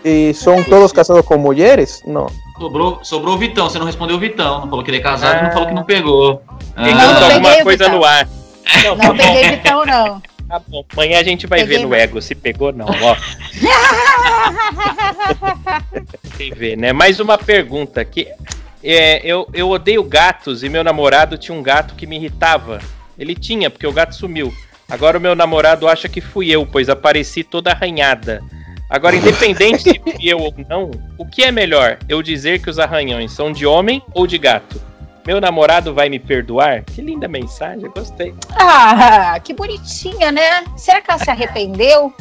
E 0.05 0.33
são 0.33 0.63
todos 0.63 0.93
casados 0.93 1.25
com 1.25 1.37
mulheres? 1.37 2.01
Não. 2.05 2.27
Sobrou, 2.57 2.99
sobrou 3.03 3.35
o 3.35 3.37
Vitão, 3.37 3.69
você 3.69 3.77
não 3.79 3.85
respondeu 3.85 4.15
o 4.15 4.19
Vitão. 4.19 4.61
Não 4.61 4.69
falou 4.69 4.83
que 4.85 4.91
ele 4.91 4.97
é 4.99 5.01
casado 5.01 5.35
e 5.35 5.39
Ah. 5.39 5.43
não 5.43 5.51
falou 5.51 5.67
que 5.67 5.73
não 5.73 5.83
pegou. 5.83 6.41
Quem 6.81 6.93
Não, 6.95 7.01
não 7.13 7.23
alguma 7.25 7.49
peguei, 7.49 7.63
coisa 7.63 7.83
Vitão. 7.83 7.99
no 7.99 8.05
ar. 8.05 8.27
Não, 8.85 8.95
Não 8.95 9.17
peguei 9.17 9.49
Vitão, 9.49 9.85
não. 9.85 10.21
Tá 10.49 10.59
bom. 10.67 10.83
Amanhã 10.93 11.19
a 11.19 11.23
gente 11.23 11.45
vai 11.45 11.59
Peguei 11.59 11.77
ver 11.77 11.83
no 11.83 11.93
ego 11.93 12.19
se 12.21 12.33
pegou 12.33 12.73
não, 12.73 12.87
ó. 12.87 13.15
Tem 16.37 16.51
ver, 16.51 16.75
né? 16.75 16.91
Mais 16.91 17.19
uma 17.19 17.37
pergunta 17.37 18.01
aqui. 18.01 18.27
É, 18.83 19.21
eu, 19.23 19.47
eu 19.53 19.69
odeio 19.69 20.03
gatos 20.03 20.63
e 20.63 20.69
meu 20.69 20.83
namorado 20.83 21.37
tinha 21.37 21.55
um 21.55 21.61
gato 21.61 21.93
que 21.93 22.07
me 22.07 22.15
irritava. 22.15 22.79
Ele 23.17 23.35
tinha, 23.35 23.69
porque 23.69 23.85
o 23.85 23.93
gato 23.93 24.15
sumiu. 24.15 24.51
Agora 24.89 25.19
o 25.19 25.21
meu 25.21 25.35
namorado 25.35 25.87
acha 25.87 26.09
que 26.09 26.19
fui 26.19 26.49
eu, 26.49 26.65
pois 26.65 26.89
apareci 26.89 27.43
toda 27.43 27.71
arranhada. 27.71 28.41
Agora, 28.89 29.15
independente 29.15 29.83
se 29.83 29.99
fui 29.99 30.27
eu 30.27 30.39
ou 30.39 30.53
não, 30.67 30.89
o 31.17 31.25
que 31.25 31.43
é 31.43 31.51
melhor? 31.51 31.99
Eu 32.09 32.23
dizer 32.23 32.59
que 32.59 32.69
os 32.69 32.79
arranhões 32.79 33.31
são 33.31 33.51
de 33.51 33.67
homem 33.67 34.01
ou 34.13 34.25
de 34.25 34.39
gato? 34.39 34.88
Meu 35.29 35.39
namorado 35.39 35.93
vai 35.93 36.09
me 36.09 36.17
perdoar? 36.17 36.81
Que 36.85 37.03
linda 37.03 37.27
mensagem, 37.27 37.87
gostei. 37.95 38.33
Ah, 38.59 39.39
que 39.39 39.53
bonitinha, 39.53 40.31
né? 40.31 40.63
Será 40.75 41.01
que 41.01 41.11
ela 41.11 41.23
se 41.23 41.29
arrependeu? 41.29 42.11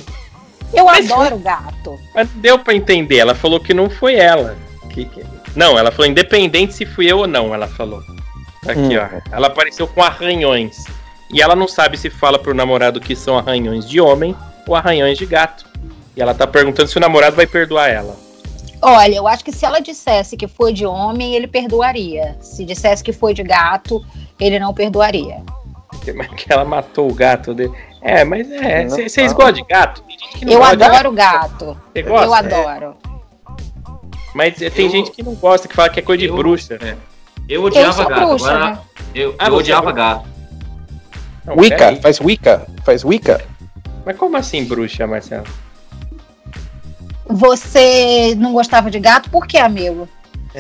Eu 0.75 0.85
Mas- 0.85 1.11
adoro 1.11 1.39
gato. 1.39 1.99
Mas 2.15 2.29
deu 2.35 2.59
pra 2.59 2.75
entender, 2.75 3.17
ela 3.17 3.35
falou 3.35 3.59
que 3.61 3.73
não 3.73 3.89
foi 3.89 4.17
ela. 4.17 4.59
Que, 4.91 5.07
que- 5.07 5.25
Não, 5.57 5.79
ela 5.79 5.91
falou 5.91 6.07
independente 6.11 6.75
se 6.75 6.85
fui 6.85 7.11
eu 7.11 7.21
ou 7.21 7.27
não, 7.27 7.55
ela 7.55 7.67
falou. 7.67 8.03
Aqui, 8.69 8.79
Hum. 8.79 9.01
ó. 9.01 9.35
Ela 9.35 9.47
apareceu 9.47 9.89
com 9.89 10.03
arranhões. 10.03 10.85
E 11.33 11.41
ela 11.41 11.57
não 11.57 11.67
sabe 11.67 11.97
se 11.97 12.11
fala 12.11 12.39
pro 12.39 12.53
namorado 12.53 13.01
que 13.01 13.17
são 13.17 13.39
arranhões 13.39 13.89
de 13.89 13.99
homem 14.03 14.37
ou 14.67 14.77
arranhões 14.77 15.17
de 15.17 15.25
gato. 15.25 15.65
E 16.15 16.21
ela 16.21 16.35
tá 16.35 16.47
perguntando 16.47 16.91
se 16.91 16.99
o 16.99 17.01
namorado 17.01 17.35
vai 17.37 17.47
perdoar 17.47 17.89
ela. 17.89 18.15
Olha, 18.81 19.15
eu 19.17 19.27
acho 19.27 19.45
que 19.45 19.51
se 19.53 19.65
ela 19.65 19.81
dissesse 19.81 20.37
que 20.37 20.47
foi 20.47 20.73
de 20.73 20.87
homem, 20.87 21.35
ele 21.35 21.47
perdoaria. 21.47 22.37
Se 22.41 22.65
dissesse 22.65 23.03
que 23.03 23.13
foi 23.13 23.35
de 23.35 23.43
gato, 23.43 24.05
ele 24.39 24.59
não 24.59 24.73
perdoaria. 24.73 25.43
Mas 26.15 26.29
que 26.29 26.53
ela 26.53 26.65
matou 26.65 27.11
o 27.11 27.15
gato 27.15 27.53
dele. 27.55 27.73
É, 28.01 28.25
mas 28.25 28.51
é. 28.51 28.87
Vocês 28.89 29.33
gostam 29.33 29.53
de 29.53 29.65
gato? 29.65 30.03
Tem 30.03 30.19
gente 30.19 30.39
que 30.39 30.45
não 30.45 30.53
Eu 30.53 30.59
gosta 30.61 30.77
de 30.77 30.83
adoro 30.85 31.13
gato. 31.13 31.77
Você 31.93 32.03
gosta? 32.03 32.25
Eu 32.27 32.35
adoro. 32.35 32.97
Mas 34.35 34.63
é, 34.63 34.71
tem 34.71 34.87
Eu- 34.87 34.91
gente 34.93 35.11
que 35.11 35.23
não 35.23 35.35
gosta, 35.35 35.67
que 35.67 35.75
fala 35.75 35.89
que 35.89 35.99
é 35.99 36.03
coisa 36.03 36.21
de 36.23 36.29
Eu- 36.29 36.37
bruxa. 36.37 36.79
é. 36.81 36.97
Eu 37.49 37.65
odiava 37.65 37.87
Eu 37.89 37.93
sou 37.95 38.07
gato. 38.07 38.27
bruxa, 38.29 38.51
agora 38.51 38.71
né? 38.71 38.79
eu, 39.15 39.35
Ah, 39.39 39.47
eu 39.47 39.51
você 39.53 39.57
odiava 39.61 39.91
é 39.91 39.93
gato. 39.95 40.25
Não, 41.45 41.57
Wicca, 41.57 41.97
faz 41.97 42.21
Wicca, 42.21 42.67
faz 42.85 43.05
Wicca. 43.05 43.45
Mas 44.05 44.17
como 44.17 44.37
assim 44.37 44.65
bruxa, 44.65 45.07
Marcelo? 45.07 45.47
Você 47.29 48.35
não 48.37 48.53
gostava 48.53 48.91
de 48.91 48.99
gato? 48.99 49.31
Por 49.31 49.47
que, 49.47 49.59
amigo? 49.59 50.09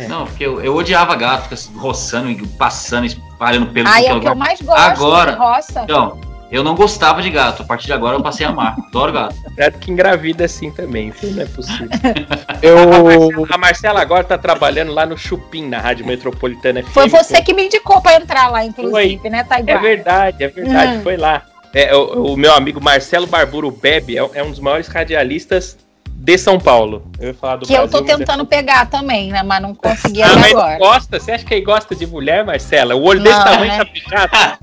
Não, 0.08 0.26
porque 0.26 0.44
eu, 0.44 0.60
eu 0.62 0.76
odiava 0.76 1.14
gato, 1.16 1.52
roçando, 1.76 2.30
e 2.30 2.46
passando, 2.46 3.06
espalhando 3.06 3.66
pelo 3.72 3.88
em 3.88 4.06
é 4.06 4.14
o 4.14 4.20
que 4.20 4.28
eu 4.28 4.34
mais 4.34 4.60
gosto 4.60 4.78
Agora- 4.78 5.32
de 5.32 5.38
roça. 5.38 5.80
Então, 5.82 6.20
eu 6.52 6.62
não 6.62 6.74
gostava 6.76 7.20
de 7.20 7.30
gato. 7.30 7.62
A 7.62 7.64
partir 7.64 7.86
de 7.86 7.92
agora 7.92 8.16
eu 8.16 8.22
passei 8.22 8.46
a 8.46 8.50
amar. 8.50 8.76
Adoro 8.88 9.12
gato. 9.12 9.34
Certo 9.56 9.78
que 9.78 9.90
engravida 9.90 10.44
assim 10.44 10.70
também, 10.70 11.10
viu? 11.10 11.32
não 11.32 11.42
é 11.42 11.46
possível. 11.46 11.88
Eu. 12.62 12.78
A 12.78 12.86
Marcela, 13.02 13.46
a 13.54 13.58
Marcela 13.58 14.00
agora 14.00 14.24
tá 14.24 14.38
trabalhando 14.38 14.92
lá 14.92 15.04
no 15.06 15.16
Chupim, 15.16 15.66
na 15.68 15.78
Rádio 15.80 16.06
Metropolitana 16.06 16.82
FM. 16.82 16.88
Foi 16.92 17.08
você 17.08 17.42
que 17.42 17.52
me 17.54 17.64
indicou 17.66 18.00
pra 18.00 18.14
entrar 18.16 18.48
lá, 18.50 18.64
inclusive, 18.64 19.28
né, 19.30 19.38
É 19.40 19.44
Taiguara? 19.44 19.80
verdade, 19.80 20.44
é 20.44 20.48
verdade, 20.48 20.98
Hum. 20.98 21.02
foi 21.02 21.16
lá. 21.16 21.42
É, 21.74 21.94
o, 21.94 22.32
o 22.32 22.36
meu 22.36 22.52
amigo 22.54 22.80
Marcelo 22.82 23.26
Barburo 23.26 23.70
Bebe 23.70 24.16
é, 24.18 24.30
é 24.34 24.42
um 24.42 24.50
dos 24.50 24.58
maiores 24.60 24.88
radialistas 24.88 25.76
de 26.20 26.36
São 26.36 26.58
Paulo. 26.58 27.02
Eu 27.20 27.28
ia 27.28 27.34
falar 27.34 27.56
do 27.56 27.66
Que 27.66 27.72
eu 27.72 27.82
tô 27.88 28.02
Brasil, 28.02 28.02
mas 28.02 28.10
é- 28.10 28.16
tentando 28.18 28.44
pegar 28.44 28.86
também, 28.86 29.30
né? 29.30 29.42
Mas 29.42 29.62
não 29.62 29.74
consegui 29.74 30.20
Ah, 30.22 30.26
até 30.26 30.36
mas 30.40 30.50
agora. 30.52 30.78
gosta? 30.78 31.20
Você 31.20 31.32
acha 31.32 31.44
que 31.44 31.54
ele 31.54 31.64
gosta 31.64 31.94
de 31.94 32.06
mulher, 32.06 32.44
Marcela? 32.44 32.94
O 32.96 33.02
olho 33.04 33.22
desse 33.22 33.38
Não, 33.38 33.44
tamanho 33.44 33.72
né? 33.72 33.78
tá 33.78 33.86
fechado. 33.86 34.58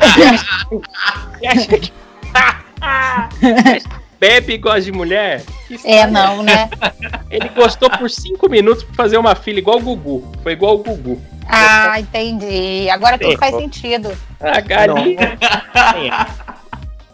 Você 1.40 1.46
acha 1.46 1.66
que. 1.66 1.92
Bebe 4.20 4.52
e 4.54 4.58
gosta 4.58 4.82
de 4.82 4.92
mulher? 4.92 5.42
É, 5.84 6.06
não, 6.06 6.42
né? 6.42 6.68
Ele 7.30 7.48
gostou 7.48 7.88
por 7.90 8.10
cinco 8.10 8.50
minutos 8.50 8.84
pra 8.84 8.94
fazer 8.94 9.16
uma 9.16 9.34
filha 9.34 9.58
igual 9.58 9.78
o 9.78 9.80
Gugu. 9.80 10.30
Foi 10.42 10.52
igual 10.52 10.74
o 10.74 10.78
Gugu. 10.82 11.20
Ah, 11.48 11.98
entendi. 11.98 12.88
Agora 12.90 13.18
tudo 13.18 13.38
faz 13.38 13.56
sentido. 13.56 14.12
A 14.38 14.60
galinha. 14.60 15.38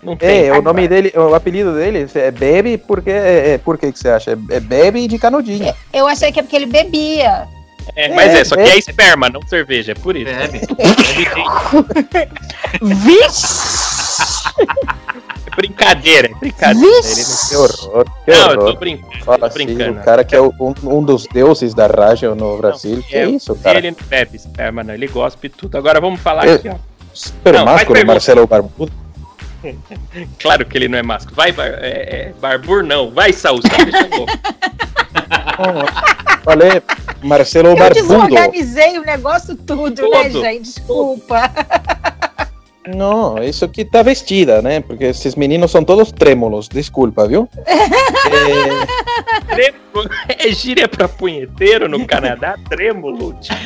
Não 0.07 0.17
tem. 0.17 0.47
É, 0.47 0.53
o 0.57 0.63
nome 0.63 0.87
dele, 0.87 1.13
o 1.17 1.35
apelido 1.35 1.75
dele 1.75 2.07
é 2.15 2.31
Bebe 2.31 2.79
porque. 2.79 3.11
É, 3.11 3.55
é, 3.55 3.59
por 3.59 3.77
que, 3.77 3.91
que 3.93 3.99
você 3.99 4.09
acha? 4.09 4.31
É, 4.31 4.57
é 4.57 4.61
Bebe 4.61 5.07
de 5.09 5.19
canudinho. 5.19 5.75
Eu 5.93 6.07
achei 6.07 6.31
que 6.31 6.39
é 6.39 6.43
porque 6.43 6.55
ele 6.57 6.67
bebia. 6.67 7.49
É, 7.95 8.09
mas 8.15 8.35
é, 8.35 8.41
É, 8.41 8.45
só 8.45 8.55
que 8.57 8.63
é 8.63 8.79
esperma, 8.79 9.29
não 9.29 9.41
cerveja, 9.47 9.93
é 9.93 9.95
por 9.95 10.17
isso. 10.17 10.31
Bebe. 10.33 10.61
Vixe! 12.83 13.47
É 15.47 15.57
brincadeira, 15.57 16.29
é 16.29 16.35
brincadeira. 16.35 16.87
Não... 16.91 17.49
Que 17.49 17.57
horror, 17.57 18.05
que 18.27 18.31
Não, 18.31 18.51
eu 18.51 18.59
tô 18.59 18.65
horror. 18.67 18.77
brincando. 18.79 19.25
Fala 19.25 19.39
tô 19.39 19.45
assim, 19.47 19.65
brincando. 19.65 20.01
o 20.01 20.03
cara 20.05 20.23
que 20.25 20.35
é 20.37 20.41
o- 20.41 20.53
um, 20.61 20.75
um 20.99 21.03
dos 21.03 21.27
deuses 21.33 21.73
da 21.73 21.87
rádio 21.87 22.35
no 22.35 22.59
Brasil. 22.59 23.03
que 23.09 23.17
é, 23.17 23.27
isso, 23.29 23.55
cara? 23.57 23.79
Ele 23.79 23.91
não 23.93 23.97
bebe 24.07 24.37
esperma, 24.37 24.83
não. 24.85 24.93
Ele 24.93 25.07
gospe 25.09 25.49
tudo. 25.49 25.79
Agora 25.79 25.99
vamos 26.01 26.21
falar 26.21 26.47
Eu- 26.47 26.57
aqui, 26.57 26.69
ó. 26.69 26.75
Super 27.15 27.55
Não, 27.55 27.61
faz 27.65 27.77
másculo, 27.77 27.95
pergunta. 27.95 28.13
Marcelo 28.13 28.47
Barbudo. 28.47 28.93
Claro 30.41 30.65
que 30.65 30.79
ele 30.79 30.89
não 30.89 30.99
é 30.99 31.03
másculo. 31.03 31.37
Vai, 31.37 31.53
bar, 31.53 31.67
é, 31.67 32.29
é, 32.29 32.33
Barbur, 32.41 32.83
não. 32.83 33.11
Vai, 33.11 33.33
Saúl, 33.33 33.61
tá. 33.61 33.69
Falei, 36.45 36.83
Marcelo 37.23 37.71
Eu 37.71 37.77
Barbudo. 37.77 38.01
desorganizei 38.03 38.99
o 38.99 39.03
negócio 39.03 39.57
tudo, 39.57 40.09
né, 40.11 40.25
Tudo. 40.29 40.41
gente? 40.41 40.63
Desculpa. 40.63 41.51
Não, 42.87 43.43
isso 43.43 43.67
que 43.69 43.85
tá 43.85 44.01
vestida, 44.01 44.63
né? 44.63 44.81
Porque 44.81 45.07
esses 45.07 45.35
meninos 45.35 45.73
são 45.73 45.83
todos 45.83 46.13
trêmulos, 46.13 46.69
desculpa, 46.69 47.27
viu? 47.27 47.49
É, 47.67 47.75
Trêmulo. 49.53 50.09
É 50.29 50.49
gíria 50.53 50.87
pra 50.87 51.09
punheteiro 51.09 51.89
no 51.89 52.07
Canadá? 52.07 52.55
Trêmulo. 52.69 53.37
tio. 53.41 53.57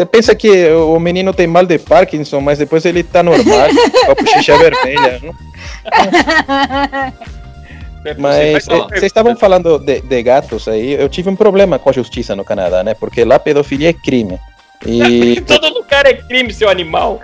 Você 0.00 0.06
pensa 0.06 0.34
que 0.34 0.66
o 0.70 0.98
menino 0.98 1.34
tem 1.34 1.46
mal 1.46 1.66
de 1.66 1.78
Parkinson, 1.78 2.40
mas 2.40 2.58
depois 2.58 2.86
ele 2.86 3.02
tá 3.02 3.22
normal, 3.22 3.68
com 4.06 4.12
a 4.12 4.14
bochecha 4.14 4.56
vermelha. 4.56 5.20
Não? 5.22 5.34
Não 8.02 8.10
é 8.10 8.14
Mas 8.16 8.64
possível. 8.64 8.84
eh, 8.84 8.88
vocês 8.88 9.02
estavam 9.02 9.36
falando 9.36 9.78
de, 9.78 10.00
de 10.00 10.22
gatos 10.22 10.66
aí. 10.68 10.94
Eu 10.94 11.06
tive 11.06 11.28
um 11.28 11.36
problema 11.36 11.78
com 11.78 11.90
a 11.90 11.92
justiça 11.92 12.34
no 12.34 12.46
Canadá, 12.46 12.82
né? 12.82 12.94
Porque 12.94 13.26
lá 13.26 13.38
pedofilia 13.38 13.90
é 13.90 13.92
crime. 13.92 14.40
E. 14.86 15.38
Todo 15.46 15.68
lugar 15.68 16.06
é 16.06 16.14
crime, 16.14 16.50
seu 16.50 16.70
animal. 16.70 17.20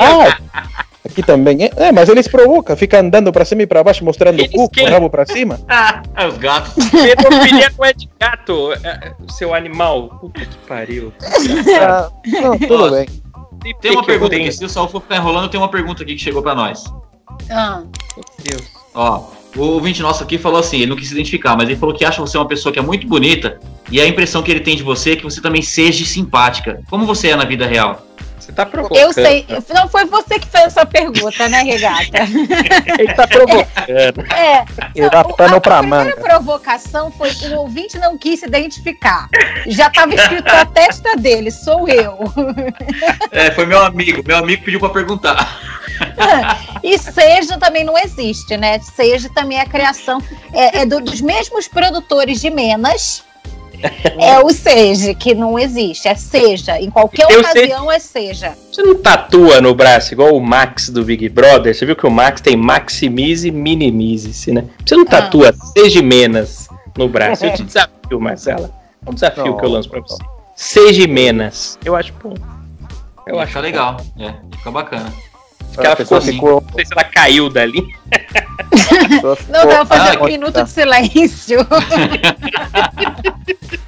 Ah, 0.00 0.36
aqui 1.04 1.22
também 1.22 1.64
é. 1.64 1.70
É, 1.76 1.92
mas 1.92 2.08
eles 2.08 2.28
provocam, 2.28 2.76
fica 2.76 3.00
andando 3.00 3.32
pra 3.32 3.44
cima 3.44 3.62
e 3.62 3.66
pra 3.66 3.82
baixo, 3.82 4.04
mostrando 4.04 4.38
Eles 4.40 4.50
o 4.54 4.56
cu, 4.56 4.68
quem? 4.70 4.86
o 4.86 4.90
rabo 4.90 5.10
pra 5.10 5.26
cima. 5.26 5.58
Ah, 6.14 6.26
os 6.28 6.36
gatos. 6.38 6.74
Pedofilia 6.90 7.72
não 7.78 7.84
é 7.86 7.92
de 7.94 8.08
gato, 8.20 8.72
é- 8.84 9.12
seu 9.30 9.54
animal. 9.54 10.08
Puta 10.20 10.40
que 10.44 10.56
pariu. 10.68 11.12
Ah, 11.80 12.10
não, 12.26 12.58
tudo 12.58 12.78
Nossa. 12.78 12.96
bem. 12.96 13.06
Tem 13.80 13.92
uma 13.92 14.02
que 14.04 14.10
eu 14.10 14.14
pergunta 14.14 14.36
aqui. 14.36 14.52
Se 14.52 14.64
o 14.64 14.68
Saul 14.68 14.88
for 14.88 15.00
ficar 15.00 15.16
enrolando, 15.16 15.48
tem 15.48 15.58
uma 15.58 15.68
pergunta 15.68 16.02
aqui 16.02 16.14
que 16.16 16.22
chegou 16.22 16.42
pra 16.42 16.54
nós. 16.54 16.84
Ah, 17.50 17.82
Meu 18.16 18.24
Deus. 18.44 18.62
Ó, 18.94 19.22
o 19.56 19.60
ouvinte 19.62 20.02
nosso 20.02 20.22
aqui 20.22 20.36
falou 20.36 20.60
assim, 20.60 20.76
ele 20.78 20.86
não 20.86 20.96
quis 20.96 21.08
se 21.08 21.14
identificar, 21.14 21.56
mas 21.56 21.68
ele 21.68 21.78
falou 21.78 21.94
que 21.94 22.04
acha 22.04 22.20
você 22.20 22.36
uma 22.36 22.46
pessoa 22.46 22.72
que 22.72 22.78
é 22.78 22.82
muito 22.82 23.06
bonita 23.06 23.58
e 23.90 24.00
a 24.00 24.06
impressão 24.06 24.42
que 24.42 24.50
ele 24.50 24.60
tem 24.60 24.76
de 24.76 24.82
você 24.82 25.12
é 25.12 25.16
que 25.16 25.22
você 25.24 25.40
também 25.40 25.62
seja 25.62 26.04
simpática. 26.04 26.80
Como 26.90 27.06
você 27.06 27.28
é 27.28 27.36
na 27.36 27.44
vida 27.44 27.66
real? 27.66 28.02
Você 28.42 28.52
tá 28.52 28.66
provocando. 28.66 28.98
eu 28.98 29.12
sei. 29.12 29.46
Não 29.72 29.88
foi 29.88 30.04
você 30.04 30.38
que 30.38 30.48
fez 30.48 30.64
essa 30.64 30.84
pergunta, 30.84 31.48
né, 31.48 31.62
Regata? 31.62 32.02
Ele 32.98 33.14
tá 33.14 33.26
provocando. 33.28 34.32
É. 34.32 34.64
Ele 34.96 35.08
tá 35.10 35.20
o- 35.20 35.36
pano 35.36 35.56
a 35.56 35.60
pra 35.60 35.78
primeira 35.78 36.04
manga. 36.04 36.16
provocação 36.16 37.10
foi 37.12 37.30
o 37.52 37.58
ouvinte 37.58 37.98
não 37.98 38.18
quis 38.18 38.40
se 38.40 38.46
identificar. 38.46 39.28
Já 39.68 39.86
estava 39.86 40.12
escrito 40.14 40.44
na 40.52 40.66
testa 40.66 41.14
dele, 41.16 41.50
sou 41.52 41.88
eu. 41.88 42.18
É, 43.30 43.50
foi 43.52 43.64
meu 43.64 43.82
amigo. 43.82 44.22
Meu 44.26 44.36
amigo 44.38 44.64
pediu 44.64 44.80
pra 44.80 44.88
perguntar. 44.90 45.60
E 46.82 46.98
seja 46.98 47.58
também 47.58 47.84
não 47.84 47.96
existe, 47.96 48.56
né? 48.56 48.78
Seja 48.80 49.28
também 49.32 49.60
a 49.60 49.66
criação 49.66 50.20
é, 50.52 50.80
é 50.80 50.86
do- 50.86 51.00
dos 51.00 51.20
mesmos 51.20 51.68
produtores 51.68 52.40
de 52.40 52.50
Menas. 52.50 53.22
É 54.18 54.38
o 54.40 54.50
seja, 54.50 55.14
que 55.14 55.34
não 55.34 55.58
existe. 55.58 56.08
É 56.08 56.14
seja. 56.14 56.80
Em 56.80 56.90
qualquer 56.90 57.26
Eu 57.30 57.40
ocasião 57.40 57.90
é 57.90 57.98
seja. 57.98 58.56
Você 58.70 58.82
não 58.82 58.94
tatua 58.96 59.60
no 59.60 59.74
braço 59.74 60.14
igual 60.14 60.36
o 60.36 60.40
Max 60.40 60.88
do 60.88 61.04
Big 61.04 61.28
Brother? 61.28 61.74
Você 61.74 61.84
viu 61.84 61.96
que 61.96 62.06
o 62.06 62.10
Max 62.10 62.40
tem 62.40 62.56
maximize 62.56 63.48
e 63.48 63.50
minimize, 63.50 64.52
né? 64.52 64.64
Você 64.84 64.96
não 64.96 65.04
tatua 65.04 65.54
seja 65.76 66.02
menos 66.02 66.68
no 66.96 67.08
braço. 67.08 67.44
Eu 67.44 67.54
te 67.54 67.64
desafio, 67.64 68.20
Marcela. 68.20 68.70
É 69.04 69.10
um 69.10 69.14
desafio 69.14 69.46
Não, 69.46 69.56
que 69.56 69.64
eu 69.64 69.70
lanço 69.70 69.88
pra 69.88 70.00
você. 70.00 70.22
Seja 70.54 71.06
menos. 71.08 71.78
Eu 71.84 71.96
acho 71.96 72.12
bom. 72.22 72.34
Eu 73.26 73.40
acho 73.40 73.58
legal. 73.60 73.96
É, 74.18 74.34
fica 74.56 74.70
bacana. 74.70 75.12
Acho 75.72 75.80
que 75.80 75.86
ela 75.86 75.96
ficou 75.96 76.20
ficou. 76.20 76.60
Não 76.60 76.74
sei 76.74 76.84
se 76.84 76.92
ela 76.92 77.04
caiu 77.04 77.48
dali. 77.48 77.82
Não, 79.48 79.66
tava 79.66 79.86
fazendo 79.86 80.18
Ah, 80.18 80.22
um 80.22 80.26
minuto 80.26 80.62
de 80.62 80.70
silêncio. 80.70 81.58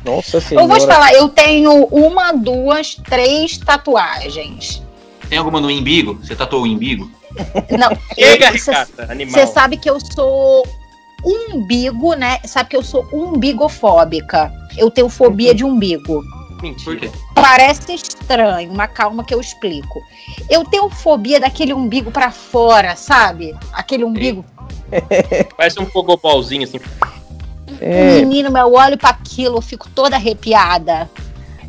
Nossa 0.04 0.36
Eu 0.50 0.66
vou 0.68 0.76
te 0.76 0.82
senhora. 0.82 0.94
falar, 0.94 1.12
eu 1.14 1.28
tenho 1.28 1.84
uma, 1.86 2.32
duas, 2.32 2.94
três 2.94 3.56
tatuagens. 3.58 4.82
Tem 5.28 5.38
alguma 5.38 5.60
no 5.60 5.70
imbigo? 5.70 6.14
Você 6.22 6.36
tatuou 6.36 6.62
o 6.62 6.66
imbigo? 6.66 7.10
Não, 7.78 7.90
Chega, 8.14 8.50
Ricata, 8.50 9.10
animal. 9.10 9.34
Você 9.34 9.46
sabe 9.46 9.76
que 9.76 9.88
eu 9.88 9.98
sou 9.98 10.66
umbigo, 11.24 12.14
né? 12.14 12.38
Sabe 12.44 12.70
que 12.70 12.76
eu 12.76 12.82
sou 12.82 13.08
umbigofóbica. 13.12 14.52
Eu 14.76 14.90
tenho 14.90 15.08
fobia 15.08 15.54
de 15.54 15.64
umbigo. 15.64 16.22
Mentira. 16.60 16.84
Por 16.84 17.00
quê? 17.00 17.10
Parece 17.34 17.94
estranho, 17.94 18.70
uma 18.72 18.86
calma 18.86 19.24
que 19.24 19.34
eu 19.34 19.40
explico. 19.40 20.00
Eu 20.48 20.64
tenho 20.64 20.88
fobia 20.90 21.40
daquele 21.40 21.72
umbigo 21.74 22.10
pra 22.10 22.30
fora, 22.30 22.94
sabe? 22.94 23.54
Aquele 23.72 24.04
umbigo. 24.04 24.44
Parece 25.56 25.80
um 25.80 25.86
pogobolzinho 25.86 26.64
assim. 26.64 26.78
É, 27.80 28.18
Menino, 28.20 28.50
meu, 28.50 28.66
eu 28.68 28.74
olho 28.74 28.96
pra 28.98 29.10
aquilo, 29.10 29.56
eu 29.58 29.62
fico 29.62 29.88
toda 29.94 30.16
arrepiada. 30.16 31.08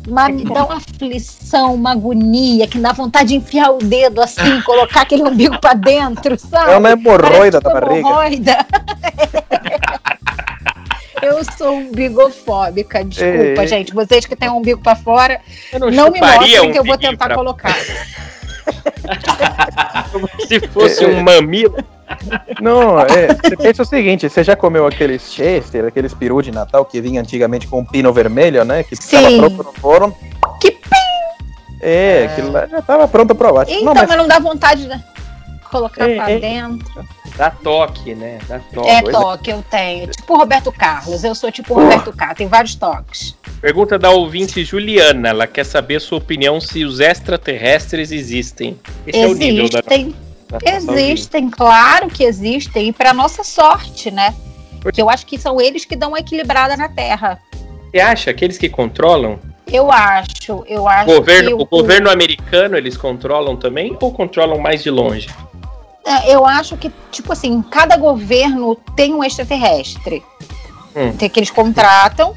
Mas 0.08 0.32
me 0.34 0.44
dá 0.44 0.64
uma 0.64 0.76
aflição, 0.76 1.74
uma 1.74 1.90
agonia, 1.92 2.66
que 2.68 2.78
dá 2.78 2.92
vontade 2.92 3.30
de 3.30 3.34
enfiar 3.36 3.70
o 3.72 3.78
dedo 3.78 4.22
assim, 4.22 4.60
colocar 4.62 5.00
aquele 5.02 5.22
umbigo 5.24 5.58
pra 5.60 5.74
dentro, 5.74 6.38
sabe? 6.38 6.70
é 6.70 6.76
uma 6.76 6.92
hemorroida 6.92 7.60
da 7.60 7.70
barriga. 7.72 7.96
hemorroida. 7.98 8.56
Eu 11.22 11.42
sou 11.56 11.76
umbigofóbica, 11.78 13.02
desculpa, 13.04 13.62
Ei. 13.62 13.66
gente. 13.66 13.92
Vocês 13.92 14.24
que 14.26 14.36
têm 14.36 14.48
um 14.48 14.58
umbigo 14.58 14.80
pra 14.80 14.94
fora, 14.94 15.40
Eu 15.72 15.80
não, 15.80 15.90
não 15.90 16.10
me 16.10 16.20
mostrem 16.20 16.60
um 16.60 16.70
que 16.70 16.78
eu 16.78 16.84
vou 16.84 16.96
tentar 16.96 17.26
pra- 17.26 17.34
colocar. 17.34 17.74
Como 20.12 20.28
se 20.46 20.60
fosse 20.68 21.04
É, 21.04 21.08
um 21.08 21.20
mamilo. 21.22 21.76
Não, 22.60 23.00
é, 23.00 23.28
você 23.34 23.56
pensa 23.56 23.82
o 23.82 23.86
seguinte, 23.86 24.28
você 24.28 24.44
já 24.44 24.56
comeu 24.56 24.86
aqueles 24.86 25.32
chester, 25.32 25.84
aqueles 25.84 26.14
peru 26.14 26.40
de 26.42 26.50
Natal 26.50 26.84
que 26.84 27.00
vinha 27.00 27.20
antigamente 27.20 27.66
com 27.66 27.80
um 27.80 27.84
pino 27.84 28.12
vermelho, 28.12 28.64
né? 28.64 28.82
Que 28.82 28.96
Sim. 28.96 29.38
pronto 29.38 29.62
no 29.62 29.72
forno. 29.72 30.16
Que 30.60 30.70
pim! 30.70 30.88
É, 31.80 32.26
aquilo 32.26 32.52
lá 32.52 32.66
já 32.66 32.78
estava 32.78 33.06
pronto 33.06 33.34
para 33.34 33.52
o 33.52 33.62
Então, 33.62 33.84
Não, 33.84 33.94
mas... 33.94 34.08
mas 34.08 34.18
não 34.18 34.26
dá 34.26 34.38
vontade 34.38 34.88
de 34.88 35.04
colocar 35.70 36.08
É, 36.08 36.16
pra 36.16 36.30
é. 36.30 36.38
dentro. 36.38 37.04
Dá 37.36 37.50
toque, 37.50 38.14
né? 38.14 38.38
Dá 38.48 38.60
toque. 38.72 38.88
É 38.88 38.98
é. 38.98 39.02
toque, 39.02 39.50
eu 39.50 39.64
tenho. 39.70 40.06
Tipo 40.08 40.34
o 40.34 40.38
Roberto 40.38 40.72
Carlos. 40.72 41.22
Eu 41.22 41.34
sou 41.34 41.52
tipo 41.52 41.74
o 41.74 41.82
Roberto 41.82 42.12
Carlos, 42.12 42.38
tem 42.38 42.48
vários 42.48 42.74
toques. 42.74 43.36
Pergunta 43.60 43.98
da 43.98 44.10
ouvinte 44.10 44.64
Juliana. 44.64 45.28
Ela 45.28 45.46
quer 45.46 45.64
saber 45.64 45.96
a 45.96 46.00
sua 46.00 46.18
opinião 46.18 46.60
se 46.60 46.84
os 46.84 46.98
extraterrestres 46.98 48.10
existem. 48.10 48.78
Esse 49.06 49.18
é 49.18 49.26
o 49.26 49.34
nível 49.34 49.68
da, 49.68 49.82
Existem, 50.64 51.50
claro 51.50 52.08
que 52.08 52.24
existem. 52.24 52.88
E 52.88 52.92
pra 52.92 53.12
nossa 53.12 53.42
sorte, 53.42 54.10
né? 54.10 54.34
Porque 54.80 55.02
eu 55.02 55.10
acho 55.10 55.26
que 55.26 55.38
são 55.38 55.60
eles 55.60 55.84
que 55.84 55.96
dão 55.96 56.10
uma 56.10 56.18
equilibrada 56.18 56.76
na 56.76 56.88
Terra. 56.88 57.40
Você 57.90 58.00
acha 58.00 58.30
aqueles 58.30 58.56
que 58.56 58.68
controlam? 58.68 59.38
Eu 59.66 59.90
acho, 59.90 60.64
eu 60.68 60.86
acho 60.86 61.10
O 61.10 61.16
governo, 61.16 61.56
que 61.56 61.62
o 61.62 61.66
governo 61.66 62.08
americano 62.08 62.76
eles 62.76 62.96
controlam 62.96 63.56
também 63.56 63.96
ou 64.00 64.12
controlam 64.12 64.58
mais 64.58 64.82
de 64.82 64.90
longe? 64.90 65.28
É, 66.04 66.32
Eu 66.32 66.46
acho 66.46 66.76
que, 66.76 66.92
tipo 67.10 67.32
assim, 67.32 67.60
cada 67.62 67.96
governo 67.96 68.76
tem 68.94 69.12
um 69.12 69.24
extraterrestre. 69.24 70.22
Hum. 70.94 71.12
Que 71.16 71.30
eles 71.36 71.50
contratam, 71.50 72.34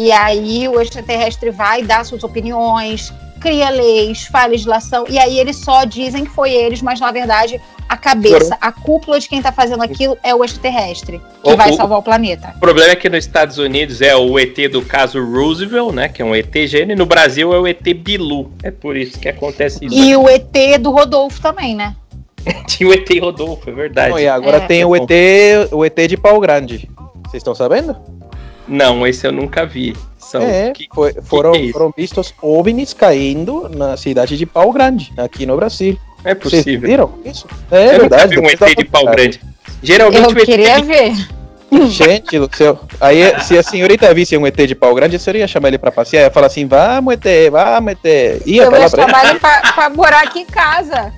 e 0.00 0.12
aí 0.12 0.68
o 0.68 0.80
extraterrestre 0.80 1.50
vai 1.50 1.82
dar 1.82 2.04
suas 2.04 2.22
opiniões, 2.22 3.12
cria 3.40 3.68
leis, 3.68 4.26
faz 4.26 4.48
legislação, 4.50 5.04
e 5.08 5.18
aí 5.18 5.38
eles 5.40 5.56
só 5.56 5.84
dizem 5.84 6.24
que 6.24 6.30
foi 6.30 6.52
eles, 6.52 6.80
mas 6.80 7.00
na 7.00 7.10
verdade 7.10 7.60
a 7.88 7.96
cabeça, 7.96 8.56
a 8.60 8.70
cúpula 8.70 9.18
de 9.18 9.28
quem 9.28 9.42
tá 9.42 9.50
fazendo 9.50 9.82
aquilo 9.82 10.16
é 10.22 10.32
o 10.34 10.44
extraterrestre, 10.44 11.20
que 11.42 11.50
O- 11.50 11.56
vai 11.56 11.72
salvar 11.72 11.98
o 11.98 12.02
planeta. 12.02 12.52
O 12.56 12.60
problema 12.60 12.92
é 12.92 12.96
que 12.96 13.08
nos 13.08 13.24
Estados 13.24 13.58
Unidos 13.58 14.00
é 14.00 14.14
o 14.14 14.38
ET 14.38 14.68
do 14.70 14.82
caso 14.82 15.18
Roosevelt, 15.24 15.92
né? 15.94 16.08
Que 16.08 16.22
é 16.22 16.24
um 16.24 16.34
ET 16.36 16.54
gênio, 16.68 16.92
e 16.92 16.96
no 16.96 17.06
Brasil 17.06 17.52
é 17.52 17.58
o 17.58 17.66
ET 17.66 17.82
Bilu. 17.94 18.52
É 18.62 18.70
por 18.70 18.96
isso 18.96 19.18
que 19.18 19.28
acontece 19.28 19.84
isso. 19.86 19.94
E 19.96 20.14
o 20.14 20.28
ET 20.28 20.78
do 20.80 20.90
Rodolfo 20.92 21.40
também, 21.40 21.74
né? 21.74 21.96
Tinha 22.68 22.88
o 22.88 22.92
ET 22.92 23.08
Rodolfo, 23.20 23.68
é 23.70 23.72
verdade. 23.72 24.10
Não, 24.10 24.18
e 24.20 24.28
agora 24.28 24.58
É. 24.58 24.66
tem 24.66 24.84
o 24.84 24.94
ET, 24.94 25.10
o 25.72 25.82
ET 25.84 25.96
de 26.06 26.16
pau 26.16 26.38
grande. 26.40 26.88
Vocês 27.24 27.40
estão 27.40 27.54
sabendo? 27.54 27.96
Não, 28.68 29.06
esse 29.06 29.26
eu 29.26 29.32
nunca 29.32 29.64
vi. 29.66 29.96
São 30.18 30.42
é, 30.42 30.72
que- 30.72 30.88
foi- 30.94 31.14
foram, 31.22 31.52
que 31.52 31.58
é 31.58 31.62
isso? 31.62 31.72
foram 31.72 31.94
vistos 31.96 32.34
OVNIs 32.42 32.92
caindo 32.92 33.68
na 33.74 33.96
cidade 33.96 34.36
de 34.36 34.44
Pau 34.44 34.70
Grande, 34.72 35.12
aqui 35.16 35.46
no 35.46 35.56
Brasil. 35.56 35.98
é 36.24 36.34
Vocês 36.34 36.62
possível. 36.64 36.88
viram 36.88 37.14
isso? 37.24 37.46
É 37.70 37.86
eu 37.88 37.92
nunca 37.92 38.00
verdade. 38.18 38.34
vi 38.36 38.40
um 38.40 38.46
ET 38.50 38.74
de 38.76 38.84
pau 38.84 39.04
grande. 39.06 39.40
Geralmente 39.82 40.24
Eu 40.38 40.44
queria 40.44 40.82
ver. 40.82 41.12
Gente 41.88 42.38
do 42.38 42.48
céu. 42.56 42.80
Aí, 43.00 43.20
se 43.42 43.56
a 43.56 43.62
senhorita 43.62 44.12
visse 44.14 44.36
um 44.36 44.46
ET 44.46 44.56
de 44.66 44.74
pau 44.74 44.94
grande, 44.94 45.18
você 45.18 45.30
ia 45.32 45.46
chamar 45.46 45.68
ele 45.68 45.78
pra 45.78 45.92
passear. 45.92 46.22
Ia 46.24 46.30
falar 46.30 46.46
assim: 46.46 46.66
vamos, 46.66 47.12
ET, 47.14 47.50
vamos, 47.50 47.92
ET. 47.92 48.42
Ia 48.46 48.62
Eu 48.64 48.70
vou 48.70 48.80
frente. 48.88 48.96
chamar 48.96 49.30
ele 49.30 49.38
pra, 49.38 49.60
pra 49.74 49.90
morar 49.90 50.22
aqui 50.22 50.40
em 50.40 50.46
casa. 50.46 51.12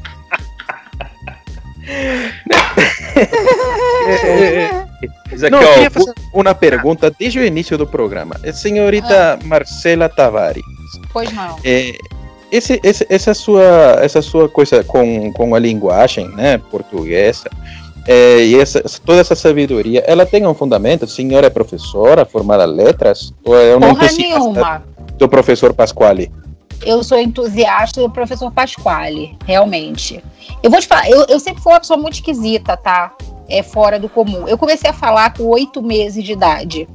Isso 5.32 5.46
aqui, 5.46 5.50
Não, 5.50 5.62
eu 5.62 5.86
ó, 5.86 5.90
fazer 5.90 6.12
uma 6.34 6.54
pergunta 6.54 7.12
desde 7.18 7.38
o 7.38 7.44
início 7.44 7.78
do 7.78 7.86
programa. 7.86 8.36
Eh, 8.42 8.52
Senhorita 8.52 9.38
Ah. 9.40 9.46
Marcela 9.46 10.08
Tavares, 10.08 10.62
Pois 11.12 11.32
não. 11.32 11.56
é, 11.64 11.92
esse, 12.50 12.80
esse- 12.82 13.06
essa, 13.08 13.32
sua, 13.34 13.98
essa 14.02 14.20
sua 14.22 14.48
coisa 14.48 14.82
com, 14.84 15.32
com 15.32 15.54
a 15.54 15.58
linguagem 15.58 16.28
né, 16.30 16.58
portuguesa 16.70 17.48
é, 18.06 18.44
e 18.44 18.58
essa, 18.58 18.82
toda 19.04 19.20
essa 19.20 19.34
sabedoria, 19.36 20.02
ela 20.06 20.26
tem 20.26 20.46
um 20.46 20.54
fundamento? 20.54 21.04
A 21.04 21.08
senhora 21.08 21.46
é 21.46 21.50
professora, 21.50 22.24
formada 22.24 22.64
em 22.64 22.74
letras? 22.74 23.32
Ou 23.44 23.56
é 23.58 23.76
uma 23.76 23.88
Porra 23.94 24.08
nenhuma. 24.12 24.82
do 25.16 25.28
professor 25.28 25.72
Pasquale? 25.72 26.30
Eu 26.84 27.04
sou 27.04 27.18
entusiasta 27.18 28.00
do 28.00 28.10
professor 28.10 28.50
Pasquale, 28.50 29.36
realmente. 29.46 30.22
Eu 30.62 30.70
vou 30.70 30.80
te 30.80 30.86
falar, 30.86 31.08
eu, 31.10 31.26
eu 31.28 31.38
sempre 31.38 31.62
fui 31.62 31.72
uma 31.72 31.80
pessoa 31.80 31.98
muito 31.98 32.14
esquisita, 32.14 32.76
tá? 32.76 33.12
É 33.48 33.62
fora 33.62 33.98
do 33.98 34.08
comum. 34.08 34.48
Eu 34.48 34.56
comecei 34.56 34.88
a 34.88 34.92
falar 34.92 35.34
com 35.34 35.44
oito 35.44 35.82
meses 35.82 36.24
de 36.24 36.32
idade. 36.32 36.88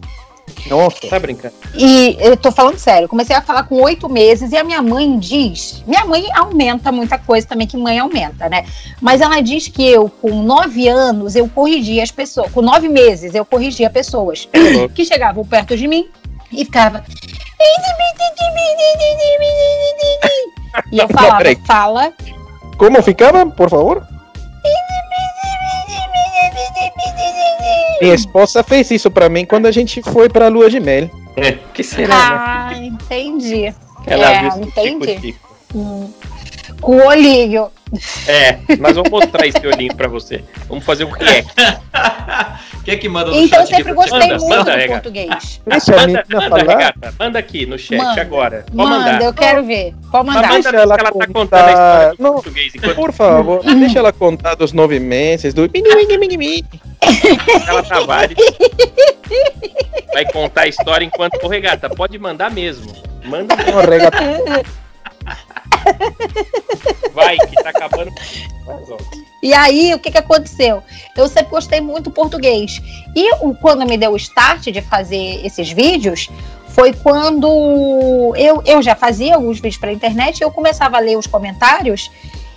Nossa, 0.68 1.08
Tá 1.08 1.20
brincando. 1.20 1.54
E 1.76 2.18
eu 2.20 2.36
tô 2.36 2.52
falando 2.52 2.78
sério, 2.78 3.08
comecei 3.08 3.36
a 3.36 3.42
falar 3.42 3.64
com 3.64 3.82
oito 3.82 4.10
meses 4.10 4.52
e 4.52 4.58
a 4.58 4.64
minha 4.64 4.82
mãe 4.82 5.18
diz. 5.20 5.84
Minha 5.86 6.06
mãe 6.06 6.26
aumenta 6.34 6.92
muita 6.92 7.18
coisa 7.18 7.46
também, 7.46 7.68
que 7.68 7.78
mãe 7.78 8.00
aumenta, 8.00 8.50
né? 8.50 8.66
Mas 9.02 9.22
ela 9.22 9.42
diz 9.42 9.68
que 9.68 9.86
eu, 9.86 10.10
com 10.10 10.44
nove 10.44 10.88
anos, 10.88 11.36
eu 11.36 11.48
corrigia 11.48 12.02
as 12.02 12.12
pessoas. 12.12 12.52
Com 12.52 12.62
nove 12.62 12.90
meses, 12.90 13.36
eu 13.36 13.46
corrigia 13.46 13.90
pessoas 13.90 14.48
que 14.94 15.06
chegavam 15.06 15.46
perto 15.46 15.78
de 15.78 15.88
mim 15.88 16.10
e 16.52 16.66
ficava. 16.66 17.04
E 20.92 20.98
eu 20.98 21.08
falava, 21.08 21.38
peraí. 21.38 21.58
fala. 21.66 22.14
como 22.78 23.02
ficava, 23.02 23.46
por 23.46 23.70
favor? 23.70 24.08
Minha 28.02 28.14
esposa 28.14 28.62
fez 28.62 28.92
isso 28.92 29.10
pra 29.10 29.30
mim 29.30 29.46
quando 29.46 29.66
a 29.68 29.72
gente 29.72 30.02
foi 30.02 30.28
pra 30.30 30.48
lua 30.50 30.70
de 30.70 30.80
mel. 30.80 31.10
O 31.38 31.72
que 31.74 31.84
será, 31.84 32.08
né? 32.08 32.22
Ah, 32.22 32.72
entendi. 32.78 33.74
Ela 34.06 34.32
é, 34.32 34.42
viu 34.42 34.50
esse 34.50 34.62
entendi. 34.62 35.08
tico-tico. 35.08 35.56
Hum. 35.74 36.14
Com 36.86 36.98
o 36.98 37.08
olhinho. 37.08 37.72
É, 38.28 38.60
mas 38.80 38.96
vamos 38.96 39.10
mostrar 39.10 39.48
esse 39.48 39.66
olhinho 39.66 39.96
pra 39.96 40.08
você. 40.08 40.44
Vamos 40.68 40.86
fazer 40.86 41.04
um 41.06 41.10
react. 41.10 41.52
Quem 42.86 42.94
é 42.94 42.98
que 42.98 43.10
manda 43.10 43.32
no 43.32 43.38
Então 43.38 43.62
eu 43.62 43.66
chat 43.66 43.74
aqui 43.74 43.84
sempre 43.84 43.94
gostei 43.94 44.20
Manda, 44.20 44.38
muito 44.38 44.50
manda, 44.50 44.72
do 44.72 44.78
Rega. 44.78 44.94
português. 44.94 45.62
Deixa 45.66 45.92
a 45.94 45.96
Manda, 45.96 46.08
menina 46.08 46.26
manda, 46.30 46.50
falar. 46.50 46.78
regata. 46.78 47.14
Manda 47.20 47.40
aqui 47.40 47.66
no 47.66 47.80
chat 47.80 47.98
Manda. 47.98 48.22
agora. 48.22 48.58
Pode 48.68 48.76
Manda, 48.78 49.00
mandar. 49.00 49.22
eu 49.24 49.34
quero 49.34 49.64
ver. 49.66 49.96
Pode 50.12 50.26
Mas 50.28 50.36
mandar. 50.36 50.42
manda 50.50 50.54
Deixa 50.54 50.70
que 50.70 50.76
ela 50.76 50.84
ela 50.84 50.98
tá 50.98 51.12
contar. 51.12 51.28
contando 51.34 51.64
a 51.64 51.72
história 51.72 52.16
do 52.18 52.24
Não. 52.24 52.34
português. 52.34 52.76
Enquanto 52.76 52.96
Por 52.96 53.12
favor, 53.12 53.64
deixa 53.64 54.00
ela 54.00 54.14
contar 54.14 54.54
dos 54.54 54.72
nove 54.72 55.00
meses, 55.00 55.54
do 55.56 55.68
ela 57.68 57.84
Tavares 57.84 58.38
vai 60.14 60.26
contar 60.32 60.62
a 60.62 60.68
história 60.68 61.04
enquanto 61.04 61.40
for 61.42 61.48
regata. 61.50 61.90
Pode 61.90 62.18
mandar 62.20 62.52
mesmo. 62.52 62.94
Manda, 63.24 63.56
Não, 63.56 63.82
regata. 63.82 64.20
Vai, 67.14 67.38
que 67.38 67.56
tá 67.64 67.70
acabando. 67.70 68.12
E 69.42 69.54
aí, 69.54 69.94
o 69.94 70.00
que, 70.00 70.12
que 70.12 70.18
aconteceu? 70.18 70.82
Eu 71.16 71.28
sempre 71.28 71.52
gostei 71.52 71.80
muito 71.82 72.06
do 72.06 72.12
português. 72.12 72.82
E 73.16 73.34
o, 73.36 73.54
quando 73.56 73.86
me 73.86 73.98
deu 73.98 74.12
o 74.12 74.18
start 74.18 74.66
de 74.66 74.82
fazer 74.82 75.46
esses 75.46 75.72
vídeos, 75.72 76.30
foi 76.70 76.92
quando 76.94 78.34
eu, 78.36 78.62
eu 78.66 78.82
já 78.82 78.96
fazia 78.96 79.36
alguns 79.36 79.58
vídeos 79.58 79.78
para 79.78 79.92
internet 79.94 80.40
e 80.40 80.44
eu 80.44 80.52
começava 80.52 80.98
a 80.98 81.00
ler 81.00 81.18
os 81.18 81.28
comentários 81.28 82.12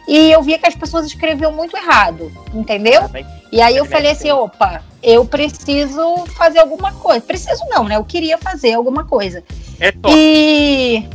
e 0.08 0.32
eu 0.32 0.42
via 0.42 0.58
que 0.58 0.66
as 0.66 0.74
pessoas 0.74 1.04
escreviam 1.06 1.52
muito 1.52 1.76
errado, 1.76 2.32
entendeu? 2.54 3.06
vai- 3.08 3.26
E 3.52 3.60
aí 3.60 3.76
eu 3.76 3.84
falei 3.84 4.10
assim, 4.10 4.30
opa, 4.30 4.82
eu 5.02 5.24
preciso 5.26 6.24
fazer 6.36 6.58
alguma 6.58 6.92
coisa. 6.94 7.20
Preciso 7.20 7.62
não, 7.68 7.84
né? 7.84 7.96
Eu 7.96 8.04
queria 8.04 8.38
fazer 8.38 8.72
alguma 8.72 9.04
coisa. 9.04 9.44
É 9.78 9.92
top. 9.92 10.12
E 10.16 11.06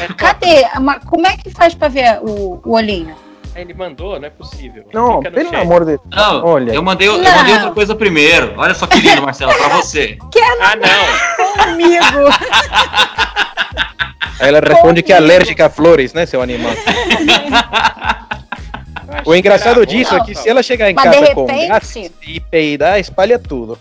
É 0.00 0.12
cadê? 0.14 0.64
Mas 0.80 1.04
Como 1.04 1.26
é 1.26 1.36
que 1.36 1.50
faz 1.50 1.74
para 1.74 1.88
ver 1.88 2.18
o, 2.22 2.60
o 2.64 2.72
olhinho? 2.74 3.14
Ele 3.54 3.72
mandou, 3.72 4.18
não 4.18 4.26
é 4.26 4.30
possível. 4.30 4.84
Não, 4.92 5.20
pelo 5.20 5.36
chat. 5.50 5.54
amor 5.54 5.80
de 5.84 5.92
Deus. 5.92 6.00
Não, 6.10 6.44
Olha. 6.44 6.72
eu 6.72 6.82
mandei, 6.82 7.06
eu 7.06 7.18
Não. 7.18 7.36
mandei 7.36 7.54
outra 7.54 7.70
coisa 7.70 7.94
primeiro. 7.94 8.52
Olha 8.56 8.74
só 8.74 8.84
que 8.86 8.98
lindo, 8.98 9.22
Marcelo, 9.22 9.54
pra 9.54 9.68
você. 9.76 10.18
Ah, 10.60 10.74
não. 10.74 11.64
Comigo! 11.64 12.34
Aí 14.40 14.48
ela 14.48 14.58
responde 14.60 15.02
que 15.02 15.12
é 15.12 15.16
alérgica 15.16 15.66
a 15.66 15.70
flores, 15.70 16.12
né, 16.12 16.26
seu 16.26 16.42
animal? 16.42 16.72
O 19.26 19.34
engraçado 19.34 19.86
disso 19.86 20.14
é 20.16 20.20
que 20.24 20.34
se 20.34 20.48
ela 20.48 20.62
chegar 20.62 20.90
em 20.90 20.94
Mas 20.94 21.04
casa 21.04 21.26
de 21.26 21.34
com 21.34 21.46
repente- 21.46 21.68
gatos 21.68 21.96
e 22.26 22.40
peidar, 22.40 22.98
espalha 22.98 23.38
tudo. 23.38 23.78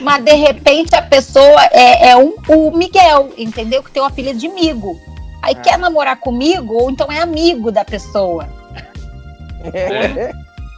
Mas 0.00 0.22
de 0.24 0.32
repente 0.34 0.94
a 0.94 1.02
pessoa 1.02 1.64
é, 1.72 2.10
é 2.10 2.16
um, 2.16 2.34
o 2.48 2.70
Miguel, 2.76 3.30
entendeu? 3.36 3.82
Que 3.82 3.90
tem 3.90 4.02
o 4.02 4.06
apelido 4.06 4.38
de 4.38 4.48
Migo. 4.48 4.98
Aí 5.42 5.54
Ah. 5.56 5.60
quer 5.60 5.78
namorar 5.78 6.16
comigo, 6.16 6.74
ou 6.74 6.90
então 6.90 7.10
é 7.10 7.20
amigo 7.20 7.70
da 7.72 7.84
pessoa. 7.84 8.48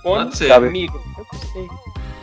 Quando 0.02 0.24
Pode 0.26 0.36
ser. 0.36 0.48
Sabe? 0.48 0.66
amigo. 0.68 1.00
Eu 1.18 1.26
gostei. 1.30 1.68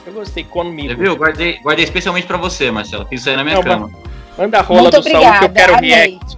Eu 0.07 0.13
gostei 0.13 0.43
comigo. 0.43 0.89
Você 0.89 0.95
viu? 0.95 1.15
Guardei, 1.15 1.59
guardei 1.61 1.83
especialmente 1.85 2.25
pra 2.25 2.37
você, 2.37 2.71
Marcelo. 2.71 3.05
Fiz 3.07 3.21
isso 3.21 3.29
aí 3.29 3.35
na 3.35 3.43
minha 3.43 3.55
Não, 3.57 3.63
cama. 3.63 3.91
Manda 4.37 4.59
a 4.59 4.61
rola 4.61 4.81
Muito 4.83 4.97
do 5.01 5.03
Saúl 5.03 5.19
que 5.19 5.25
eu 5.25 5.29
obrigada, 5.31 5.49
quero 5.49 5.75
amei. 5.77 5.89
react. 5.91 6.37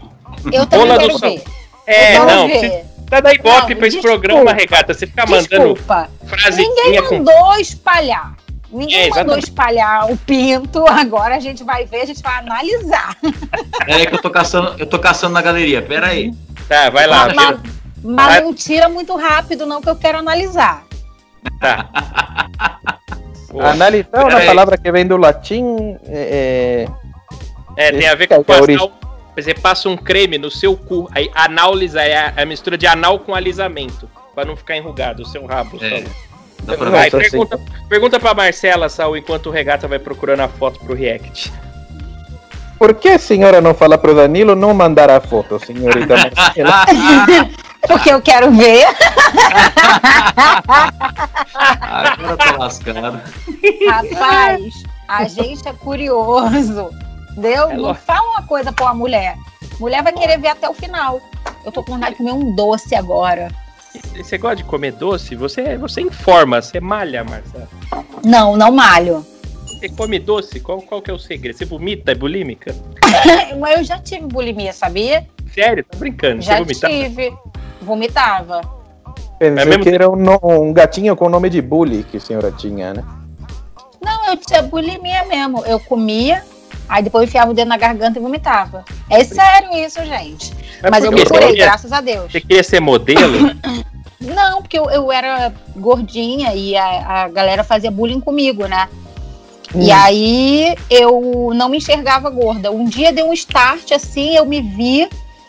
Eu 0.51 0.65
também 0.65 0.87
Rola 0.87 0.93
do 0.99 1.07
quero 1.07 1.19
Saul. 1.19 1.31
ver. 1.33 1.43
É, 1.87 2.17
eu 2.17 2.25
não. 2.25 2.47
Você 2.47 2.85
tá 3.09 3.19
da 3.19 3.33
ibope 3.33 3.49
Não, 3.73 3.77
pra 3.77 3.87
esse 3.87 3.97
desculpa. 3.97 4.19
programa, 4.19 4.53
regata. 4.53 4.93
Você 4.93 5.07
fica 5.07 5.25
mandando 5.25 5.47
Desculpa. 5.73 6.09
frasezinha 6.25 6.69
Ninguém 6.85 7.03
com. 7.05 7.17
mandou 7.17 7.55
espalhar. 7.59 8.35
Ninguém 8.71 9.07
É, 9.07 9.09
mandou 9.09 9.37
espalhar 9.37 10.11
o 10.11 10.17
pinto. 10.17 10.85
Agora 10.89 11.35
a 11.35 11.39
gente 11.39 11.63
vai 11.63 11.85
ver, 11.85 12.01
a 12.01 12.05
gente 12.05 12.21
vai 12.21 12.37
analisar. 12.39 13.15
É 13.87 14.05
que 14.05 14.13
eu 14.15 14.21
tô 14.21 14.29
caçando, 14.29 14.75
eu 14.77 14.85
tô 14.85 14.99
caçando 14.99 15.33
na 15.33 15.41
galeria. 15.41 15.81
Pera 15.81 16.07
aí. 16.07 16.31
Tá, 16.67 16.89
vai 16.89 17.07
lá. 17.07 17.25
mas 17.27 17.35
mas- 17.35 17.59
mas 18.01 18.25
Vai. 18.27 18.41
não 18.41 18.53
tira 18.53 18.87
muito 18.87 19.13
rápido, 19.17 19.65
não, 19.65 19.81
que 19.81 19.89
eu 19.89 19.95
quero 19.95 20.17
analisar. 20.19 20.83
Tá. 21.59 21.89
Analisar 23.61 24.07
é 24.13 24.19
uma 24.19 24.27
Peraí. 24.29 24.45
palavra 24.47 24.77
que 24.77 24.91
vem 24.91 25.05
do 25.05 25.17
latim. 25.17 25.97
É, 26.05 26.85
É, 27.75 27.91
tem 27.91 28.07
a 28.07 28.15
ver 28.15 28.25
É, 28.25 28.27
com 28.27 28.35
é 28.35 28.37
a 28.39 28.43
passar. 28.43 28.83
o- 28.83 28.91
Você 29.35 29.53
passa 29.53 29.87
um 29.89 29.95
creme 29.97 30.37
no 30.37 30.51
seu 30.51 30.75
cu. 30.77 31.09
Aí 31.15 31.29
analisa 31.33 32.01
é 32.01 32.17
a, 32.17 32.33
a 32.41 32.45
mistura 32.45 32.77
de 32.77 32.85
anal 32.85 33.19
com 33.19 33.33
alisamento. 33.33 34.09
Pra 34.35 34.45
não 34.45 34.55
ficar 34.55 34.77
enrugado 34.77 35.23
o 35.23 35.25
seu 35.25 35.45
rabo. 35.45 35.77
É. 35.83 35.89
Saul. 36.01 36.03
Dá 36.69 36.77
pra 36.77 36.89
Vai, 36.89 37.09
ver. 37.09 37.17
Nossa, 37.17 37.29
pergunta, 37.29 37.59
pergunta 37.87 38.19
pra 38.19 38.33
Marcela, 38.33 38.89
Saul, 38.89 39.17
enquanto 39.17 39.47
o 39.47 39.51
regata 39.51 39.87
vai 39.87 39.99
procurando 39.99 40.41
a 40.41 40.47
foto 40.47 40.79
pro 40.79 40.95
React. 40.95 41.51
por 42.77 42.93
que 42.95 43.09
a 43.09 43.19
senhora 43.19 43.59
não 43.61 43.73
fala 43.73 43.97
pro 43.97 44.15
Danilo 44.15 44.55
não 44.55 44.73
mandar 44.73 45.09
a 45.09 45.19
foto, 45.19 45.59
senhorita 45.59 46.15
Marcela? 46.35 46.85
Porque 47.87 48.11
eu 48.11 48.21
quero 48.21 48.51
ver. 48.51 48.85
Agora 51.53 52.31
eu 52.31 52.37
tô 52.37 52.57
lascado. 52.57 53.21
Rapaz, 53.89 54.83
a 55.07 55.23
gente 55.25 55.67
é 55.67 55.73
curioso. 55.73 56.89
Entendeu? 57.31 57.69
É 57.69 57.77
não 57.77 57.95
fala 57.95 58.29
uma 58.31 58.43
coisa 58.43 58.71
pra 58.73 58.85
uma 58.85 58.93
mulher. 58.93 59.37
Mulher 59.79 60.03
vai 60.03 60.11
querer 60.11 60.37
ver 60.39 60.49
até 60.49 60.69
o 60.69 60.73
final. 60.73 61.21
Eu 61.65 61.71
tô 61.71 61.81
com 61.83 61.93
vontade 61.93 62.11
de 62.11 62.17
comer 62.17 62.33
um 62.33 62.53
doce 62.53 62.95
agora. 62.95 63.49
Você 64.15 64.37
gosta 64.37 64.57
de 64.57 64.63
comer 64.63 64.91
doce? 64.91 65.35
Você, 65.35 65.77
você 65.77 66.01
informa, 66.01 66.61
você 66.61 66.79
malha, 66.79 67.23
Marcelo. 67.23 67.67
Não, 68.23 68.55
não 68.55 68.71
malho. 68.71 69.25
Você 69.65 69.89
come 69.89 70.19
doce? 70.19 70.59
Qual, 70.59 70.81
qual 70.81 71.01
que 71.01 71.09
é 71.09 71.13
o 71.13 71.19
segredo? 71.19 71.57
Você 71.57 71.65
vomita? 71.65 72.11
É 72.11 72.15
bulímica? 72.15 72.75
Mas 73.59 73.77
eu 73.79 73.83
já 73.83 73.97
tive 73.99 74.27
bulimia, 74.27 74.73
sabia? 74.73 75.27
Sério? 75.53 75.83
Tá 75.83 75.97
brincando? 75.97 76.41
Já 76.41 76.57
você 76.57 76.63
vomita? 76.63 76.87
tive. 76.89 77.33
Vomitava. 77.81 78.61
Pensei 79.39 79.65
mesmo 79.65 79.83
que 79.83 79.89
era 79.89 80.09
um, 80.09 80.67
um 80.67 80.73
gatinho 80.73 81.15
com 81.15 81.29
nome 81.29 81.49
de 81.49 81.61
bully 81.61 82.03
que 82.03 82.17
a 82.17 82.19
senhora 82.19 82.51
tinha, 82.51 82.93
né? 82.93 83.03
Não, 84.03 84.25
eu 84.27 84.37
tinha 84.37 84.61
bulimia 84.61 85.25
mesmo. 85.25 85.63
Eu 85.65 85.79
comia, 85.79 86.43
aí 86.89 87.03
depois 87.03 87.29
enfiava 87.29 87.51
o 87.51 87.53
dedo 87.53 87.67
na 87.67 87.77
garganta 87.77 88.17
e 88.17 88.21
vomitava. 88.21 88.83
É 89.09 89.23
sério 89.23 89.73
isso, 89.75 90.03
gente. 90.03 90.53
Mas 90.89 91.03
eu 91.03 91.11
por 91.11 91.17
me 91.17 91.23
quê? 91.23 91.27
Você 91.27 91.39
curei, 91.39 91.55
graças 91.55 91.91
a 91.91 92.01
Deus. 92.01 92.31
Você 92.31 92.41
queria 92.41 92.63
ser 92.63 92.79
modelo? 92.79 93.55
Não, 94.19 94.61
porque 94.61 94.77
eu, 94.77 94.89
eu 94.89 95.11
era 95.11 95.53
gordinha 95.77 96.53
e 96.53 96.75
a, 96.75 97.23
a 97.23 97.29
galera 97.29 97.63
fazia 97.63 97.89
bullying 97.89 98.19
comigo, 98.19 98.67
né? 98.67 98.89
E 99.75 99.91
aí 99.91 100.75
eu 100.89 101.51
não 101.53 101.69
me 101.69 101.77
enxergava 101.77 102.29
gorda. 102.29 102.71
Um 102.71 102.85
dia 102.85 103.13
deu 103.13 103.29
um 103.29 103.33
start 103.33 103.91
assim, 103.91 104.35
eu 104.35 104.45
me 104.45 104.61
vi, 104.61 105.07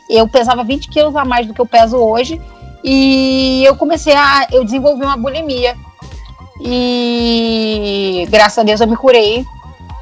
eu 0.08 0.28
pesava 0.28 0.62
20 0.62 0.88
quilos 0.88 1.16
a 1.16 1.24
mais 1.24 1.46
do 1.46 1.54
que 1.54 1.60
eu 1.60 1.66
peso 1.66 1.96
hoje, 1.96 2.40
e 2.84 3.62
eu 3.64 3.74
comecei 3.76 4.14
a. 4.14 4.46
Eu 4.52 4.64
desenvolvi 4.64 5.04
uma 5.04 5.16
bulimia. 5.16 5.74
E 6.62 8.26
graças 8.30 8.58
a 8.58 8.62
Deus 8.62 8.80
eu 8.80 8.86
me 8.86 8.96
curei, 8.96 9.44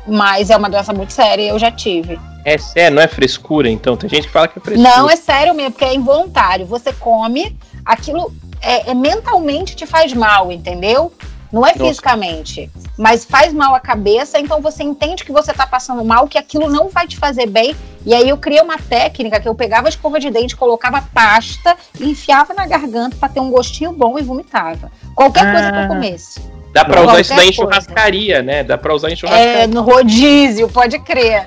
mas 0.09 0.51
é 0.51 0.57
uma 0.57 0.69
doença 0.71 0.93
muito 0.93 1.13
séria, 1.13 1.49
eu 1.49 1.59
já 1.59 1.71
tive. 1.71 2.19
é 2.45 2.57
sério, 2.59 2.97
não 2.97 3.03
é 3.03 3.09
frescura, 3.09 3.69
então. 3.69 3.97
Tem 3.97 4.09
gente 4.09 4.27
que 4.27 4.33
fala 4.33 4.49
que 4.49 4.59
é 4.59 4.63
frescura. 4.63 4.89
Não, 4.97 5.09
é 5.11 5.17
sério 5.17 5.55
mesmo, 5.55 5.73
porque 5.73 5.85
é 5.85 5.95
involuntário. 5.95 6.65
Você 6.67 6.93
come, 6.93 7.57
aquilo 7.85 8.33
é, 8.63 8.91
é 8.91 8.95
mentalmente 8.95 9.77
te 9.77 9.87
faz 9.87 10.13
mal, 10.15 10.51
entendeu? 10.51 11.13
Não 11.51 11.65
é 11.67 11.71
Nossa. 11.73 11.85
fisicamente. 11.89 12.71
Mas 12.99 13.25
faz 13.25 13.55
mal 13.55 13.75
à 13.75 13.81
cabeça, 13.81 14.39
então 14.39 14.61
você 14.61 14.83
entende 14.83 15.25
que 15.25 15.33
você 15.33 15.53
tá 15.55 15.67
passando 15.67 16.05
mal, 16.05 16.29
que 16.29 16.37
aquilo 16.37 16.69
não 16.69 16.89
vai 16.91 17.07
te 17.07 17.17
fazer 17.17 17.47
bem. 17.47 17.75
E 18.05 18.13
aí 18.15 18.29
eu 18.29 18.37
criei 18.37 18.61
uma 18.61 18.79
técnica 18.79 19.41
que 19.41 19.49
eu 19.49 19.55
pegava 19.55 19.89
a 19.89 19.91
escova 19.91 20.21
de 20.21 20.31
dente, 20.31 20.55
colocava 20.57 21.01
pasta, 21.15 21.75
enfiava 22.01 22.53
na 22.53 22.67
garganta 22.67 23.17
pra 23.19 23.29
ter 23.31 23.41
um 23.41 23.51
gostinho 23.51 23.93
bom 23.93 24.19
e 24.19 24.23
vomitava. 24.23 24.91
Qualquer 25.15 25.51
coisa 25.53 25.73
que 25.73 25.79
eu 25.79 25.83
Ah. 25.85 25.89
comesse. 25.89 26.41
Dá 26.73 26.85
pra 26.85 27.03
usar 27.03 27.21
isso 27.21 27.35
daí 27.35 27.49
em 27.49 27.53
churrascaria, 27.53 28.43
né? 28.43 28.63
Dá 28.63 28.77
pra 28.79 28.95
usar 28.95 29.11
em 29.11 29.17
churrascaria. 29.17 29.63
É, 29.63 29.67
no 29.67 29.83
rodízio, 29.83 30.69
pode 30.69 30.99
crer. 31.01 31.47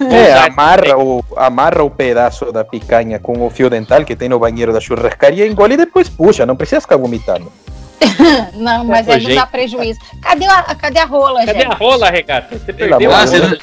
É, 0.00 0.32
amarra 0.32 0.96
o, 0.96 1.24
amarra 1.36 1.82
o 1.82 1.90
pedaço 1.90 2.52
da 2.52 2.64
picanha 2.64 3.18
com 3.18 3.44
o 3.44 3.50
fio 3.50 3.68
dental 3.68 4.04
que 4.04 4.14
tem 4.14 4.28
no 4.28 4.38
banheiro 4.38 4.72
da 4.72 4.80
churrascaria, 4.80 5.46
engole 5.46 5.74
e 5.74 5.76
depois 5.76 6.08
puxa, 6.08 6.46
não 6.46 6.54
precisa 6.54 6.80
ficar 6.80 6.96
vomitando. 6.96 7.52
Não, 8.54 8.84
mas 8.84 9.08
é 9.08 9.18
não 9.18 9.34
dá 9.34 9.44
prejuízo. 9.44 9.98
Cadê 10.22 10.46
a, 10.46 10.62
cadê 10.74 11.00
a 11.00 11.04
rola, 11.04 11.44
Cadê 11.44 11.62
gente? 11.62 11.72
a 11.72 11.74
rola, 11.74 12.10
Regata? 12.10 12.56
Você 12.56 12.72
perdeu 12.72 13.12
a 13.12 13.24
rola. 13.24 13.58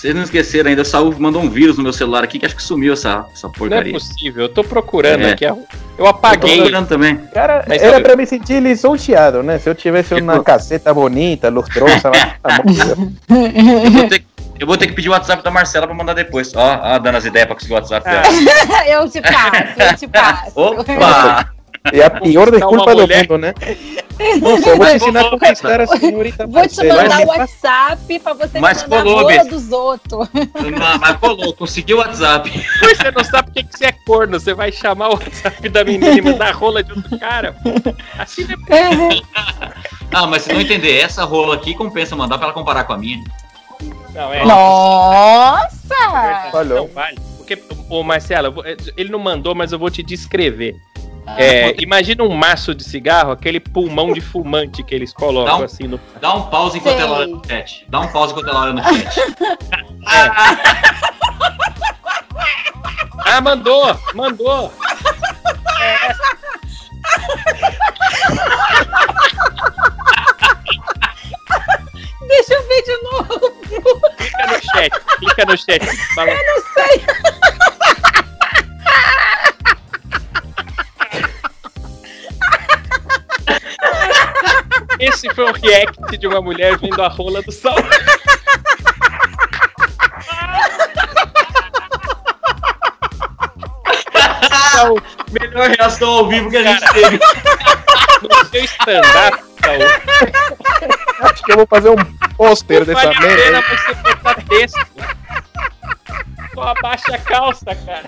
Vocês 0.00 0.14
não 0.14 0.22
esqueceram 0.22 0.70
ainda, 0.70 0.82
o 0.82 0.84
Saúl 0.84 1.14
mandou 1.18 1.42
um 1.42 1.50
vírus 1.50 1.76
no 1.76 1.82
meu 1.82 1.92
celular 1.92 2.24
aqui 2.24 2.38
que 2.38 2.46
acho 2.46 2.56
que 2.56 2.62
sumiu 2.62 2.92
essa, 2.94 3.26
essa 3.32 3.46
Não 3.46 3.54
é 3.54 3.58
porcaria. 3.58 3.92
possível, 3.92 4.42
eu 4.44 4.48
tô 4.48 4.64
procurando 4.64 5.22
É. 5.26 5.32
aqui. 5.32 5.44
a- 5.44 5.50
Eu 5.50 5.58
Eu 5.98 6.04
tô 6.04 6.06
apaguei. 6.06 6.56
procurando 6.56 6.86
também. 6.88 7.16
Cara, 7.34 7.62
Mas 7.68 7.82
era 7.82 7.98
eu- 7.98 8.02
pra 8.02 8.16
me 8.16 8.24
sentir 8.24 8.62
lisonjeado, 8.62 9.42
né? 9.42 9.58
Se 9.58 9.68
eu 9.68 9.74
tivesse 9.74 10.14
uma 10.14 10.32
Tipo- 10.32 10.44
caseta 10.44 10.94
bonita, 10.94 11.50
lustrosa, 11.50 12.10
mas, 12.10 12.32
tá 12.42 12.62
bom. 12.62 13.12
Eu 13.28 13.90
vou, 13.92 14.08
ter, 14.08 14.24
eu 14.60 14.66
vou 14.66 14.76
ter 14.78 14.86
que 14.86 14.92
pedir 14.94 15.10
o 15.10 15.12
WhatsApp 15.12 15.44
da 15.44 15.50
Marcela 15.50 15.86
pra 15.86 15.94
mandar 15.94 16.14
depois. 16.14 16.54
Ó, 16.56 16.80
ó 16.82 16.98
dando 16.98 17.16
as 17.18 17.26
ideias 17.26 17.46
pra 17.46 17.54
conseguir 17.54 17.74
o 17.74 17.76
WhatsApp 17.76 18.08
dela. 18.08 18.22
eu 18.88 19.08
te 19.10 19.20
passo, 19.20 19.80
eu 19.90 19.96
te 19.98 20.08
passo. 20.08 20.52
Opa! 20.58 21.50
é 21.84 22.02
a 22.04 22.10
pior 22.10 22.50
desculpa 22.50 22.94
do 22.94 23.08
mundo, 23.08 23.38
né? 23.38 23.54
Nossa, 24.40 24.68
eu 24.68 24.76
vou 24.76 24.86
te 24.86 24.96
ensinar 24.96 25.20
a 25.22 25.30
conquistar 25.30 25.80
a 25.80 25.86
senhorita 25.86 26.46
Vou 26.46 26.68
te 26.68 26.86
mandar 26.86 27.22
o 27.22 27.26
WhatsApp 27.28 28.18
pra 28.18 28.34
você 28.34 28.60
Mas 28.60 28.82
me 28.82 28.90
mandar 28.90 29.00
a 29.00 29.02
colou, 29.02 29.16
rola 29.16 29.28
Bess. 29.28 29.48
dos 29.48 29.72
outros. 29.72 30.28
Mas, 30.34 31.00
mas 31.00 31.16
colou, 31.16 31.52
conseguiu 31.56 31.96
o 31.96 32.00
WhatsApp. 32.00 32.50
Mas 32.82 32.98
você 32.98 33.10
não 33.10 33.24
sabe 33.24 33.48
por 33.48 33.54
que 33.54 33.64
que 33.64 33.78
você 33.78 33.86
é 33.86 33.92
corno. 33.92 34.38
Você 34.38 34.52
vai 34.52 34.70
chamar 34.70 35.08
o 35.08 35.12
WhatsApp 35.12 35.66
da 35.70 35.82
menina 35.84 36.10
e 36.10 36.20
mandar 36.20 36.48
a 36.48 36.52
rola 36.52 36.82
de 36.82 36.92
outro 36.92 37.18
cara. 37.18 37.56
Assim 38.18 38.44
não 38.44 38.76
é 38.76 38.90
Ah, 40.12 40.26
mas 40.26 40.42
se 40.42 40.52
não 40.52 40.60
entender, 40.60 40.98
essa 40.98 41.24
rola 41.24 41.54
aqui 41.54 41.74
compensa 41.74 42.14
mandar 42.14 42.36
pra 42.36 42.48
ela 42.48 42.54
comparar 42.54 42.84
com 42.84 42.92
a 42.92 42.98
minha. 42.98 43.18
Não, 44.14 44.34
é. 44.34 44.44
Nossa! 44.44 46.50
Falou. 46.52 46.80
Não 46.80 46.88
vale. 46.88 47.18
Porque, 47.38 47.58
ô 47.88 48.02
Marcelo, 48.02 48.54
ele 48.98 49.10
não 49.10 49.18
mandou, 49.18 49.54
mas 49.54 49.72
eu 49.72 49.78
vou 49.78 49.90
te 49.90 50.02
descrever. 50.02 50.76
Ah, 51.36 51.42
É, 51.42 51.74
imagina 51.80 52.22
um 52.24 52.34
maço 52.34 52.74
de 52.74 52.82
cigarro, 52.84 53.30
aquele 53.32 53.60
pulmão 53.60 54.12
de 54.12 54.20
fumante 54.20 54.82
que 54.82 54.94
eles 54.94 55.12
colocam 55.12 55.56
Dá 55.56 55.62
um- 55.62 55.64
assim 55.64 55.84
no. 55.86 56.00
Dá 56.20 56.34
um 56.34 56.42
pause 56.50 56.78
enquanto 56.78 56.96
Sei. 56.96 57.04
ela 57.04 57.16
olha 57.18 57.26
no 57.28 57.42
chat. 57.46 57.86
Dá 57.88 58.00
um 58.00 58.08
pause 58.08 58.32
enquanto 58.32 58.48
ela 58.48 58.60
olha 58.62 58.72
no 58.74 58.82
chat. 58.82 59.20
Ah, 63.26 63.40
mandou! 63.40 63.96
Mandou! 64.14 64.72
Deixa 72.26 72.54
eu 72.54 72.62
ver 72.68 72.82
de 72.82 72.96
novo. 73.02 73.50
Clica 74.16 74.46
no 74.46 74.62
chat, 74.62 74.90
clica 75.18 75.44
no 75.46 75.56
chat. 75.56 75.96
Fala, 76.14 76.30
Esse 76.30 76.44
foi 76.44 76.59
react 85.62 86.16
de 86.18 86.26
uma 86.26 86.40
mulher 86.40 86.76
vendo 86.78 87.02
a 87.02 87.08
rola 87.08 87.42
do 87.42 87.52
Saul. 87.52 87.76
Saul, 94.72 95.00
Melhor 95.30 95.68
reação 95.70 96.08
ao 96.08 96.28
vivo 96.28 96.50
que 96.50 96.56
a 96.56 96.62
gente 96.62 96.80
Cara. 96.80 96.92
teve. 96.94 97.18
no 98.22 98.44
seu 98.46 98.64
stand-up, 98.64 99.38
Saul, 99.62 101.30
Acho 101.30 101.42
que 101.42 101.52
eu 101.52 101.56
vou 101.56 101.66
fazer 101.66 101.90
um 101.90 101.96
pôster 102.36 102.84
dessa 102.84 103.00
vale 103.00 103.16
a 103.16 103.20
pena 103.20 103.36
merda. 103.36 103.62
você 103.62 103.94
botar 104.14 104.34
texto. 104.48 104.86
Só 106.54 106.62
abaixa 106.62 107.14
a 107.14 107.18
calça, 107.18 107.74
cara. 107.74 108.04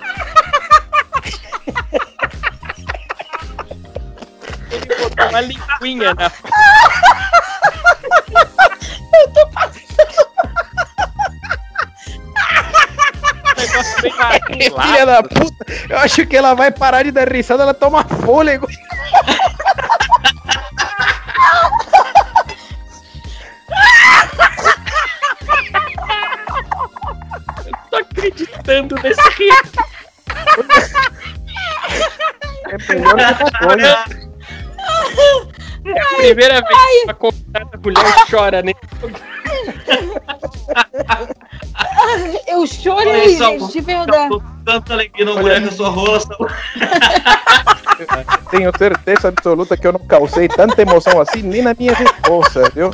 Ele 4.71 4.87
botou 4.87 5.29
uma 5.29 5.41
linguinha 5.43 6.15
na 6.15 6.31
Filha 14.81 15.07
da 15.07 15.23
puta, 15.23 15.67
eu 15.89 15.99
acho 15.99 16.27
que 16.27 16.37
ela 16.37 16.55
vai 16.55 16.71
parar 16.71 17.03
de 17.03 17.11
dar 17.11 17.29
risada, 17.31 17.63
ela 17.63 17.75
toma 17.75 18.05
fôlego. 18.05 18.67
tô 27.91 27.97
acreditando 27.97 28.95
nesse 29.03 29.21
react. 29.21 29.79
É 32.69 32.79
melhor 32.95 33.17
que. 34.05 34.33
É 35.85 36.01
a 36.01 36.17
primeira 36.17 36.61
vez 36.61 36.79
que 36.79 37.05
uma 37.05 37.15
convidada 37.15 37.79
mulher 37.83 38.27
chora, 38.31 38.63
né? 38.63 38.73
Eu 42.47 42.67
chorei, 42.67 43.37
gente, 43.37 43.73
de 43.73 43.81
verdade. 43.81 44.37
Tanta 44.73 44.95
alegria 44.95 45.27
na 45.27 45.35
mulher 45.35 45.63
com 45.63 45.71
sua 45.71 45.91
rola. 45.91 46.19
Tenho 48.51 48.73
certeza 48.79 49.29
absoluta 49.29 49.77
que 49.77 49.87
eu 49.87 49.93
não 49.93 50.01
causei 50.01 50.49
tanta 50.49 50.81
emoção 50.81 51.21
assim 51.21 51.43
nem 51.43 51.61
na 51.61 51.75
minha 51.79 51.93
resposta, 51.93 52.71
viu? 52.75 52.91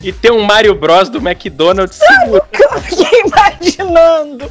E 0.00 0.12
tem 0.12 0.32
um 0.32 0.42
Mario 0.42 0.74
Bros 0.74 1.08
do 1.08 1.18
McDonald's 1.18 1.96
seguro. 1.96 2.42
Eu 2.52 2.80
fiquei 2.80 3.22
imaginando. 3.22 4.50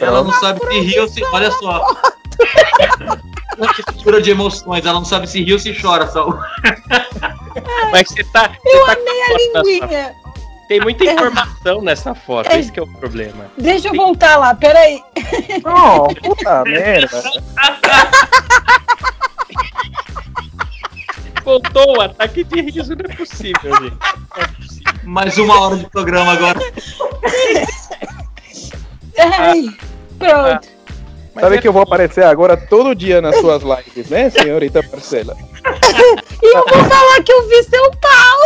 Ela 0.00 0.24
não 0.24 0.32
sabe 0.32 0.58
se 0.66 0.80
ri 0.80 0.98
ou 0.98 1.08
se. 1.08 1.24
Olha 1.26 1.52
só. 1.52 1.86
Uma 3.56 3.72
mistura 3.78 4.20
de 4.20 4.32
emoções. 4.32 4.84
Ela 4.84 4.94
não 4.94 5.04
sabe 5.04 5.28
se 5.28 5.40
ri 5.40 5.52
ou 5.52 5.58
se 5.60 5.72
chora, 5.80 6.08
Saúl. 6.08 6.36
Mas 7.94 8.08
você 8.08 8.24
tá. 8.24 8.50
Você 8.62 8.76
Eu 8.76 8.86
tá 8.86 8.92
amei 8.92 9.22
a 9.22 9.62
linguinha. 9.62 10.14
Tem 10.66 10.80
muita 10.80 11.04
informação 11.04 11.82
nessa 11.82 12.14
foto, 12.14 12.50
É. 12.50 12.58
esse 12.58 12.72
que 12.72 12.80
é 12.80 12.82
o 12.82 12.86
problema. 12.86 13.46
Deixa 13.58 13.88
eu 13.88 13.94
voltar 13.94 14.36
lá, 14.38 14.54
peraí. 14.54 15.02
Não, 15.62 16.08
puta 16.08 16.64
merda. 16.68 17.22
Voltou 21.44 21.98
o 21.98 22.00
ataque 22.00 22.42
de 22.44 22.62
riso, 22.62 22.94
não 22.96 23.04
é 23.10 23.14
possível, 23.14 23.76
gente. 23.82 23.96
Não 24.00 24.42
é 24.42 24.46
possível. 24.48 24.92
Mais 25.04 25.36
uma 25.36 25.60
hora 25.60 25.76
de 25.76 25.90
programa 25.90 26.32
agora. 26.32 26.58
Ai, 29.18 29.64
pronto. 30.18 30.68
Mas 31.34 31.42
Sabe 31.42 31.56
é 31.56 31.60
que 31.60 31.66
eu 31.66 31.72
vou 31.72 31.82
aparecer 31.82 32.24
agora 32.24 32.56
todo 32.56 32.94
dia 32.94 33.20
nas 33.20 33.36
suas 33.36 33.62
lives, 33.62 34.08
né, 34.08 34.30
senhorita 34.30 34.80
Marcela? 34.90 35.36
E 36.42 36.56
eu 36.56 36.64
vou 36.68 36.84
falar 36.84 37.22
que 37.22 37.32
eu 37.32 37.48
vi 37.48 37.62
seu 37.64 37.90
pau. 37.92 38.38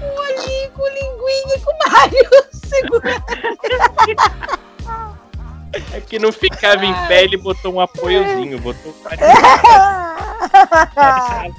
o 0.00 0.04
olhinho 0.20 0.70
com 0.70 0.88
linguinha 0.88 1.54
e 1.54 1.60
com 1.60 1.72
Mário 1.90 2.30
segurando. 2.64 3.24
É 5.92 6.00
que 6.00 6.18
não 6.18 6.32
ficava 6.32 6.86
em 6.86 6.94
pé, 7.08 7.24
ele 7.24 7.36
botou 7.36 7.74
um 7.74 7.80
apoiozinho, 7.80 8.58
botou 8.58 8.90
um 8.90 9.02
carinho. 9.02 9.28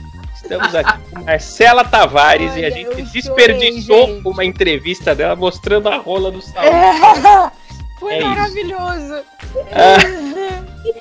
Estamos 0.45 0.75
aqui 0.75 0.93
com 1.11 1.23
Marcela 1.23 1.83
Tavares 1.83 2.55
e 2.55 2.63
a 2.63 2.69
gente 2.69 3.01
desperdiçou 3.11 3.97
chorei, 4.01 4.15
gente. 4.15 4.27
uma 4.27 4.45
entrevista 4.45 5.15
dela 5.15 5.35
mostrando 5.35 5.89
a 5.89 5.97
rola 5.97 6.31
do 6.31 6.39
Saul. 6.41 6.65
É, 6.67 7.51
Foi 7.99 8.13
É 8.15 8.23
maravilhoso. 8.23 9.23
Ah. 9.71 9.97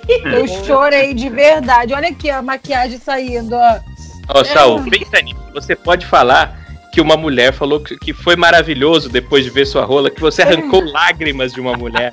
Eu 0.24 0.46
chorei 0.64 1.12
de 1.12 1.28
verdade. 1.28 1.92
Olha 1.92 2.08
aqui 2.08 2.30
a 2.30 2.40
maquiagem 2.40 2.98
saindo, 2.98 3.54
ó. 3.54 3.78
Ó, 4.28 4.44
Saul, 4.44 4.82
pensa 4.84 5.20
nisso. 5.20 5.40
Você 5.52 5.76
pode 5.76 6.06
falar 6.06 6.58
que 6.90 7.00
uma 7.00 7.16
mulher 7.16 7.52
falou 7.52 7.80
que 7.80 8.14
foi 8.14 8.36
maravilhoso 8.36 9.10
depois 9.10 9.44
de 9.44 9.50
ver 9.50 9.66
sua 9.66 9.84
rola, 9.84 10.10
que 10.10 10.20
você 10.20 10.40
arrancou 10.42 10.80
lágrimas 10.90 11.52
de 11.52 11.60
uma 11.60 11.76
mulher. 11.76 12.10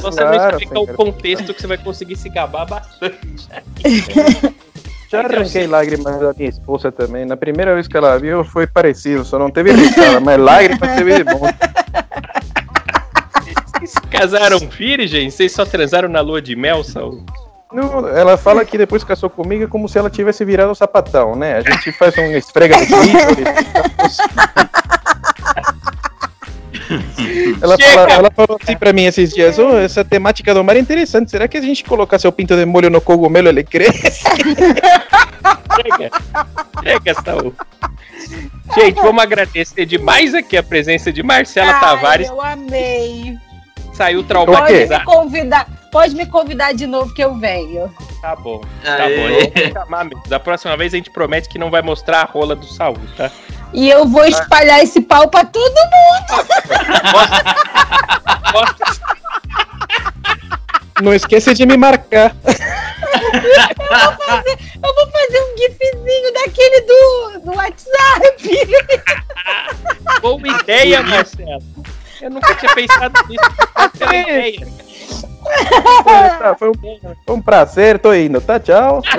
Você 0.00 0.20
não 0.22 0.32
Claro, 0.32 0.50
explica 0.58 0.78
o 0.78 0.86
contexto 0.86 1.52
que 1.52 1.60
você 1.60 1.66
vai 1.66 1.78
conseguir 1.78 2.14
se 2.16 2.28
gabar 2.28 2.66
bastante. 2.66 3.48
Já 5.14 5.20
arranquei 5.20 5.66
lágrimas 5.68 6.18
da 6.18 6.32
minha 6.32 6.48
esposa 6.48 6.90
também. 6.90 7.24
Na 7.24 7.36
primeira 7.36 7.72
vez 7.74 7.86
que 7.86 7.96
ela 7.96 8.18
viu 8.18 8.44
foi 8.44 8.66
parecido, 8.66 9.24
só 9.24 9.38
não 9.38 9.48
teve 9.48 9.70
risada, 9.70 10.18
mas 10.18 10.40
lágrimas 10.40 10.96
teve 10.96 11.22
de 11.22 11.24
monte. 11.24 11.54
Vocês 13.78 13.94
casaram 14.10 14.58
virgens? 14.58 15.34
Vocês 15.34 15.52
só 15.52 15.64
transaram 15.64 16.08
na 16.08 16.20
lua 16.20 16.42
de 16.42 16.56
mel, 16.56 16.82
Saul? 16.82 17.24
Não, 17.72 18.08
ela 18.08 18.36
fala 18.36 18.64
que 18.64 18.76
depois 18.78 19.04
casou 19.04 19.30
comigo 19.30 19.64
é 19.64 19.66
como 19.66 19.88
se 19.88 19.98
ela 19.98 20.10
tivesse 20.10 20.44
virado 20.44 20.70
o 20.70 20.74
sapatão, 20.74 21.36
né? 21.36 21.56
A 21.56 21.60
gente 21.60 21.92
faz 21.92 22.16
um 22.18 22.32
esfrega 22.32 22.74
clítoris. 22.76 24.18
Ela, 27.62 27.76
fala- 27.78 28.12
ela 28.12 28.30
falou 28.30 28.58
assim 28.62 28.76
pra 28.76 28.92
mim 28.92 29.04
esses 29.04 29.32
dias: 29.32 29.58
"Ô, 29.58 29.76
essa 29.78 30.04
temática 30.04 30.52
do 30.54 30.62
mar 30.64 30.76
é 30.76 30.80
interessante. 30.80 31.30
Será 31.30 31.46
que 31.48 31.56
a 31.56 31.60
gente 31.60 31.84
colocar 31.84 32.18
seu 32.18 32.30
pinto 32.32 32.56
de 32.56 32.64
molho 32.64 32.90
no 32.90 33.00
cogumelo 33.00 33.48
ele 33.48 33.64
cresce? 33.64 34.24
Chega! 35.76 36.10
Chega, 36.82 37.14
Saul! 37.22 37.54
Gente, 38.74 38.96
vamos 39.00 39.22
agradecer 39.22 39.84
demais 39.86 40.34
aqui 40.34 40.56
a 40.56 40.62
presença 40.62 41.12
de 41.12 41.22
Marcela 41.22 41.72
Ai, 41.72 41.80
Tavares, 41.80 42.28
Eu 42.28 42.40
amei. 42.40 43.36
saiu 43.92 44.18
Pode 44.24 44.28
traumatizada. 44.28 44.98
me 45.00 45.04
convidar. 45.04 45.66
Pode 45.92 46.14
me 46.16 46.26
convidar 46.26 46.72
de 46.72 46.86
novo 46.86 47.14
que 47.14 47.22
eu 47.22 47.36
venho. 47.36 47.88
Tá 48.20 48.34
bom, 48.34 48.60
tá 48.82 49.04
Aê. 49.04 49.16
bom. 49.16 49.22
Eu 49.28 49.72
vou 49.72 49.72
chamar 49.84 50.04
mesmo. 50.04 50.22
Da 50.26 50.40
próxima 50.40 50.76
vez 50.76 50.92
a 50.92 50.96
gente 50.96 51.10
promete 51.10 51.48
que 51.48 51.58
não 51.58 51.70
vai 51.70 51.82
mostrar 51.82 52.22
a 52.22 52.24
rola 52.24 52.56
do 52.56 52.66
Saul, 52.66 52.96
tá? 53.16 53.30
E 53.74 53.90
eu 53.90 54.06
vou 54.06 54.24
espalhar 54.24 54.82
esse 54.82 55.00
pau 55.00 55.28
pra 55.28 55.44
todo 55.44 55.74
mundo. 55.74 56.46
Mostra 58.52 58.94
Não 61.02 61.12
esqueça 61.12 61.52
de 61.52 61.66
me 61.66 61.76
marcar. 61.76 62.36
Eu 64.82 64.94
vou 64.94 65.10
fazer 65.10 65.40
um 65.40 65.56
gifzinho 65.58 66.32
daquele 66.32 66.80
do, 66.82 67.40
do 67.40 67.56
WhatsApp. 67.56 68.48
boa 70.20 70.40
ideia, 70.60 71.02
Marcelo. 71.02 71.60
Eu 72.20 72.30
nunca 72.30 72.54
tinha 72.54 72.72
pensado 72.74 73.20
nisso. 73.28 73.42
Uma 73.76 73.90
ideia. 74.16 74.68
Tá, 76.38 76.56
foi, 76.58 76.70
um, 76.70 76.74
foi 77.26 77.36
um 77.36 77.40
prazer, 77.40 77.98
tô 77.98 78.14
indo, 78.14 78.40
tá? 78.40 78.58
Tchau. 78.58 79.02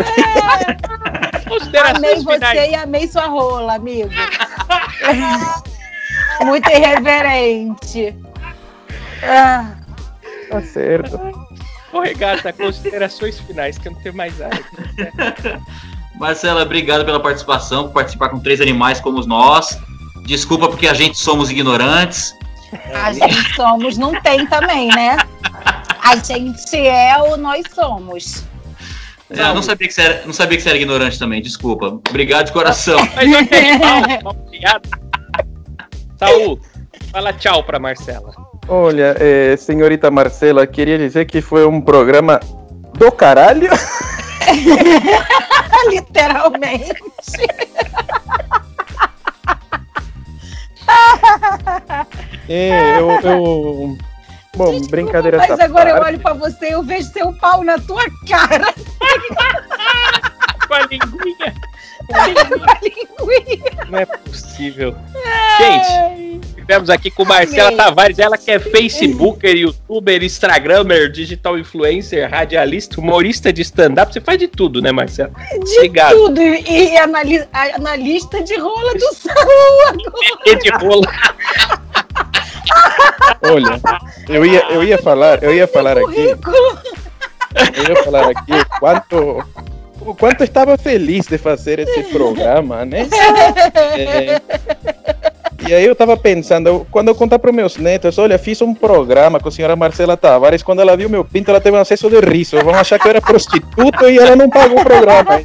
Amei 1.96 2.16
você 2.16 2.34
finais. 2.34 2.72
e 2.72 2.76
amei 2.76 3.08
sua 3.08 3.28
rola, 3.28 3.76
amigo. 3.76 4.10
Muito 6.44 6.70
irreverente. 6.70 8.16
Ah, 9.24 9.76
Tá 10.50 10.62
certo. 10.62 11.20
Ô, 11.92 12.00
Regata, 12.00 12.52
considerações 12.54 13.40
finais, 13.40 13.78
que 13.78 13.88
eu 13.88 13.94
não 13.94 14.02
tenho 14.02 14.16
mais 14.16 14.38
nada. 14.38 14.60
Marcela, 16.16 16.64
obrigado 16.64 17.06
pela 17.06 17.20
participação, 17.20 17.86
por 17.86 17.94
participar 17.94 18.30
com 18.30 18.40
três 18.40 18.62
animais 18.62 19.00
como 19.00 19.26
nós. 19.26 19.78
Desculpa 20.26 20.68
porque 20.68 20.88
a 20.88 20.94
gente 20.94 21.18
somos 21.18 21.50
ignorantes. 21.50 22.36
A 22.94 23.12
gente 23.12 23.56
somos, 23.56 23.98
não 23.98 24.20
tem 24.22 24.46
também, 24.48 24.88
né? 24.90 25.18
A 26.04 26.16
gente 26.18 26.76
é 26.76 27.18
o 27.18 27.38
nós 27.38 27.64
somos. 27.74 28.44
É, 29.30 29.38
não 29.54 29.62
sabia, 29.64 29.88
que 29.88 29.94
você 29.94 30.02
era, 30.02 30.26
não 30.26 30.34
sabia 30.34 30.58
que 30.58 30.64
você 30.64 30.70
era 30.70 30.78
ignorante 30.78 31.18
também, 31.18 31.42
desculpa. 31.42 32.00
Obrigado 32.10 32.46
de 32.46 32.52
coração. 32.52 32.98
Mas 33.16 33.50
tenho 33.50 33.80
mal, 33.80 34.02
mal. 34.24 34.36
Saul, 36.18 36.60
fala 37.12 37.34
tchau 37.34 37.64
pra 37.64 37.80
Marcela. 37.80 38.32
Olha, 38.68 39.16
eh, 39.20 39.58
senhorita 39.58 40.12
Marcela, 40.12 40.66
queria 40.68 40.98
dizer 40.98 41.26
que 41.26 41.42
foi 41.42 41.66
um 41.66 41.82
programa 41.82 42.40
do 42.98 43.12
caralho. 43.12 43.70
Literalmente. 45.90 46.94
É, 52.48 53.00
eu, 53.00 53.10
eu- 53.10 53.98
Bom, 54.56 54.80
brincadeira 54.88 55.38
Mas 55.38 55.60
agora 55.60 55.90
eu 55.90 55.98
parte. 55.98 56.08
olho 56.14 56.20
pra 56.20 56.34
você 56.34 56.70
e 56.70 56.72
eu 56.72 56.82
vejo 56.84 57.10
seu 57.12 57.34
pau 57.34 57.62
na 57.64 57.78
tua 57.78 58.04
cara. 58.30 58.74
Com 60.68 60.74
a 60.74 60.80
linguinha. 60.82 61.54
Não 63.90 64.00
é 64.00 64.06
possível. 64.06 64.96
Gente, 65.58 66.42
estivemos 66.48 66.90
aqui 66.90 67.10
com 67.12 67.24
Marcela 67.26 67.68
Amei. 67.70 67.78
Tavares, 67.78 68.20
ela 68.20 68.38
que 68.38 68.52
é 68.52 68.60
Facebooker, 68.60 69.56
YouTuber, 69.56 70.24
Instagramer, 70.24 71.12
digital 71.12 71.58
influencer, 71.58 72.30
radialista, 72.30 73.00
humorista 73.00 73.52
de 73.54 73.62
stand-up. 73.62 74.12
Você 74.14 74.22
faz 74.22 74.38
de 74.40 74.48
tudo, 74.48 74.82
né, 74.82 74.92
Marcela? 74.92 75.32
De 75.64 75.76
Obrigado. 75.78 76.12
tudo. 76.16 76.42
E, 76.42 76.94
e 76.94 76.98
anali- 76.98 77.48
a- 77.54 77.76
analista 77.76 78.42
de 78.44 78.56
rola 78.58 78.94
do 78.94 79.06
agora. 79.30 79.98
E 80.46 80.56
de 80.62 80.70
rola. 80.70 81.06
Olha, 83.44 83.80
eu 84.30 84.46
ia, 84.46 84.64
eu 84.72 84.84
ia 84.84 84.98
falar, 84.98 85.44
eu 85.44 85.54
ia 85.54 85.68
falar 85.68 85.98
aqui, 85.98 86.20
eu 87.78 87.96
ia 87.96 88.04
falar 88.04 88.30
aqui 88.30 88.52
o 88.54 88.66
quanto, 88.80 89.44
o 90.02 90.16
quanto 90.16 90.42
eu 90.42 90.46
estava 90.46 90.78
feliz 90.78 91.26
de 91.28 91.38
fazer 91.38 91.80
esse 91.80 92.04
programa, 92.12 92.86
né? 92.86 93.08
É, 93.98 94.42
e 95.68 95.74
aí 95.74 95.86
eu 95.86 95.96
tava 95.96 96.16
pensando, 96.16 96.86
quando 96.92 97.08
eu 97.08 97.16
contar 97.16 97.40
para 97.40 97.52
meus 97.52 97.78
netos, 97.78 98.18
olha, 98.20 98.38
fiz 98.38 98.62
um 98.62 98.74
programa 98.74 99.40
com 99.40 99.50
a 99.50 99.52
senhora 99.52 99.76
Marcela 99.76 100.16
Tavares, 100.16 100.62
quando 100.62 100.80
ela 100.80 100.96
viu 100.96 101.10
meu 101.10 101.26
pinto, 101.26 101.50
ela 101.50 101.60
teve 101.60 101.76
um 101.76 101.80
acesso 101.80 102.10
de 102.10 102.20
riso. 102.20 102.58
Vão 102.64 102.76
achar 102.76 103.00
que 103.00 103.08
eu 103.08 103.10
era 103.10 103.22
prostituta 103.22 104.10
e 104.12 104.18
ela 104.18 104.36
não 104.36 104.50
pagou 104.50 104.80
o 104.80 104.84
programa. 104.84 105.42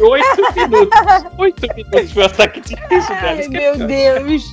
Oito 0.00 0.54
minutos. 0.56 1.00
Oito 1.38 1.74
minutos 1.74 2.12
foi 2.12 2.22
o 2.22 2.26
ataque 2.26 2.60
de 2.60 2.74
riso 2.74 3.08
dela. 3.08 3.40
Ai, 3.40 3.48
meu 3.48 3.76
Deus. 3.86 4.44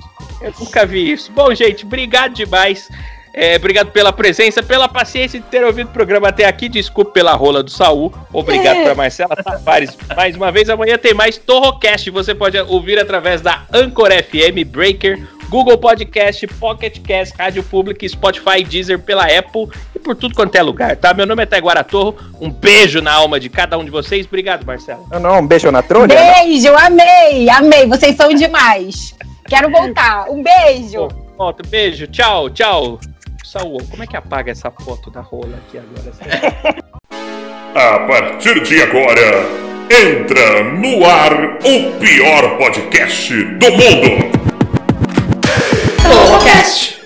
Eu 0.41 0.54
nunca 0.58 0.86
vi 0.86 1.12
isso. 1.12 1.32
Bom, 1.34 1.54
gente, 1.54 1.86
obrigado 1.86 2.34
demais. 2.34 2.88
É, 3.34 3.55
obrigado 3.55 3.91
pela 3.91 4.11
presença, 4.11 4.61
pela 4.63 4.88
paciência 4.88 5.39
de 5.39 5.45
ter 5.45 5.63
ouvido 5.63 5.88
o 5.88 5.91
programa 5.93 6.30
até 6.30 6.45
aqui. 6.45 6.67
Desculpe 6.67 7.13
pela 7.13 7.34
rola 7.34 7.61
do 7.63 7.69
Saul. 7.69 8.13
Obrigado 8.34 8.77
É. 8.77 8.84
pra 8.86 8.95
Marcela 8.95 9.36
Tavares. 9.36 9.97
Mais 10.15 10.36
uma 10.36 10.51
vez, 10.51 10.69
amanhã 10.69 10.97
tem 10.97 11.13
mais 11.13 11.38
Torrocast. 11.38 12.09
Você 12.09 12.34
pode 12.34 12.59
ouvir 12.59 12.99
através 12.99 13.41
da 13.41 13.63
Anchor 13.73 14.09
FM, 14.11 14.65
Breaker, 14.67 15.27
Google 15.49 15.77
Podcast, 15.77 16.45
Pocket 16.47 16.99
Cast, 17.01 17.36
Rádio 17.38 17.63
Pública, 17.63 18.07
Spotify, 18.07 18.63
Deezer, 18.63 18.99
pela 18.99 19.23
Apple 19.25 19.67
e 19.95 19.99
por 19.99 20.15
tudo 20.15 20.36
quanto 20.36 20.55
é 20.55 20.61
lugar, 20.61 20.95
tá? 20.97 21.13
Meu 21.13 21.25
nome 21.25 21.41
é 21.41 21.45
Taiguara 21.45 21.84
Torro. 21.84 22.15
Um 22.41 22.51
beijo 22.51 23.01
na 23.01 23.13
alma 23.13 23.39
de 23.39 23.49
cada 23.49 23.77
um 23.77 23.84
de 23.86 23.89
vocês. 23.91 24.25
Obrigado, 24.27 24.65
Marcela. 24.65 25.03
Não, 25.11 25.19
não, 25.19 25.39
um 25.39 25.47
beijo 25.47 25.71
na 25.71 25.82
trolha. 25.82 26.13
né? 26.13 26.34
Beijo, 26.43 26.73
amei, 26.75 27.49
amei. 27.49 27.88
Vocês 27.88 28.15
são 28.15 28.34
demais. 28.34 29.15
Quero 29.47 29.69
voltar. 29.71 30.25
Um 30.30 30.43
beijo. 30.43 31.07
Bom, 31.07 31.30
Volta, 31.38 31.63
beijo, 31.67 32.05
tchau, 32.07 32.49
tchau. 32.49 32.99
Saúl, 33.50 33.82
como 33.89 34.04
é 34.04 34.06
que 34.06 34.16
apaga 34.16 34.52
essa 34.52 34.70
foto 34.70 35.10
da 35.10 35.22
rola 35.22 35.58
aqui 35.58 35.80
agora? 35.80 36.14
A 37.74 38.00
partir 38.08 38.62
de 38.62 38.80
agora, 38.80 39.43
entra 39.89 40.66
no 40.66 41.04
ar 41.04 41.58
o 41.58 42.00
pior 42.00 42.58
podcast 42.60 43.34
do 43.34 43.72
mundo. 43.72 44.32
Podcast. 46.32 46.99